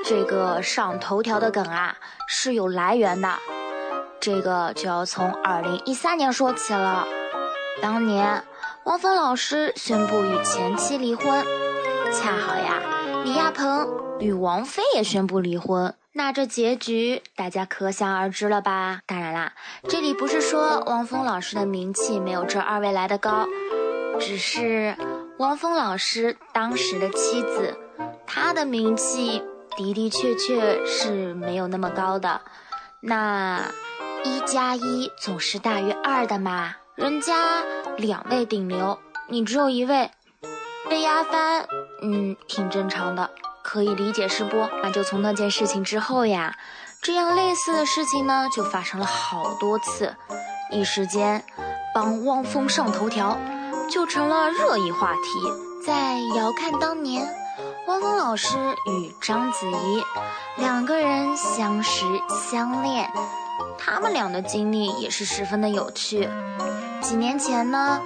[0.05, 1.97] 这个上头条的梗啊
[2.29, 3.29] 是有来源的，
[4.21, 7.05] 这个就要从二零一三年说起了。
[7.83, 8.45] 当年，
[8.85, 11.45] 汪峰老师宣布与前妻离婚，
[12.13, 12.81] 恰好呀，
[13.25, 13.87] 李亚鹏
[14.19, 15.95] 与王菲也宣布离婚。
[16.13, 19.01] 那这结局大家可想而知了吧？
[19.07, 19.53] 当然啦，
[19.89, 23.47] 这里不是说汪峰老师的名气没有这二位来的高，
[24.19, 24.97] 只是
[25.39, 27.77] 汪峰老师当时的妻子，
[28.27, 29.43] 她的名气
[29.77, 32.41] 的的确确是没有那么高的。
[33.01, 33.71] 那
[34.25, 37.63] 一加一总是大于二的嘛，人家
[37.97, 40.11] 两位顶流，你只有一位，
[40.91, 41.67] 被压翻，
[42.03, 43.31] 嗯，挺正常的。
[43.63, 44.69] 可以理解是不？
[44.83, 46.55] 那就从那件事情之后呀，
[47.01, 50.15] 这样类似的事情呢就发生了好多次，
[50.71, 51.43] 一时间
[51.95, 53.39] 帮汪峰上头条
[53.89, 55.83] 就成了热议话题。
[55.87, 57.27] 在遥看当年，
[57.87, 60.05] 汪峰老师与章子怡
[60.59, 63.11] 两个人相识相恋，
[63.79, 66.29] 他们俩的经历也是十分的有趣。
[67.01, 68.01] 几年前呢，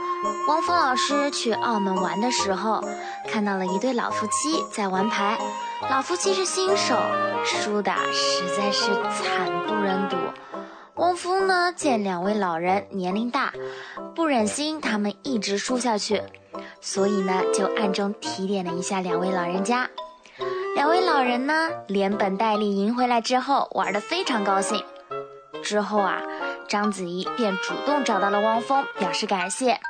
[0.49, 2.83] 汪峰老师去澳门玩的时候，
[3.29, 5.39] 看到了一对老夫妻在玩牌。
[5.91, 6.97] 老夫妻是新手，
[7.45, 10.17] 输的实在是惨不忍睹。
[10.95, 13.53] 汪峰呢，见两位老人年龄大，
[14.15, 16.23] 不忍心他们一直输下去，
[16.81, 19.91] 所以呢，就暗中提点了一下两位老人家。
[20.77, 24.83] 两位老人呢，连本带利赢回来之后，玩得非常高兴。
[25.63, 26.21] 之后啊，
[26.69, 29.81] 章子怡便主动找到了汪峰，表示感谢，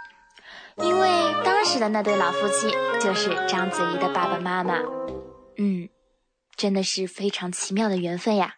[0.76, 1.08] 因为
[1.44, 4.78] 当时的那对老夫妻就是章子怡的爸爸妈妈。
[5.56, 5.88] 嗯，
[6.56, 8.54] 真的是非常奇妙的缘分呀。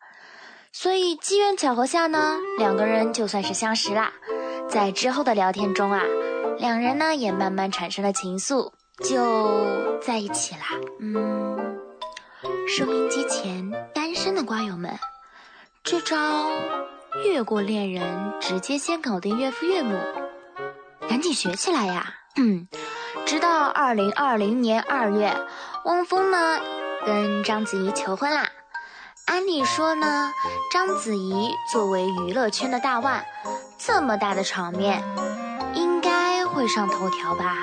[0.73, 4.13] 所以机缘巧合下呢，两个人就算是相识啦。
[4.69, 6.03] 在之后的聊天中啊，
[6.59, 8.73] 两人呢也慢慢产生了情愫，
[9.03, 10.67] 就在一起啦。
[11.01, 11.79] 嗯，
[12.69, 14.99] 收音机前单身的瓜友们，
[15.85, 16.17] 这招
[17.25, 19.99] 越过恋人，直接先搞定岳父岳母，
[21.09, 22.15] 赶紧学起来呀！
[22.37, 22.69] 嗯，
[23.27, 25.35] 直到二零二零年二月，
[25.85, 26.61] 汪峰呢
[27.05, 28.49] 跟章子怡求婚啦。
[29.27, 30.33] 按理说呢，
[30.73, 33.25] 章子怡作为娱乐圈的大腕，
[33.79, 35.03] 这么大的场面，
[35.75, 37.55] 应该会上头条吧。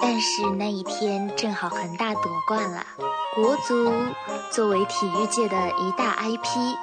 [0.00, 2.84] 但是那一天正好恒大夺冠了，
[3.34, 3.92] 国足
[4.50, 6.76] 作为体育界的一大 IP，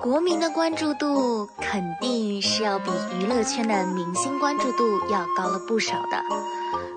[0.00, 6.22] 国民的关注度肯定是要比娱乐圈的明星关注度要高了不少的。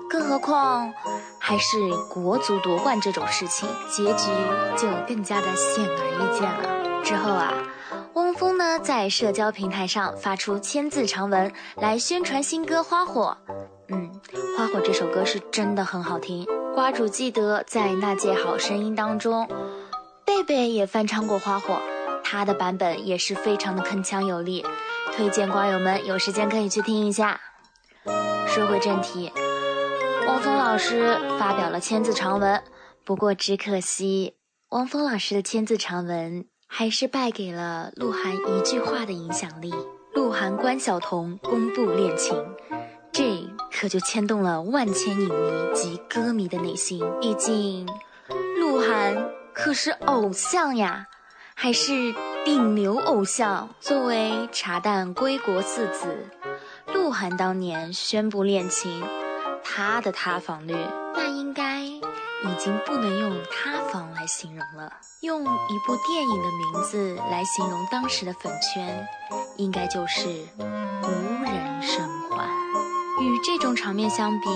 [0.08, 0.92] 更何况
[1.38, 1.76] 还是
[2.08, 4.30] 国足夺冠这种事情，结局
[4.76, 7.02] 就更加的显而易见了。
[7.04, 7.52] 之后啊，
[8.14, 13.36] 汪峰呢在社交平台上发出千字长文来宣传新歌《花火》。
[13.90, 14.10] 嗯，
[14.56, 16.46] 《花火》这首歌是真的很好听。
[16.74, 19.48] 瓜主记得在那届好声音当中，
[20.26, 21.74] 贝贝也翻唱过《花火》，
[22.22, 24.64] 他的版本也是非常的铿锵有力，
[25.12, 27.40] 推荐瓜友们有时间可以去听一下。
[28.46, 29.32] 说回正题。
[30.26, 32.62] 汪峰老师发表了千字长文，
[33.04, 34.34] 不过只可惜，
[34.68, 39.72] 汪峰老师的千字长文还是败给了鹿晗一句话的影响力。
[40.12, 42.36] 鹿晗关晓彤公布恋情，
[43.18, 47.04] 这可就牵动了万千影迷及歌迷的内心。
[47.20, 47.84] 毕竟，
[48.60, 51.08] 鹿晗可是偶像呀，
[51.56, 52.14] 还是
[52.44, 53.70] 顶流偶像。
[53.80, 56.28] 作为茶蛋归国四子，
[56.94, 59.02] 鹿晗当年宣布恋情。
[59.64, 60.76] 他的塌房率，
[61.12, 62.00] 那应该已
[62.56, 64.92] 经不能用塌房来形容了。
[65.22, 69.08] 用一部电影的名字来形容当时的粉圈，
[69.56, 70.28] 应该就是
[71.02, 72.08] 无人生。
[73.20, 74.48] 与这种场面相比，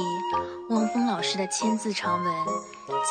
[0.69, 2.33] 汪峰老师的千字长文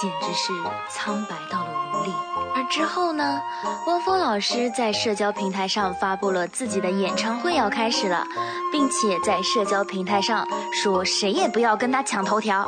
[0.02, 0.53] 简直是
[0.90, 2.14] 苍白到了无力。
[2.56, 3.41] 而之后呢，
[3.88, 8.26] 汪峰老师在社交平台上发布了自己的演唱会要开始了，
[8.72, 12.68] 并且在社交平台上说谁也不要跟他抢头条。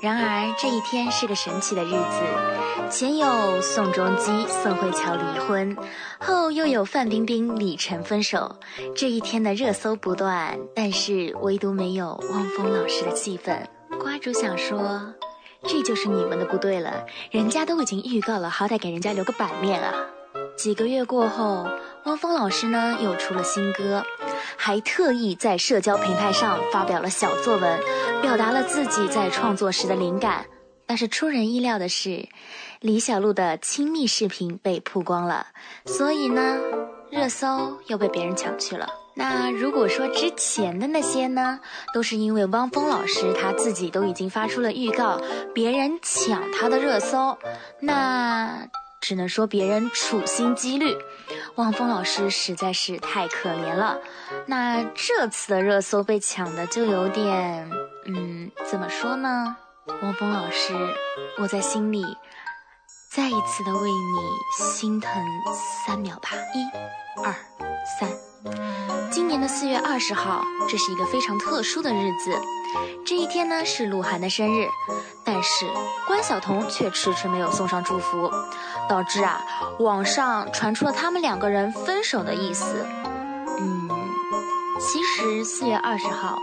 [0.00, 2.59] 然而这一天是个神奇的日子，
[2.90, 5.76] 前有宋仲基、宋慧乔离婚，
[6.18, 8.58] 后又有范冰冰、李晨分手。
[8.96, 13.68] 这一天的热搜不断，但是唯独没有汪峰老师的戏份。
[14.00, 15.14] 瓜主想说，
[15.68, 19.94] 这就是你们的不对了，人家都已经预告了，好歹给人家留个版面啊。
[20.56, 21.68] 几个月过后，
[22.06, 24.04] 汪峰老师呢又出了新歌，
[24.56, 27.80] 还特意在社交平台上发表了小作文，
[28.20, 30.44] 表达了自己在创作时的灵感。
[30.86, 32.28] 但是出人意料的是，
[32.80, 35.46] 李小璐的亲密视频被曝光了，
[35.84, 36.58] 所以呢，
[37.10, 38.88] 热搜又被别人抢去了。
[39.14, 41.60] 那如果说之前的那些呢，
[41.92, 45.20] 都是因为汪峰老师他自己都已经发出了预告，
[45.54, 47.38] 别人抢他的热搜，
[47.80, 48.68] 那。
[49.02, 50.94] 只能说别人处心积虑，
[51.54, 53.98] 汪峰老师实在是太可怜了。
[54.44, 57.70] 那这次的热搜被抢的就有点，
[58.04, 59.56] 嗯，怎么说呢？
[60.02, 60.74] 汪峰老师，
[61.38, 62.04] 我在心里
[63.12, 64.18] 再一次的为你
[64.56, 65.10] 心疼
[65.84, 67.34] 三秒吧，一、二、
[67.98, 68.08] 三。
[69.10, 72.40] 今年的四月二十号，这是一个非常特殊的日子。
[73.04, 74.68] 这一天呢是鹿晗的生日，
[75.24, 75.66] 但是
[76.06, 78.30] 关晓彤却迟迟没有送上祝福，
[78.88, 79.40] 导致啊
[79.80, 82.86] 网上传出了他们两个人分手的意思。
[83.58, 83.90] 嗯，
[84.78, 86.38] 其实四月二十号，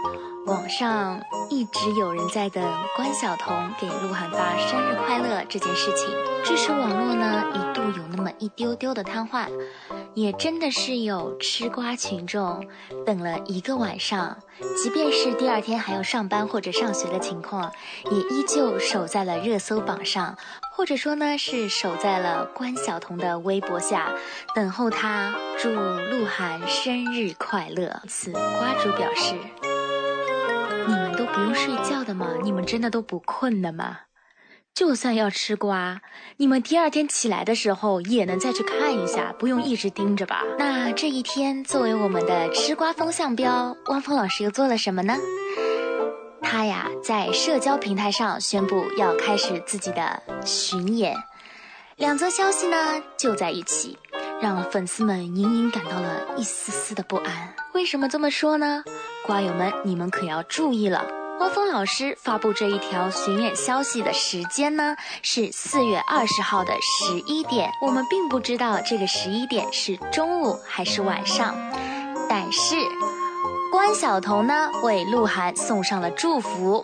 [0.48, 2.64] 网上一直有人在等
[2.96, 6.08] 关晓彤给鹿晗发生日快乐这件事情，
[6.42, 9.50] 致使网络呢一度有那么一丢丢的瘫痪。
[10.14, 12.66] 也真的是有吃瓜群众
[13.06, 14.38] 等了一个晚上，
[14.82, 17.70] 即便是第二天还要上班或者上学的情况，
[18.10, 20.36] 也依旧守在了热搜榜上，
[20.72, 24.12] 或者说呢是守在了关晓彤的微博下，
[24.56, 28.02] 等候他祝鹿晗生日快乐。
[28.08, 29.36] 此瓜主表示，
[31.18, 32.36] 都不用睡觉的吗？
[32.44, 34.02] 你们真的都不困的吗？
[34.74, 36.02] 就算要吃瓜，
[36.38, 40.44] 你们第二天起来的时候也能再去看一下，不用一直盯着吧？
[40.60, 45.18] 那这一天，作为我们的吃瓜风向标，汪峰老师又做了什么呢？
[46.44, 51.16] 他呀，在社交平台上宣布要开始自己的巡演，
[51.96, 53.98] 两则消息呢就在一起，
[54.42, 57.54] 让粉丝们隐隐感到了一丝丝的不安。
[57.74, 58.84] 为什么这么说呢？
[59.26, 61.06] 瓜友们，你们可要注意了。
[61.40, 67.70] 汪峰老师发布这一条巡演消息的时间呢，是四月二十号的十一点。
[67.82, 71.56] 我们并不知道这个十一点是中午还是晚上，
[72.28, 72.76] 但是
[73.72, 76.84] 关晓彤呢为鹿晗送上了祝福。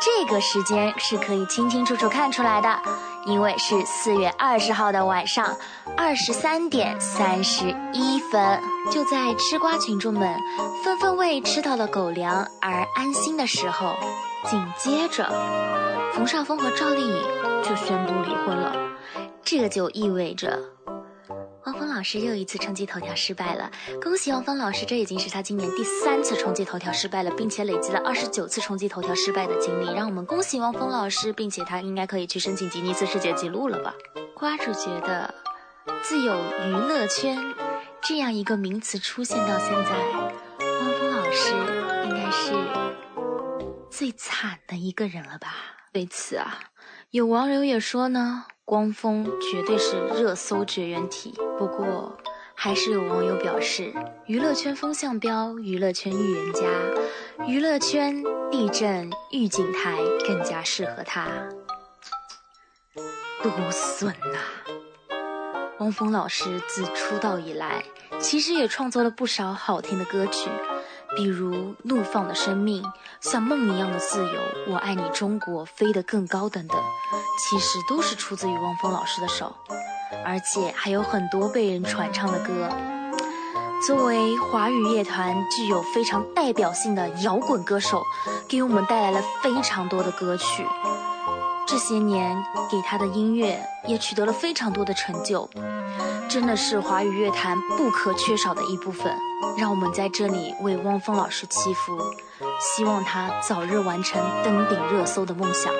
[0.00, 2.80] 这个时间是可以清清楚楚看出来的，
[3.26, 5.56] 因为是四月二十号的晚上
[5.96, 8.60] 二十三点三十一分。
[8.90, 10.36] 就在吃瓜群众们
[10.82, 13.94] 纷纷为吃到了狗粮而安心的时候，
[14.48, 15.30] 紧接着，
[16.14, 17.22] 冯绍峰和赵丽颖
[17.62, 18.74] 就宣布离婚了。
[19.44, 20.58] 这就意味着。
[22.00, 23.70] 老师又一次冲击头条失败了，
[24.00, 33.92] 恭喜汪峰老师，这已经是他今年第三次冲击头条失败了，并且累积了二十九次冲击头条失败的经历，让我们恭喜汪峰老师，并且他应该可以去申请吉尼斯世界纪录了吧？
[34.34, 35.34] 瓜主觉得，
[36.02, 36.34] 自有
[36.66, 37.36] 娱乐圈
[38.00, 39.90] 这样一个名词出现到现在，
[40.58, 41.52] 汪峰老师
[42.04, 42.54] 应该是
[43.90, 45.54] 最惨的一个人了吧？
[45.92, 46.60] 对此啊，
[47.10, 48.46] 有网友也说呢。
[48.70, 52.16] 光峰绝对是热搜绝缘体，不过
[52.54, 53.92] 还是有网友表示，
[54.26, 56.62] 娱乐圈风向标、娱乐圈预言家、
[57.48, 61.26] 娱乐圈地震预警台更加适合他。
[63.42, 64.38] 多损呐！
[65.80, 67.82] 汪峰老师自出道以来，
[68.20, 70.48] 其实也创作了不少好听的歌曲。
[71.16, 72.82] 比如《怒放的生命》、
[73.20, 76.76] 像梦一样的自由、我爱你中国、飞得更高等等，
[77.38, 79.52] 其实都是出自于汪峰老师的手，
[80.24, 82.68] 而且还有很多被人传唱的歌。
[83.84, 88.04] 作为华语乐团具有非常代表性的摇滚歌手，
[88.46, 90.64] 给我们带来了非常多的歌曲。
[91.66, 92.36] 这些年
[92.70, 95.48] 给他的音乐也取得了非常多的成就，
[96.30, 99.12] 真的是华语乐坛不可缺少的一部分。
[99.58, 101.98] 让我们在这里为汪峰老师祈福，
[102.60, 105.72] 希望他早日完成登顶热搜的梦想。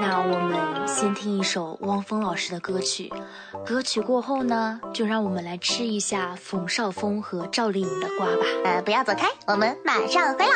[0.00, 3.12] 那我们先听一首汪峰老师的歌曲，
[3.64, 8.42] 歌曲过后呢，就让我们来吃一下冯绍峰和赵丽颖的瓜吧。
[8.64, 10.50] 呃，不要走开，我们马上回来。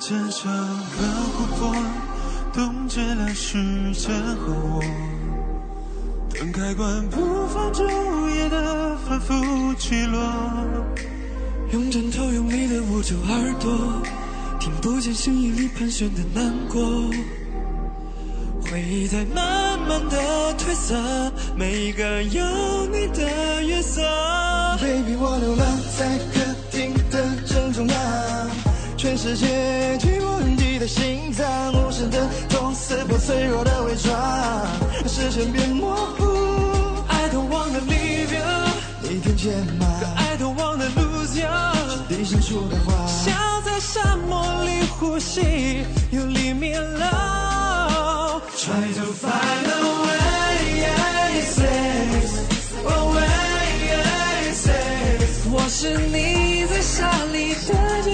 [0.00, 1.74] 这整个湖泊，
[2.52, 3.58] 冻结了时
[3.92, 4.82] 间和我。
[6.34, 7.84] 灯开关不放昼
[8.34, 10.20] 夜的反复起落。
[11.72, 14.02] 用枕头用力的捂住耳朵，
[14.58, 16.80] 听不见声音里盘旋的难过。
[18.62, 22.42] 回忆在慢慢的褪色，每一个有
[22.86, 24.02] 你的月色。
[24.80, 26.37] Baby，我流浪在。
[29.20, 36.24] 世界寂寞拥挤的心脏，无声的痛撕破脆弱的伪装，让视线变模糊。
[37.08, 38.44] I don't wanna leave you，
[39.02, 39.86] 你听见吗
[40.16, 41.48] ？I don't wanna lose you，
[41.90, 43.06] 是地深处的话。
[43.08, 43.34] 像
[43.64, 48.40] 在沙漠里呼吸，，You leave me alone。
[48.56, 52.30] Try to find a way, says,
[52.86, 58.07] a way, says，我是你在沙里的鲸。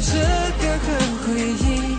[0.00, 0.18] 守着
[0.60, 0.86] 干涸
[1.24, 1.96] 回忆。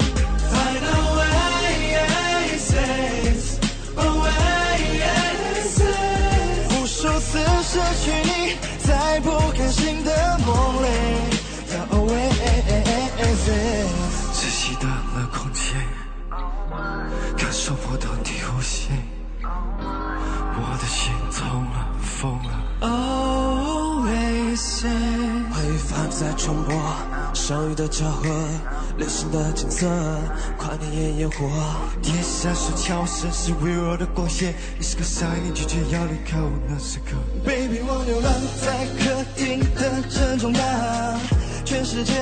[6.72, 7.72] 无数次失
[8.04, 8.30] 去你，
[8.80, 10.10] 在不甘心的
[10.46, 10.88] 梦里。
[14.34, 14.84] 窒息的
[15.16, 15.76] 冷空气，
[17.38, 18.90] 感受不到你呼吸，
[19.42, 23.39] 我的心痛了，疯了。
[26.20, 26.76] 在重播。
[27.34, 28.28] 相遇的巧合，
[28.98, 29.88] 流星的景色，
[30.58, 31.48] 跨年夜烟火，
[32.02, 37.16] 天下是桥，城市微弱的光线，你是个傻，你拒绝要离开我那时刻。
[37.46, 41.20] Baby，我流浪在客厅的正中央，
[41.64, 42.14] 全世界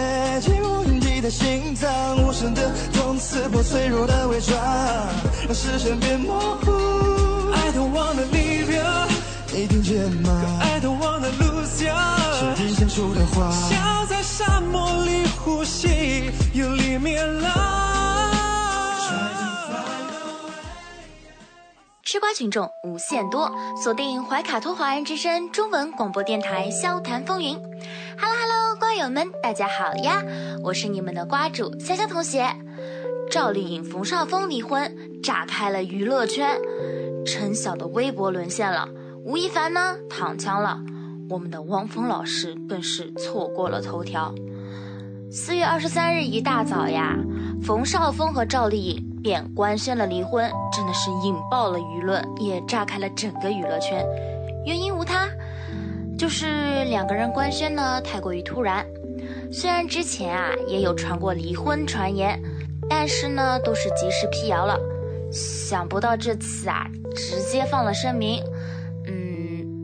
[0.42, 4.56] 寂寞拥挤的心脏，无声的痛撕破脆弱的伪装，
[5.48, 6.72] 让视线变模糊。
[7.52, 8.84] I don't wanna leave you，
[9.58, 10.30] 没听见吗？
[10.70, 10.80] 想
[13.16, 13.50] 的话，
[14.08, 16.30] 在沙漠里呼吸。
[22.04, 23.52] 吃瓜群众无限多，
[23.84, 27.60] 锁定怀卡托华人之声中文广播电台笑谈风云。
[28.20, 30.22] Hello Hello，瓜友们，大家好呀，
[30.64, 32.48] 我是你们的瓜主潇潇同学。
[33.32, 36.60] 赵丽颖、冯绍峰离婚，炸开了娱乐圈。
[37.26, 38.88] 陈晓的微博沦陷了，
[39.28, 40.80] 吴亦凡呢躺枪了，
[41.30, 44.34] 我们的汪峰老师更是错过了头条。
[45.30, 47.14] 四月二十三日一大早呀，
[47.62, 54.02] 冯绍峰和赵丽颖便官宣了离婚，真的是引爆了舆论，也炸开了整个娱乐圈。
[54.66, 55.28] 原因无他，
[56.18, 58.86] 就是两个人官宣呢太过于突然。
[59.52, 62.42] 虽然之前啊也有传过离婚传言，
[62.90, 64.80] 但是呢都是及时辟谣了。
[65.34, 68.42] 想不到这次啊直接放了声明。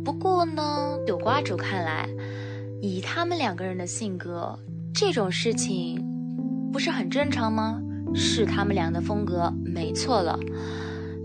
[0.04, 2.10] 不过呢，有瓜主看来，
[2.82, 4.58] 以他们两个人的性格。
[4.94, 6.04] 这种事情
[6.72, 7.80] 不是很正常吗？
[8.14, 10.38] 是他们俩的风格，没错了。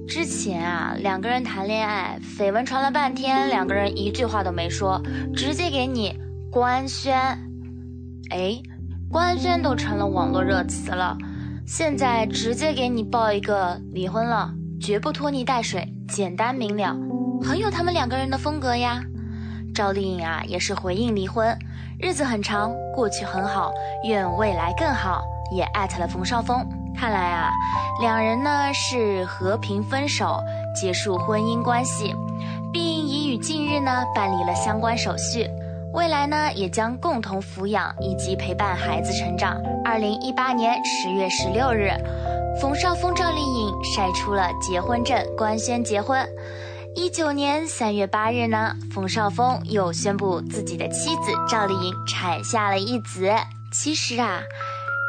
[0.06, 5.02] 之前啊，两个人谈恋爱，绯闻传了半天，两个人一句话都没说，
[5.34, 6.16] 直接给你
[6.50, 7.14] 官宣。
[8.30, 8.62] 哎，
[9.10, 11.18] 官宣都成了网络热词了，
[11.66, 16.96] 现在直接给你报一个离婚了，绝不拖泥带水，简单明了，
[17.42, 19.02] 很有他们两个人的风格呀。
[19.74, 21.56] 赵丽颖啊，也是回应离婚。
[22.00, 23.72] 日子很长，过去很好，
[24.04, 25.22] 愿未来更好。
[25.50, 26.66] 也艾特了冯绍峰。
[26.96, 27.52] 看来啊，
[28.00, 30.40] 两人呢是和平分手，
[30.74, 32.14] 结束婚姻关系，
[32.72, 35.48] 并已于近日呢办理了相关手续。
[35.94, 39.56] 未来呢也将共同抚养以及陪伴孩子成长。
[39.84, 41.90] 二零一八年十月十六日，
[42.60, 46.28] 冯绍峰、赵丽颖晒出了结婚证，官宣结婚。
[46.96, 53.32] 一九年三月八日呢，冯绍峰又宣布自己的妻子赵丽颖产下了一子。
[53.72, 54.40] 其实啊，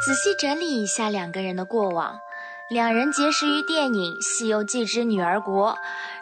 [0.05, 2.19] 仔细整理一下两个人的过往，
[2.69, 5.71] 两人结识于电影《西游记之女儿国》，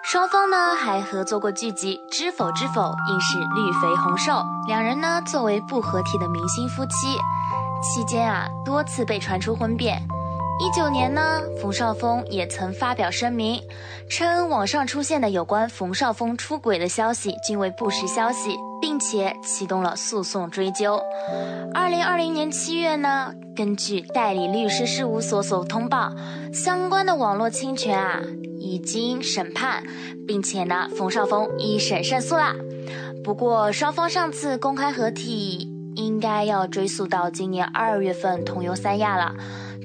[0.04, 2.82] 双方呢还合作过剧集《知否知否》，
[3.12, 4.42] 应是绿肥红瘦。
[4.66, 7.18] 两人呢作为不合体的明星夫妻，
[7.82, 10.02] 期间啊多次被传出婚变。
[10.60, 13.62] 一九年呢，冯绍峰也曾发表声明，
[14.10, 21.00] 称网上出现的有关冯绍峰出轨的消息均为不实消息，并且启动了诉讼追究。
[21.76, 26.12] 二零二零年七月呢，根据代理律师事务所所通报，
[26.52, 28.20] 相关的网络侵权啊
[28.60, 29.84] 已经审判，
[30.28, 32.56] 并且呢，冯绍峰一审胜诉啦。
[33.24, 39.36] 不过双方上次公开合体，应该要追溯到今年二月份同游三亚了。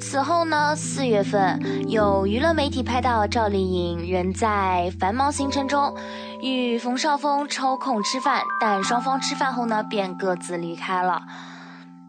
[0.03, 5.95] 此后呢，四月份有娱乐媒体拍到赵丽颖仍在繁忙行程中
[6.43, 11.23] 与冯绍峰抽空吃饭，但双方吃饭后呢便各自离开了。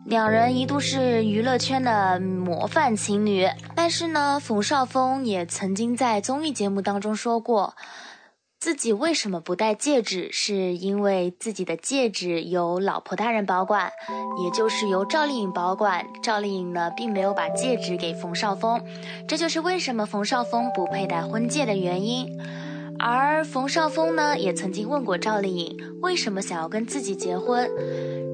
[0.05, 7.75] 两人一度是娱乐圈的模范情侣，但是呢，冯绍峰也曾经在综艺节目当中说过。
[8.63, 10.29] 自己为什么不戴戒指？
[10.31, 13.91] 是因为自己的戒指由老婆大人保管，
[14.41, 16.05] 也就是由赵丽颖保管。
[16.23, 18.81] 赵丽颖呢，并没有把戒指给冯绍峰，
[19.27, 22.25] 这就是为什么冯绍峰不佩戴婚戒的原因。
[22.97, 27.69] 而冯绍峰呢，也曾经问过赵丽颖，为什么想要跟自己结婚？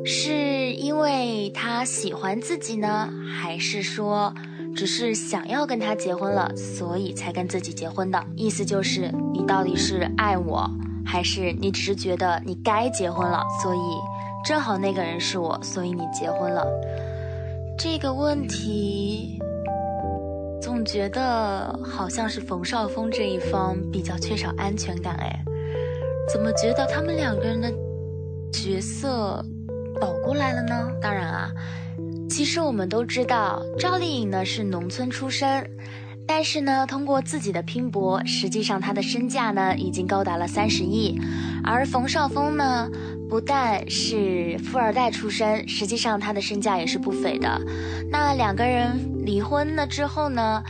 [0.05, 0.31] 是
[0.73, 3.09] 因为他喜欢自己呢，
[3.41, 4.31] 还是说？
[4.75, 10.69] 只是想要跟他结婚了，所以才跟自己结婚的意思就是，你到底是爱我，
[11.05, 13.79] 还是你只是觉得你该结婚了，所以
[14.45, 16.65] 正好那个人是我，所以你结婚了。
[17.77, 19.39] 这个问题，
[20.61, 25.43] 总觉得好像是冯绍峰这一方比较缺少安全感哎，
[26.31, 27.69] 怎么觉得他们两个人的
[28.51, 29.43] 角色
[29.99, 30.89] 倒过来了呢？
[31.01, 31.51] 当然啊。
[32.29, 35.69] 其实我们都知道，赵丽颖呢是农村出身，
[36.27, 41.19] 但是呢，通过自己的拼搏，实际上她的身价呢已经高达了三十亿。
[41.63, 42.89] 而冯绍峰呢，
[43.27, 47.59] 不但是富二代出身，实际上他的身价也是不菲的。
[48.09, 50.63] 那两个人离婚了之后呢？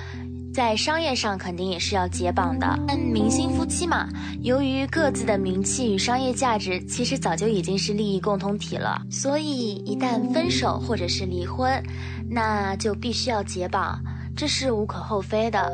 [0.54, 4.10] 在商业上肯定也是要解绑的，但明星夫妻嘛，
[4.42, 11.82] 由于各自的名气与商业价值，其实早就已经是利益共同体了，所以一旦分手或者是离婚，
[12.30, 14.02] 那就必须要解绑，
[14.40, 15.70] 这是无可厚非的。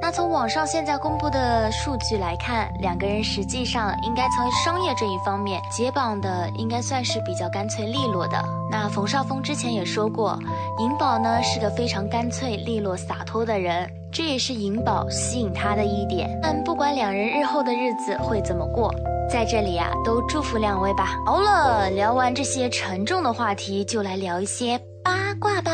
[0.00, 8.42] 那从网上现在公布的数据来看，两个人实际上应该从商业这一方面解绑的，应该算是比较干脆利落的。
[8.70, 10.38] 那冯绍峰之前也说过，
[10.78, 13.86] 银宝呢是个非常干脆利落洒脱的人。
[14.10, 16.40] 这也是银宝吸引他的一点。
[16.42, 18.90] 但不管两人日后的日子会怎么过，
[19.28, 21.18] 在这里啊，都祝福两位吧。
[21.26, 25.70] 好了，聊完这些沉重的话题，就来聊一些八卦吧。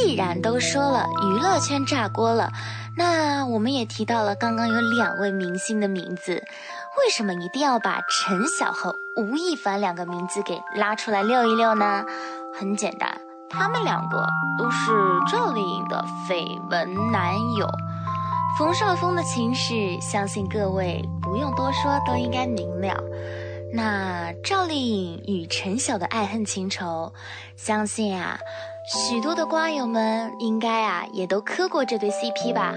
[0.00, 2.52] 既然都说了娱乐圈炸锅了，
[2.96, 12.04] 那我们也提到了刚刚有两位明星的名字，为什么一定要把陈晓和吴亦凡两个名字给拉出来溜一溜呢？
[12.56, 13.20] 很简单，
[13.50, 14.24] 他们两个
[14.56, 14.92] 都是
[15.32, 17.68] 赵丽颖的绯闻男友。
[18.56, 22.94] 冯绍峰的情史，相信各位不用多说都应该明了。
[23.74, 27.12] 那赵丽颖与陈晓的爱恨情仇，
[27.56, 28.38] 相信啊，
[28.90, 32.74] 许多的瓜友们应该啊也都磕过这对 CP 吧。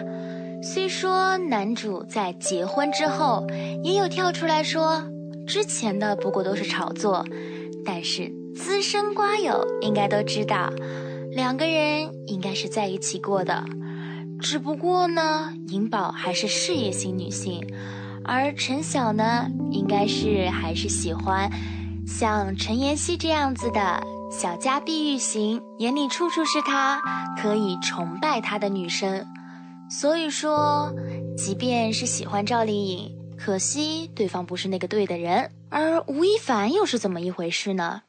[0.62, 3.48] 虽说男主在结婚之后
[3.84, 5.02] 也有跳出来说，
[5.48, 7.26] 之前的不过都是炒作，
[7.86, 10.70] 但是资深瓜友应该都知道，
[11.32, 13.64] 两个人应该是在一起过的。
[14.42, 17.66] 只不过呢，颖宝还是事业型女性。
[18.24, 21.50] 而陈晓呢，应该是还是喜欢
[22.06, 27.02] 像陈妍希这样子的小家碧玉型，眼里处处是她，
[27.38, 29.28] 可以崇拜她的女生。
[29.90, 30.94] 所以说，
[31.38, 35.52] 即便是喜欢赵丽颖，可惜对方不是那个对的人。
[35.70, 38.04] 而吴亦凡又是怎么一回事呢？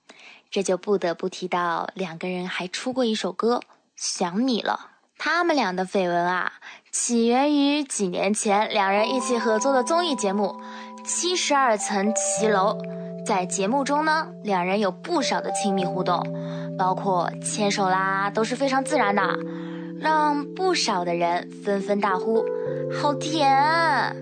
[0.49, 3.57] 这就不得不提到两个人还出过一首歌
[3.97, 4.79] 《想你了》。
[5.19, 6.53] 他们俩的绯闻啊。
[6.93, 10.61] 起源于几年前两人一起合作的综艺节目
[11.05, 12.79] 《七十二层骑楼》。
[13.25, 16.21] 在节目中呢，两人有不少的亲密互动，
[16.77, 19.23] 包括牵手啦，都是非常自然的，
[20.01, 22.45] 让不少的人纷纷大呼
[23.01, 24.17] “好甜”。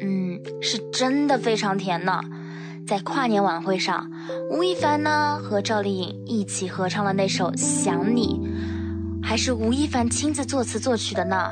[0.00, 2.20] 嗯，是真的非常甜呢。
[2.86, 4.10] 在跨年晚会上，
[4.50, 8.40] 吴亦凡呢和赵丽颖一起合唱了那首《想你》，
[9.22, 11.50] 还是吴亦凡亲自作词作曲的呢。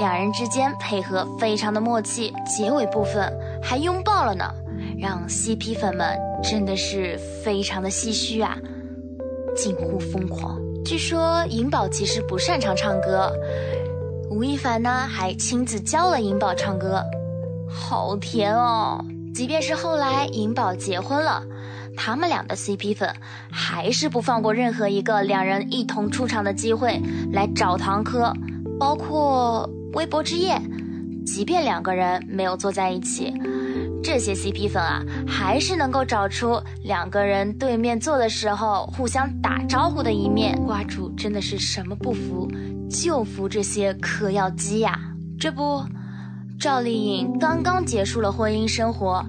[0.00, 3.32] 两人之间配合非常的默契，结尾部分
[3.62, 4.52] 还拥抱了呢，
[4.98, 8.56] 让 CP 粉们真的是非常的唏嘘啊，
[9.56, 10.60] 近乎疯狂。
[10.84, 13.32] 据说颖宝其实不擅长唱歌，
[14.30, 17.02] 吴亦凡呢还亲自教了颖宝唱歌，
[17.68, 19.04] 好甜哦！
[19.34, 21.42] 即便是后来颖宝结婚了，
[21.96, 23.12] 他们俩的 CP 粉
[23.50, 27.00] 还是不放过任何一个两人一同出场的机会
[27.32, 28.32] 来找堂磕，
[28.78, 29.68] 包括。
[29.94, 30.60] 微博之夜，
[31.24, 33.32] 即便两个人没有坐在一起，
[34.04, 40.54] 这些 CP 粉啊，还是能够找出两个人对面坐的时候互相打招呼的一面。
[40.66, 42.46] 瓜主真的是什么不服，
[42.90, 45.00] 就服这些嗑药机呀！
[45.40, 45.82] 这不，
[46.60, 49.24] 赵丽颖刚刚结束了婚姻生活，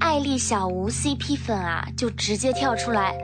[0.00, 3.14] 艾丽小吴 CP 粉啊，就直接跳出来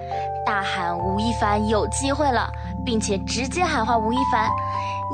[0.46, 2.48] 大喊吴亦凡有机会了，
[2.86, 4.48] 并且直接喊话吴亦凡。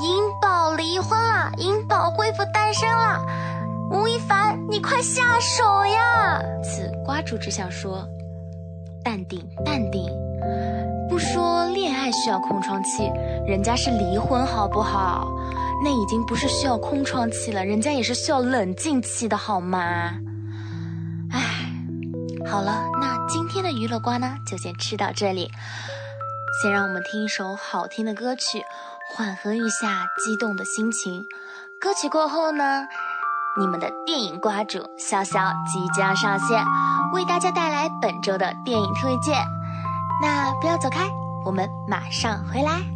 [0.03, 3.19] 颖宝离婚了，颖宝恢复单身了，
[3.91, 6.43] 吴亦凡，你快下手呀！
[6.63, 8.07] 此瓜主只想说，
[9.05, 10.05] 淡定淡定，
[11.09, 13.11] 不说恋爱需要空窗期，
[13.47, 15.31] 人家是离婚好不好？
[15.85, 20.15] 那已经不是需要空窗期了，人家也是需要冷静期的好吗？
[21.31, 21.71] 唉，
[22.51, 25.49] 好了，那今天的娱乐瓜呢，就先吃到这里，
[26.61, 28.63] 先让我们听一首好听的歌曲。
[29.09, 31.25] 缓和一下激动的心情。
[31.81, 32.89] 歌曲过后呢，
[33.59, 36.65] 你们的电影瓜主潇潇即将上线，
[37.13, 39.43] 为大家带来本周的电影推荐。
[40.21, 41.09] 那不要走开，
[41.45, 42.96] 我们马上回来。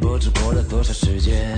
[0.00, 1.56] 不知过了多少时间，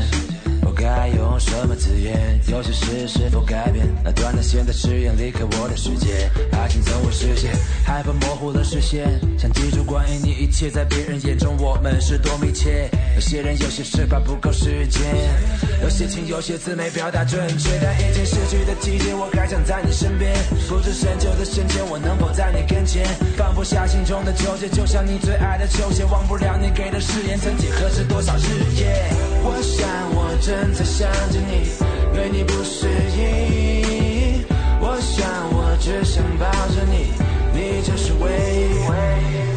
[0.84, 2.38] 该用什么字眼？
[2.46, 3.86] 有些事是否改变？
[4.04, 7.56] 那断了线的誓言离开我的世界，爱情从未实现，
[7.86, 9.18] 害怕模糊了视线。
[9.38, 12.90] 想记住关于你一切，在别人眼中我们是多密切。
[13.14, 15.00] 有些人有些事怕不够时间，
[15.82, 17.70] 有些情有些字没表达准确。
[17.82, 20.36] 但已经失去的季节，我还想在你身边。
[20.68, 23.06] 不知深秋的深浅，我能否在你跟前？
[23.38, 28.84] 放不下心中的纠结，就像你最爱的球鞋，忘不了你给的誓言，曾几何时多少日夜。
[29.46, 31.70] 我想我正在想着你，
[32.12, 34.44] 对你不适应。
[34.80, 37.12] 我想我只想抱着你，
[37.52, 39.53] 你就是唯一。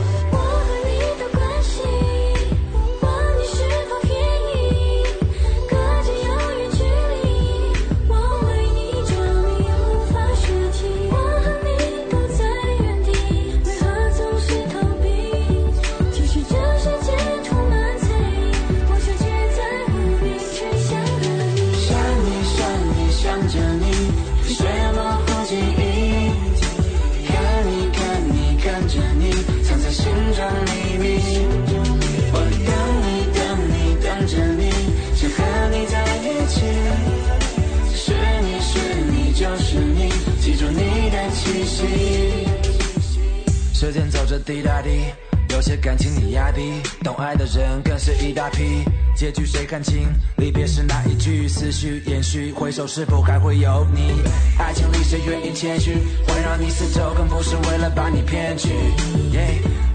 [44.40, 45.06] 滴答滴。
[45.50, 48.84] 有些感情你压低，懂爱的人更是一大批。
[49.16, 50.08] 结局谁看清？
[50.36, 54.22] 离别时那一句，思绪延续，回首是否还会有你？
[54.60, 55.96] 爱情里谁愿意谦虚？
[56.28, 58.70] 环绕你四周，更不是为了把你骗去。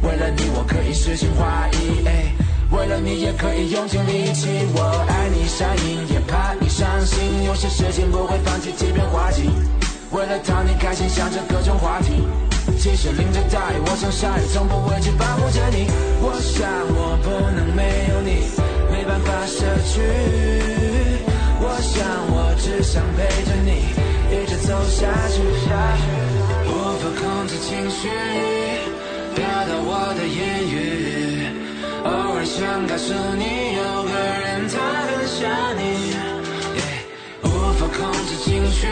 [0.02, 2.02] 为了你，我可以诗情画意。
[2.74, 4.48] 为了你，也可以用尽力气。
[4.74, 7.44] 我爱你善意，也怕你伤心。
[7.44, 9.51] 有些事情不会放弃，即便花季。
[10.10, 12.27] 为了讨你开心，想着各种话题。
[12.82, 15.86] 即使淋着大雨，我像鲨鱼，从不畏惧保护着你。
[16.18, 18.50] 我想我不能没有你，
[18.90, 20.02] 没办法舍去。
[21.62, 23.86] 我想我只想陪着你，
[24.34, 25.38] 一直走下去。
[26.66, 28.10] 无法控制情绪，
[29.36, 30.74] 表达我的言语。
[32.02, 34.10] 偶尔想告诉你，有个
[34.42, 34.74] 人他
[35.06, 35.38] 很想
[35.78, 36.18] 你。
[37.44, 37.46] 无
[37.78, 38.90] 法控制情绪，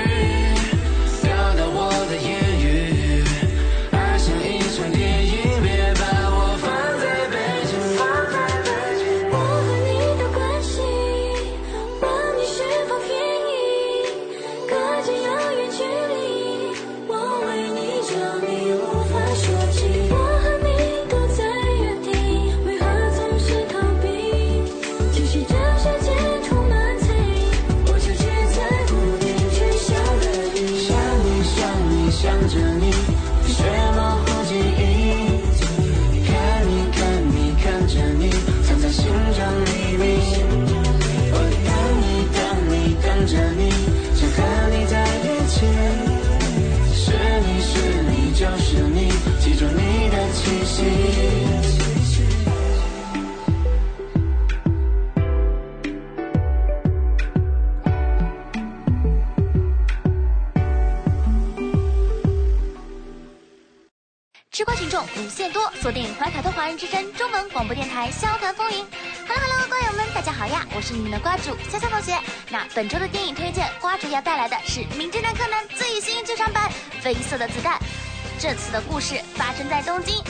[65.81, 68.85] 锁定怀卡托华人之声中文广播电台，笑谈风云。
[69.27, 70.67] Hello Hello，瓜友们，大家好呀！
[70.77, 72.15] 我是你们的瓜主潇潇同学。
[72.51, 76.71] 那本周的电影推荐，瓜主要带来的是《名侦探柯南》最新剧场版
[77.03, 77.79] 《绯色的子弹》。
[78.39, 80.23] 这次的故事发生在东京，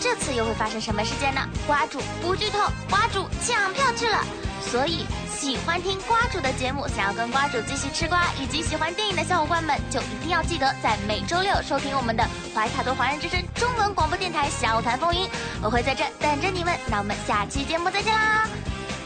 [0.00, 1.46] 这次又会发生什么事件呢？
[1.66, 2.58] 瓜主不剧透，
[2.88, 4.24] 瓜主抢票去了。
[4.70, 5.04] 所以。
[5.38, 15.20] 喜欢听瓜主的节目，想要跟瓜主继续吃瓜，以及喜欢电影的小伙伴们，就一定要记得在每周六收听我们的怀卡托华人之声中文广播电台《小谈风云》，
[15.62, 16.76] 我会在这等着你们。
[16.90, 18.48] 那我们下期节目再见啦，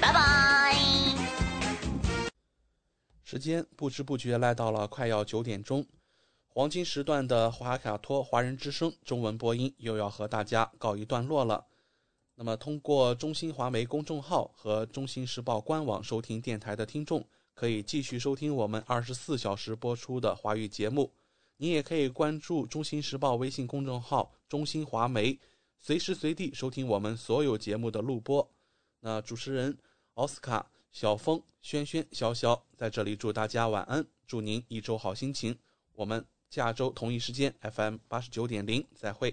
[0.01, 0.75] 拜拜！
[3.25, 5.85] 时间不知不觉来到了快要九点钟，
[6.49, 11.67] 黄金时段的怀卡托华人之声中文播音又要和大家告一段落了。
[12.43, 17.24] 那么，通过中新华媒公众号和中新时报官网收听电台的听众，
[17.55, 21.09] 可以继续收听我们二十四小时播出的华语节目。
[21.59, 25.39] 你也可以关注中新时报微信公众号“中新华媒”，
[25.78, 28.51] 随时随地收听我们所有节目的录播。
[28.98, 29.78] 那主持人
[30.14, 35.56] 奥斯卡、小峰、轩轩、潇潇在这里祝大家晚安，祝您一周好心情。
[35.94, 39.32] 我们下周同一时间 FM 八十九点零再会。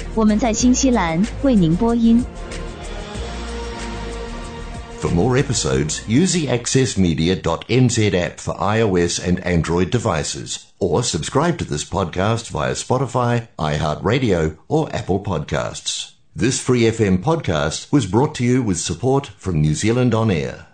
[0.14, 2.24] 我们在新西兰为您播音。
[4.98, 11.84] For more episodes, use the accessmedia.nz app for iOS and Android devices, or subscribe to this
[11.84, 16.12] podcast via Spotify, iHeartRadio, or Apple Podcasts.
[16.34, 20.66] This free FM podcast was brought to you with support from New Zealand On Air.